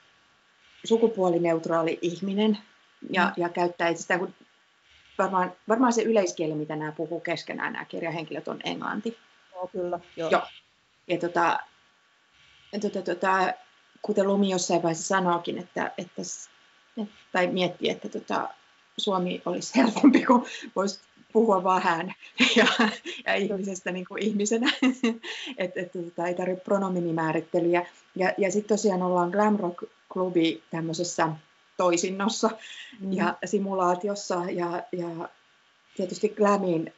sukupuolineutraali 0.84 1.98
ihminen, 2.02 2.58
ja, 3.10 3.26
mm. 3.26 3.32
ja 3.42 3.48
käyttää 3.48 3.88
itsestään, 3.88 4.20
kun 4.20 4.34
varmaan, 5.18 5.52
varmaan 5.68 5.92
se 5.92 6.02
yleiskieli, 6.02 6.54
mitä 6.54 6.76
nämä 6.76 6.92
puhuu 6.92 7.20
keskenään, 7.20 7.72
nämä 7.72 7.84
kirjahenkilöt, 7.84 8.48
on 8.48 8.60
englanti. 8.64 9.18
Joo, 9.54 9.68
kyllä. 9.68 10.00
Joo. 10.16 10.30
joo. 10.30 10.42
Ja 11.08 11.18
tota, 11.18 11.58
tota, 12.80 13.02
tota, 13.02 13.54
kuten 14.02 14.28
Lumi 14.28 14.50
jossain 14.50 14.82
vaiheessa 14.82 15.06
sanookin, 15.06 15.58
että, 15.58 15.92
että, 15.98 16.22
tai 17.32 17.46
miettii, 17.46 17.90
että 17.90 18.08
tota, 18.08 18.48
Suomi 18.98 19.42
olisi 19.46 19.76
helpompi, 19.76 20.24
kun 20.24 20.46
voisi 20.76 21.00
puhua 21.32 21.64
vaan 21.64 21.82
hän 21.82 22.14
ja, 22.56 22.66
ja 23.26 23.34
ihmisestä 23.34 23.92
niin 23.92 24.04
kuin 24.04 24.22
ihmisenä, 24.22 24.72
että 25.58 25.80
et, 25.80 25.92
tota, 25.92 26.26
ei 26.26 26.34
tarvitse 26.34 26.64
pronominimäärittelyjä. 26.64 27.86
Ja, 28.16 28.32
ja 28.38 28.50
sitten 28.50 28.76
tosiaan 28.76 29.02
ollaan 29.02 29.30
Glamrock-klubi 29.30 30.62
tämmöisessä 30.70 31.28
toisinnossa 31.80 32.50
mm. 33.00 33.12
ja 33.12 33.36
simulaatiossa 33.44 34.42
ja, 34.50 34.82
ja 34.92 35.28
tietysti 35.96 36.28
Glamiin 36.28 36.92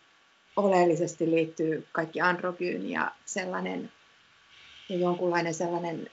oleellisesti 0.57 1.31
liittyy 1.31 1.87
kaikki 1.93 2.21
androgyyni 2.21 2.91
ja 2.91 3.13
sellainen 3.25 3.93
ja 4.89 4.99
jonkunlainen 4.99 5.55
sellainen 5.55 6.11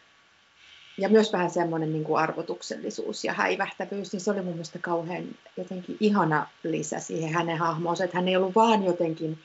ja 0.98 1.10
myös 1.10 1.34
vähän 1.34 1.50
semmoinen 1.50 1.94
niin 1.94 2.04
kuin 2.04 2.22
arvotuksellisuus 2.22 3.24
ja 3.24 3.34
häivähtävyys, 3.34 4.12
niin 4.12 4.22
se 4.22 4.32
oli 4.32 4.42
mun 4.42 4.54
mielestä 4.54 4.80
kauhean 4.80 5.24
jotenkin 5.58 5.98
ihana 6.00 6.48
lisä 6.64 7.00
siihen 7.00 7.34
hänen 7.34 7.58
hahmoonsa, 7.58 8.04
että 8.04 8.18
hän 8.18 8.28
ei 8.28 8.36
ollut 8.36 8.56
vaan 8.56 8.84
jotenkin, 8.84 9.40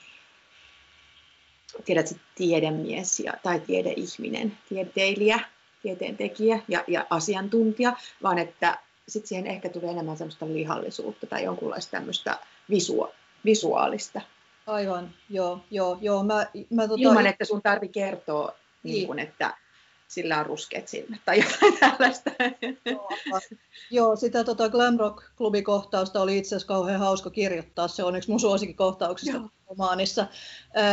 tiedätkö, 1.85 2.15
tiedemies 2.35 3.21
ja, 3.21 3.33
tai 3.43 3.61
tiedeihminen, 3.61 4.59
tieteilijä, 4.69 5.41
tieteentekijä 5.83 6.61
ja, 6.69 6.85
ja 6.89 7.07
asiantuntija, 7.11 7.97
vaan 8.23 8.39
että 8.39 8.79
sitten 9.09 9.29
siihen 9.29 9.47
ehkä 9.47 9.69
tulee 9.69 9.91
enemmän 9.91 10.17
semmoista 10.17 10.47
lihallisuutta 10.47 11.27
tai 11.27 11.45
jonkunlaista 11.45 11.91
tämmöistä 11.91 12.39
visua, 12.71 13.13
visuaalista. 13.45 14.21
Aivan, 14.67 15.15
joo, 15.31 15.61
joo, 15.71 15.99
joo. 16.01 16.25
Mä, 16.25 16.47
mä, 16.71 16.89
tota... 16.89 17.03
Ilman, 17.03 17.27
että 17.27 17.45
sun 17.45 17.63
tarvi 17.63 17.89
kertoa, 17.89 18.55
niin. 18.83 18.95
Niin 18.95 19.07
kun, 19.07 19.19
että 19.19 19.57
sillä 20.09 20.39
on 20.39 20.47
ruskeat 20.47 20.89
silmät 20.89 21.21
tai 21.25 21.39
jotain 21.39 21.79
tällaista. 21.81 22.31
Joo, 22.85 23.09
joo 23.91 24.17
sitä 24.17 24.45
tota 24.45 24.69
Glamrock-klubikohtausta 24.69 26.21
oli 26.21 26.39
itse 26.39 26.49
asiassa 26.49 26.67
kauhean 26.67 27.01
hauska 27.01 27.31
kirjoittaa. 27.31 27.89
Se 27.89 28.05
on 28.05 28.17
yksi 28.17 28.31
mun 28.31 28.41
suosikkikohtauksista 28.41 29.41
romaanissa. 29.69 30.27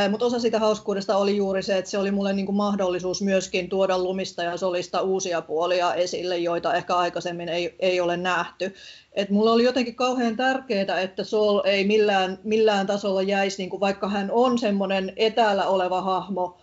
Mutta 0.10 0.26
osa 0.26 0.40
sitä 0.40 0.60
hauskuudesta 0.60 1.18
oli 1.18 1.38
juuri 1.38 1.64
se, 1.64 1.78
että 1.78 1.92
se 1.92 1.98
oli 1.98 2.12
mulle 2.12 2.34
niinku 2.34 2.52
mahdollisuus 2.52 3.22
myöskin 3.22 3.70
tuoda 3.70 3.98
lumista 3.98 4.44
ja 4.44 4.58
solista 4.58 5.02
uusia 5.02 5.42
puolia 5.42 5.94
esille, 5.94 6.38
joita 6.38 6.74
ehkä 6.74 6.96
aikaisemmin 6.96 7.50
ei, 7.50 7.76
ei 7.80 8.00
ole 8.00 8.18
nähty. 8.18 8.74
Et 9.14 9.30
mulle 9.30 9.52
oli 9.52 9.64
jotenkin 9.64 9.96
kauhean 9.96 10.38
tärkeää, 10.38 11.02
että 11.02 11.24
Sol 11.24 11.62
ei 11.66 11.88
millään, 11.88 12.40
millään 12.44 12.88
tasolla 12.88 13.22
jäisi, 13.22 13.58
niinku, 13.58 13.80
vaikka 13.80 14.10
hän 14.10 14.32
on 14.32 14.58
semmoinen 14.58 15.14
etäällä 15.16 15.68
oleva 15.68 16.02
hahmo, 16.02 16.58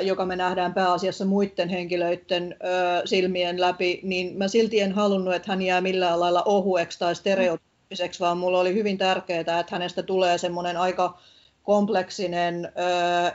joka 0.00 0.26
me 0.26 0.36
nähdään 0.36 0.74
pääasiassa 0.74 1.24
muiden 1.24 1.68
henkilöiden 1.68 2.56
silmien 3.04 3.60
läpi, 3.60 4.00
niin 4.02 4.38
mä 4.38 4.48
silti 4.48 4.80
en 4.80 4.92
halunnut, 4.92 5.34
että 5.34 5.52
hän 5.52 5.62
jää 5.62 5.80
millään 5.80 6.20
lailla 6.20 6.42
ohueksi 6.42 6.98
tai 6.98 7.14
stereotyyppiseksi, 7.14 8.20
vaan 8.20 8.38
mulla 8.38 8.60
oli 8.60 8.74
hyvin 8.74 8.98
tärkeää, 8.98 9.40
että 9.40 9.66
hänestä 9.70 10.02
tulee 10.02 10.38
semmoinen 10.38 10.76
aika 10.76 11.18
kompleksinen, 11.62 12.72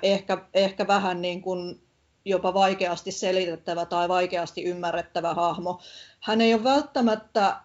ehkä, 0.04 0.38
ehkä 0.54 0.88
vähän 0.88 1.22
niin 1.22 1.42
kuin 1.42 1.82
jopa 2.26 2.54
vaikeasti 2.54 3.12
selitettävä 3.12 3.86
tai 3.86 4.10
vaikeasti 4.10 4.64
ymmärrettävä 4.64 5.34
hahmo. 5.34 5.82
Hän 6.20 6.42
ei 6.42 6.54
ole 6.54 6.64
välttämättä 6.64 7.56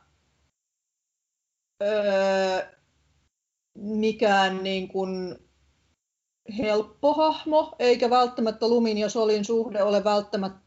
mikään 3.75 4.63
niin 4.63 4.89
kuin 4.89 5.39
helppo 6.59 7.15
hahmo, 7.15 7.75
eikä 7.79 8.11
välttämättä 8.11 8.69
Lumin 8.69 8.99
ja 8.99 9.09
Solin 9.09 9.45
suhde 9.45 9.83
ole 9.83 10.05
välttämättä, 10.05 10.61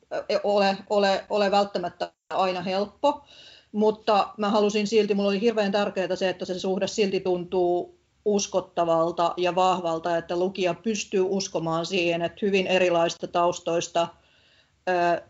ole, 0.44 0.78
ole, 0.90 1.26
ole 1.30 1.52
välttämättä 1.52 2.12
aina 2.30 2.62
helppo, 2.62 3.26
mutta 3.72 4.30
mä 4.38 4.50
halusin 4.50 4.88
silti, 4.88 5.14
mulla 5.14 5.30
oli 5.30 5.42
hirveän 5.42 5.72
tärkeää 5.72 6.16
se, 6.16 6.30
että 6.30 6.46
se 6.46 6.60
suhde 6.60 6.88
silti 6.88 7.20
tuntuu 7.20 8.00
uskottavalta 8.26 9.34
ja 9.38 9.56
vahvalta, 9.56 10.18
että 10.18 10.40
lukija 10.40 10.74
pystyy 10.74 11.22
uskomaan 11.22 11.86
siihen, 11.86 12.22
että 12.22 12.40
hyvin 12.42 12.68
erilaista 12.68 13.28
taustoista 13.28 14.08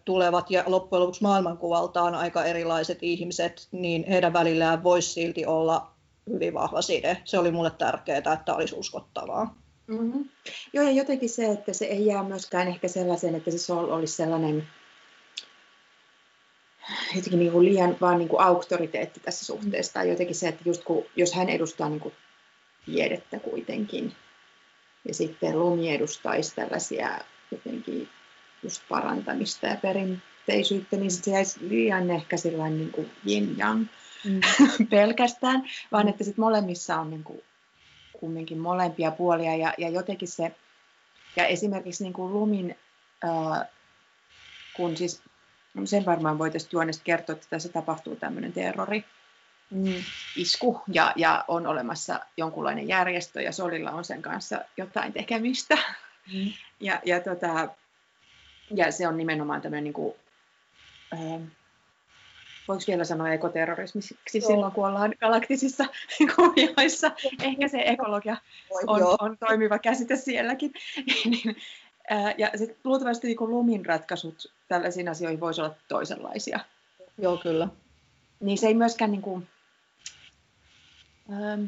tulevat 0.06 0.52
ja 0.52 0.64
loppujen 0.68 1.02
lopuksi 1.02 1.24
maailmankuvaltaan 1.24 2.16
aika 2.16 2.46
erilaiset 2.46 2.98
ihmiset, 3.02 3.68
niin 3.72 4.06
heidän 4.10 4.34
välillään 4.34 4.84
voisi 4.84 5.12
silti 5.12 5.46
olla 5.46 5.92
hyvin 6.30 6.54
vahva 6.54 6.82
side. 6.82 7.22
Se 7.26 7.40
oli 7.40 7.52
mulle 7.52 7.72
tärkeää, 7.72 8.34
että 8.34 8.56
olisi 8.56 8.76
uskottavaa. 8.76 9.56
Mm-hmm. 9.90 10.30
Joo, 10.74 10.86
ja 10.86 10.92
jotenkin 10.92 11.30
se, 11.30 11.52
että 11.52 11.74
se 11.74 11.86
ei 11.86 12.06
jää 12.06 12.24
myöskään 12.24 12.68
ehkä 12.68 12.88
sellaisen, 12.88 13.36
että 13.36 13.52
se 13.52 13.58
Sol 13.58 13.92
olisi 13.92 14.14
sellainen 14.14 14.68
jotenkin 17.16 17.40
niin 17.40 17.52
kuin 17.52 17.66
liian 17.66 17.98
vaan 18.02 18.18
niin 18.18 18.30
kuin 18.30 18.42
auktoriteetti 18.42 19.20
tässä 19.20 19.46
suhteessa. 19.46 19.94
Tai 19.94 20.10
jotenkin 20.10 20.36
se, 20.36 20.48
että 20.48 20.64
just 20.66 20.84
kun, 20.84 21.06
jos 21.16 21.34
hän 21.34 21.50
edustaa 21.50 21.90
niin 21.90 22.00
kuin 22.00 22.14
tiedettä 22.86 23.40
kuitenkin, 23.40 24.16
ja 25.08 25.14
sitten 25.14 25.60
Lumi 25.60 25.96
edustaisi 25.96 26.56
tällaisia 26.56 27.20
jotenkin 27.52 28.10
just 28.64 28.82
parantamista 28.90 29.68
ja 29.68 29.76
perinteisyyttä, 29.76 30.98
niin 30.98 31.12
se 31.12 31.32
jäisi 31.32 31.70
liian 31.70 32.12
ehkä 32.12 32.38
sellainen 32.38 32.80
niin 32.80 32.92
kuin 32.92 33.12
yin-yang 33.28 33.88
mm. 34.26 34.40
pelkästään, 34.90 35.70
vaan 35.92 36.08
että 36.08 36.24
sitten 36.24 36.42
molemmissa 36.42 37.00
on 37.00 37.10
niin 37.10 37.24
kuin 37.24 37.42
kumminkin 38.20 38.58
molempia 38.58 39.12
puolia 39.12 39.56
ja, 39.56 39.74
ja 39.78 39.90
jotenkin 39.90 40.28
se, 40.28 40.52
ja 41.36 41.46
esimerkiksi 41.46 42.04
niin 42.04 42.14
kuin 42.14 42.34
Lumin, 42.34 42.78
ää, 43.24 43.66
kun 44.74 44.98
siis 44.98 45.22
sen 45.86 46.06
varmaan 46.06 46.38
voitaisiin 46.40 46.70
juonesta 46.74 47.04
kertoa, 47.04 47.34
että 47.34 47.48
tässä 47.50 47.70
tapahtuu 47.70 48.16
tämmöinen 48.16 48.54
terrori, 48.54 49.06
mm. 49.70 49.94
isku 50.36 50.82
ja, 50.88 51.14
ja 51.16 51.46
on 51.48 51.68
olemassa 51.68 52.20
jonkunlainen 52.38 52.88
järjestö 52.88 53.42
ja 53.42 53.52
Solilla 53.52 53.92
on 53.92 54.06
sen 54.06 54.22
kanssa 54.22 54.62
jotain 54.78 55.14
tekemistä. 55.14 55.78
Mm. 56.34 56.52
Ja, 56.82 57.02
ja, 57.06 57.20
tota, 57.20 57.70
ja 58.76 58.92
se 58.92 59.08
on 59.08 59.18
nimenomaan 59.18 59.62
tämmöinen 59.62 59.84
niin 59.84 59.94
kuin, 59.94 60.16
ää, 61.12 61.40
voiko 62.70 62.84
vielä 62.88 63.04
sanoa 63.04 63.30
ekoterrorismiksi 63.30 64.18
Joo. 64.34 64.48
silloin, 64.48 64.72
kun 64.72 64.88
ollaan 64.88 65.16
galaktisissa 65.20 65.86
kuvioissa. 66.36 67.12
Ehkä 67.44 67.68
se 67.68 67.84
ekologia 67.86 68.38
on, 68.88 69.18
on 69.20 69.38
toimiva 69.38 69.80
käsite 69.80 70.16
sielläkin. 70.16 70.74
Niin, 71.26 71.56
ja 72.38 72.52
sit 72.56 72.78
luultavasti 72.84 73.28
niin 73.28 73.38
lumin 73.40 73.86
ratkaisut 73.86 74.52
tällaisiin 74.68 75.10
asioihin 75.10 75.40
voisi 75.40 75.62
olla 75.62 75.76
toisenlaisia. 75.88 76.60
Joo, 77.18 77.38
kyllä. 77.38 77.68
Niin 78.40 78.58
se 78.58 78.68
ei 78.68 78.74
myöskään 78.74 79.12
niin 79.12 79.22
kuin, 79.22 79.48
ähm, 81.34 81.66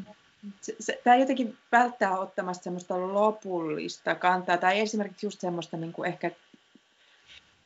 se, 0.60 0.76
se, 0.80 1.00
tämä 1.04 1.16
jotenkin 1.16 1.56
välttää 1.72 2.18
ottamasta 2.18 2.64
semmoista 2.64 3.14
lopullista 3.14 4.14
kantaa, 4.14 4.56
tai 4.56 4.80
esimerkiksi 4.80 5.26
just 5.26 5.40
semmoista 5.40 5.76
niin 5.76 5.92
kuin 5.92 6.08
ehkä 6.08 6.30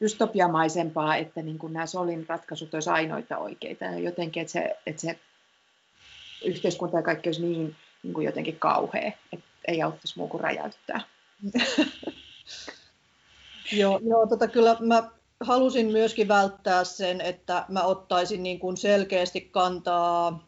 dystopiamaisempaa, 0.01 1.17
että 1.17 1.43
niin 1.43 1.59
kuin 1.59 1.73
nämä 1.73 1.87
Solin 1.87 2.29
ratkaisut 2.29 2.75
olisi 2.75 2.91
ainoita 2.91 3.39
oikeita 3.39 3.85
ja 3.85 3.99
jotenkin, 3.99 4.41
että 4.41 4.53
se, 4.53 4.77
että 4.87 5.03
se 5.03 5.19
yhteiskunta 6.45 6.97
ja 6.97 7.03
kaikki 7.03 7.29
olisi 7.29 7.43
niin, 7.43 7.77
niin 8.03 8.15
kuin 8.15 8.25
jotenkin 8.25 8.59
kauhea, 8.59 9.13
että 9.33 9.47
ei 9.69 9.83
auttaisi 9.83 10.19
muu 10.19 10.29
kuin 10.29 10.41
räjäyttää. 10.41 11.01
joo, 13.73 14.01
joo 14.03 14.27
tota, 14.27 14.49
kyllä 14.49 14.77
mä 14.81 15.11
halusin 15.41 15.87
myöskin 15.87 16.29
välttää 16.29 16.85
sen, 16.85 17.21
että 17.21 17.65
mä 17.69 17.83
ottaisin 17.83 18.43
niin 18.43 18.59
kuin 18.59 18.77
selkeästi 18.77 19.41
kantaa 19.41 20.47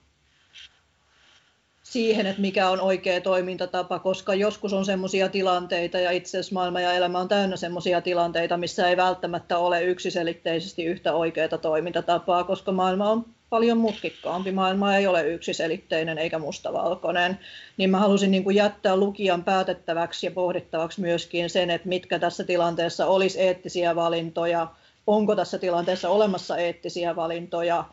siihen, 1.91 2.26
että 2.26 2.41
mikä 2.41 2.70
on 2.70 2.80
oikea 2.80 3.20
toimintatapa, 3.20 3.99
koska 3.99 4.34
joskus 4.34 4.72
on 4.72 4.84
sellaisia 4.84 5.28
tilanteita 5.28 5.99
ja 5.99 6.11
itse 6.11 6.39
asiassa 6.39 6.55
maailma 6.55 6.80
ja 6.80 6.93
elämä 6.93 7.18
on 7.18 7.28
täynnä 7.28 7.57
sellaisia 7.57 8.01
tilanteita, 8.01 8.57
missä 8.57 8.89
ei 8.89 8.97
välttämättä 8.97 9.59
ole 9.59 9.82
yksiselitteisesti 9.82 10.84
yhtä 10.84 11.12
oikeaa 11.12 11.59
toimintatapaa, 11.62 12.45
koska 12.45 12.72
maailma 12.72 13.11
on 13.11 13.24
paljon 13.51 13.78
mutkikkaampi. 13.78 14.53
Maailma 14.53 14.97
ei 14.97 15.07
ole 15.07 15.28
yksiselitteinen 15.28 16.18
eikä 16.18 16.39
mustavalkoinen. 16.39 17.39
Niin 17.76 17.91
mä 17.91 17.99
halusin 17.99 18.30
niin 18.30 18.45
kuin 18.45 18.57
jättää 18.57 18.97
lukijan 18.97 19.45
päätettäväksi 19.45 20.26
ja 20.26 20.30
pohdittavaksi 20.30 21.01
myöskin 21.01 21.51
sen, 21.51 21.70
että 21.70 21.89
mitkä 21.89 22.18
tässä 22.18 22.45
tilanteessa 22.45 23.07
olisi 23.07 23.41
eettisiä 23.41 23.97
valintoja, 23.97 24.66
onko 25.07 25.36
tässä 25.36 25.59
tilanteessa 25.59 26.09
olemassa 26.09 26.57
eettisiä 26.57 27.16
valintoja, 27.16 27.84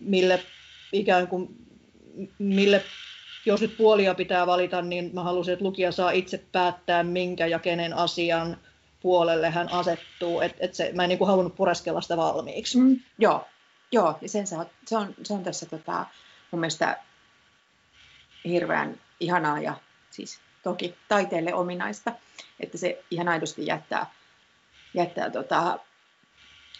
mille 0.00 0.40
ikään 0.92 1.28
kuin 1.28 1.69
mille, 2.38 2.84
jos 3.46 3.60
nyt 3.60 3.76
puolia 3.76 4.14
pitää 4.14 4.46
valita, 4.46 4.82
niin 4.82 5.10
mä 5.14 5.22
halusin, 5.22 5.52
että 5.52 5.64
lukija 5.64 5.92
saa 5.92 6.10
itse 6.10 6.44
päättää, 6.52 7.02
minkä 7.02 7.46
ja 7.46 7.58
kenen 7.58 7.94
asian 7.94 8.56
puolelle 9.00 9.50
hän 9.50 9.72
asettuu. 9.72 10.40
Et, 10.40 10.56
et 10.60 10.74
se, 10.74 10.90
mä 10.94 11.02
en 11.02 11.08
niin 11.08 11.18
kuin 11.18 11.28
halunnut 11.28 11.56
pureskella 11.56 12.00
sitä 12.00 12.16
valmiiksi. 12.16 12.78
Mm, 12.78 13.00
joo, 13.18 13.46
joo, 13.92 14.18
ja 14.20 14.28
sen 14.28 14.46
saa, 14.46 14.66
se, 14.86 14.96
on, 14.96 15.14
se 15.22 15.32
on 15.32 15.42
tässä 15.42 15.66
tota, 15.66 16.06
mun 16.50 16.60
mielestä 16.60 16.98
hirveän 18.44 19.00
ihanaa 19.20 19.60
ja 19.60 19.74
siis 20.10 20.40
toki 20.62 20.94
taiteelle 21.08 21.54
ominaista, 21.54 22.12
että 22.60 22.78
se 22.78 23.04
ihan 23.10 23.28
aidosti 23.28 23.66
jättää, 23.66 24.06
jättää 24.94 25.30
tota, 25.30 25.78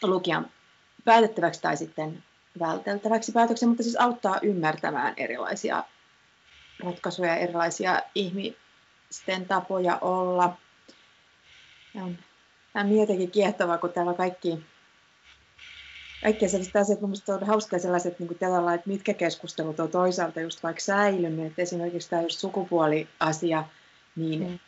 lukijan 0.03 0.51
päätettäväksi 1.05 1.63
tai 1.63 1.77
sitten 1.77 2.25
välteltäväksi 2.59 3.33
päätöksen, 3.33 3.69
mutta 3.69 3.83
siis 3.83 3.97
auttaa 3.97 4.39
ymmärtämään 4.43 5.15
erilaisia 5.17 5.85
ratkaisuja, 6.85 7.37
erilaisia 7.37 8.01
ihmisten 8.15 9.47
tapoja 9.49 9.99
olla. 10.01 10.57
Tämä 12.73 12.85
on 12.85 12.97
jotenkin 12.97 13.31
kiehtovaa, 13.31 13.79
kun 13.79 13.93
täällä 13.93 14.15
kaikki, 14.15 14.59
kaikki 16.23 16.49
sellaiset 16.49 16.77
asiat, 16.77 17.01
minusta 17.01 17.35
on 17.35 17.47
hauskaa 17.47 17.79
sellaiset, 17.79 18.19
niin 18.19 18.27
kuin 18.27 18.39
tällä 18.39 18.75
että 18.75 18.89
mitkä 18.89 19.15
keskustelut 19.15 19.81
on 19.81 19.91
toisaalta 19.91 20.41
just 20.41 20.63
vaikka 20.63 20.81
säilynyt, 20.81 21.47
että 21.47 21.63
esimerkiksi 21.63 22.11
tämä 22.11 22.23
just 22.23 22.39
sukupuoliasia, 22.39 23.65
niin 24.17 24.49
mm. 24.49 24.59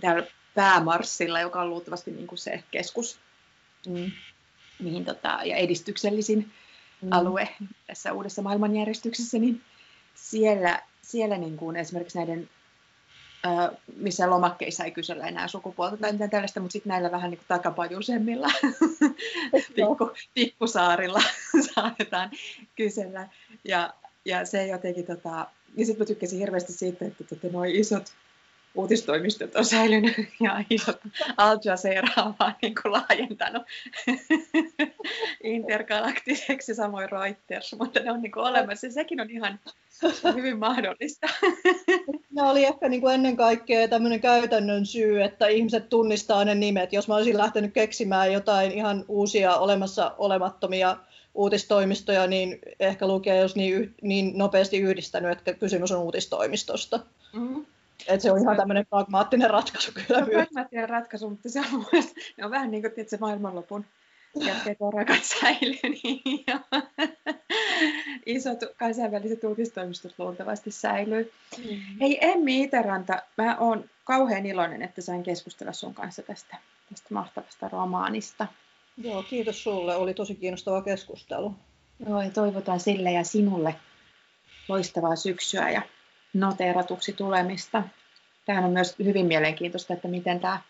täällä 0.00 0.26
päämarssilla, 0.54 1.40
joka 1.40 1.62
on 1.62 1.70
luultavasti 1.70 2.10
niin 2.10 2.26
kuin 2.26 2.38
se 2.38 2.64
keskus, 2.70 3.18
mm. 3.86 4.10
mihin 4.78 5.04
tota, 5.04 5.40
ja 5.44 5.56
edistyksellisin 5.56 6.52
mm. 7.02 7.08
alue 7.10 7.48
tässä 7.86 8.12
uudessa 8.12 8.42
maailmanjärjestyksessä, 8.42 9.38
niin 9.38 9.62
siellä, 10.14 10.82
siellä 11.02 11.38
niin 11.38 11.56
kuin 11.56 11.76
esimerkiksi 11.76 12.18
näiden 12.18 12.48
missä 13.96 14.30
lomakkeissa 14.30 14.84
ei 14.84 14.90
kysellä 14.90 15.26
enää 15.26 15.48
sukupuolta 15.48 15.96
tai 15.96 16.12
mitään 16.12 16.30
tällaista, 16.30 16.60
mutta 16.60 16.72
sitten 16.72 16.90
näillä 16.90 17.10
vähän 17.10 17.30
niin 17.30 17.38
kuin 17.38 17.48
takapajuisemmilla 17.48 18.48
pikku, 19.74 20.10
pikkusaarilla 20.34 21.22
saatetaan 21.74 22.30
kysellä. 22.76 23.28
Ja, 23.64 23.94
ja 24.24 24.44
se 24.44 24.66
jotenkin, 24.66 25.06
tota, 25.06 25.46
ja 25.76 25.86
sitten 25.86 26.02
mä 26.02 26.06
tykkäsin 26.06 26.38
hirveästi 26.38 26.72
siitä, 26.72 27.04
että 27.04 27.24
tota, 27.24 27.46
nuo 27.52 27.64
isot 27.64 28.12
uutistoimistot 28.74 29.56
on 29.56 29.64
säilynyt 29.64 30.14
ja 30.40 30.64
isot 30.70 31.00
Al 31.36 31.58
Jazeera 31.64 32.22
on 32.26 32.34
vaan 32.38 32.56
niin 32.62 32.74
kuin 32.82 32.92
laajentanut 32.92 33.62
intergalaktiseksi, 35.44 36.74
samoin 36.74 37.08
Reuters, 37.10 37.74
mutta 37.78 38.00
ne 38.00 38.12
on 38.12 38.22
niin 38.22 38.32
kuin 38.32 38.46
olemassa. 38.46 38.90
Sekin 38.90 39.20
on 39.20 39.30
ihan 39.30 39.60
hyvin 40.34 40.58
mahdollista. 40.58 41.26
Ne 42.30 42.42
oli 42.42 42.64
ehkä 42.64 42.88
niin 42.88 43.00
kuin 43.00 43.14
ennen 43.14 43.36
kaikkea 43.36 43.88
tämmöinen 43.88 44.20
käytännön 44.20 44.86
syy, 44.86 45.22
että 45.22 45.46
ihmiset 45.46 45.88
tunnistaa 45.88 46.44
ne 46.44 46.54
nimet. 46.54 46.92
Jos 46.92 47.08
mä 47.08 47.14
olisin 47.14 47.38
lähtenyt 47.38 47.72
keksimään 47.72 48.32
jotain 48.32 48.72
ihan 48.72 49.04
uusia 49.08 49.56
olemassa 49.56 50.14
olemattomia 50.18 50.96
uutistoimistoja, 51.34 52.26
niin 52.26 52.58
ehkä 52.80 53.06
lukija 53.06 53.34
ei 53.34 53.40
olisi 53.40 53.58
niin, 53.58 53.94
niin 54.02 54.38
nopeasti 54.38 54.78
yhdistänyt, 54.78 55.38
että 55.38 55.54
kysymys 55.54 55.92
on 55.92 56.02
uutistoimistosta. 56.02 57.00
Mm-hmm. 57.32 57.66
Et 58.08 58.20
se 58.20 58.32
on 58.32 58.40
ihan 58.40 58.56
tämmöinen 58.56 58.86
pragmaattinen 58.86 59.50
ratkaisu 59.50 59.92
kyllä 59.92 60.06
se 60.08 60.16
on 60.16 60.30
pragmaattinen 60.30 60.88
ratkaisu, 60.88 61.30
mutta 61.30 61.48
se 61.48 61.60
on, 61.60 61.86
ne 62.36 62.44
on 62.44 62.50
vähän 62.50 62.70
niin 62.70 62.82
kuin 62.82 63.08
se 63.08 63.16
maailmanlopun 63.20 63.84
jälkeen 64.34 64.76
rakat 64.92 65.24
säilyy, 65.24 66.00
niin 66.02 66.44
isot 68.26 68.58
kansainväliset 68.76 69.44
uutistoimistot 69.44 70.14
luultavasti 70.18 70.70
säilyy. 70.70 71.32
Mm. 71.58 71.80
Hei 72.00 72.18
Emmi 72.20 72.62
Iteranta, 72.62 73.22
mä 73.38 73.56
oon 73.56 73.84
kauhean 74.04 74.46
iloinen, 74.46 74.82
että 74.82 75.02
sain 75.02 75.22
keskustella 75.22 75.72
sun 75.72 75.94
kanssa 75.94 76.22
tästä, 76.22 76.56
tästä 76.88 77.14
mahtavasta 77.14 77.68
romaanista. 77.68 78.46
Joo, 78.96 79.22
kiitos 79.22 79.62
sulle. 79.62 79.96
Oli 79.96 80.14
tosi 80.14 80.34
kiinnostava 80.34 80.82
keskustelu. 80.82 81.54
Joo, 82.08 82.22
ja 82.22 82.30
toivotaan 82.30 82.80
sille 82.80 83.12
ja 83.12 83.24
sinulle 83.24 83.74
loistavaa 84.68 85.16
syksyä 85.16 85.70
ja 85.70 85.82
noteeratuksi 86.32 87.12
tulemista. 87.12 87.82
Tämähän 88.46 88.64
on 88.64 88.72
myös 88.72 88.94
hyvin 89.04 89.26
mielenkiintoista, 89.26 89.94
että 89.94 90.08
miten 90.08 90.40
tämä 90.40 90.60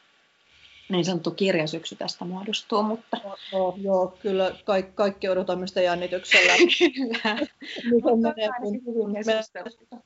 niin 0.89 1.05
sanottu 1.05 1.31
kirjasyksy 1.31 1.97
tästä 1.97 2.25
muodostuu. 2.25 2.83
Mutta... 2.83 3.17
Oh, 3.53 3.75
joo, 3.79 4.19
kyllä 4.23 4.57
kaikki, 4.65 4.93
kaikki 4.95 5.29
odotamme 5.29 5.67
sitä 5.67 5.81
jännityksellä. 5.81 6.53
kyllä. 6.79 7.47
Miten 7.95 8.19
menee, 8.19 8.49
kun, 8.85 9.13
messut, 9.13 10.01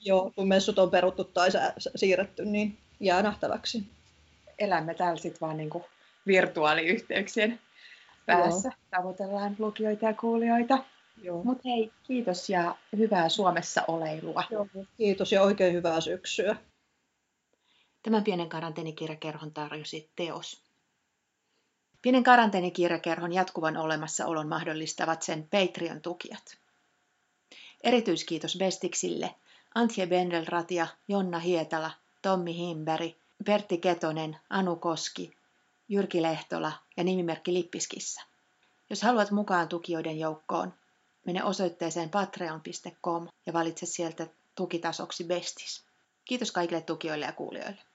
joo, 0.00 0.32
kun 0.36 0.48
messut 0.48 0.78
on 0.78 0.90
peruttu 0.90 1.24
tai 1.24 1.48
siirretty, 1.96 2.44
niin 2.44 2.78
jää 3.00 3.22
nähtäväksi. 3.22 3.84
Elämme 4.58 4.94
täällä 4.94 5.16
sitten 5.16 5.40
vaan 5.40 5.56
niin 5.56 5.70
kuin 5.70 5.84
virtuaaliyhteyksien 6.26 7.60
päässä. 8.26 8.68
Joo. 8.68 8.76
Tavoitellaan 8.90 9.56
lukijoita 9.58 10.06
ja 10.06 10.14
kuulijoita. 10.14 10.78
Mutta 11.44 11.62
hei, 11.68 11.92
kiitos 12.02 12.50
ja 12.50 12.76
hyvää 12.96 13.28
Suomessa 13.28 13.82
oleilua. 13.88 14.44
Joo, 14.50 14.66
kiitos 14.96 15.32
ja 15.32 15.42
oikein 15.42 15.74
hyvää 15.74 16.00
syksyä. 16.00 16.56
Tämän 18.02 18.24
pienen 18.24 18.48
karanteenikirjakerhon 18.48 19.52
tarjosi 19.52 20.10
Teos. 20.16 20.62
Pienen 22.02 22.22
karanteenikirjakerhon 22.22 23.32
jatkuvan 23.32 23.76
olemassaolon 23.76 24.48
mahdollistavat 24.48 25.22
sen 25.22 25.48
Patreon-tukijat. 25.50 26.58
Erityiskiitos 27.84 28.56
Bestiksille, 28.58 29.34
Antje 29.74 30.06
Bendelratia, 30.06 30.86
Jonna 31.08 31.38
Hietala, 31.38 31.90
Tommi 32.22 32.56
Himberg, 32.56 33.12
Pertti 33.46 33.78
Ketonen, 33.78 34.36
Anu 34.50 34.76
Koski, 34.76 35.36
Jyrki 35.88 36.22
Lehtola 36.22 36.72
ja 36.96 37.04
nimimerkki 37.04 37.54
Lippiskissa. 37.54 38.22
Jos 38.90 39.02
haluat 39.02 39.30
mukaan 39.30 39.68
tukijoiden 39.68 40.18
joukkoon, 40.18 40.74
mene 41.26 41.44
osoitteeseen 41.44 42.10
patreon.com 42.10 43.28
ja 43.46 43.52
valitse 43.52 43.86
sieltä 43.86 44.26
tukitasoksi 44.54 45.24
Bestis. 45.24 45.84
Kiitos 46.24 46.52
kaikille 46.52 46.80
tukijoille 46.80 47.26
ja 47.26 47.32
kuulijoille. 47.32 47.89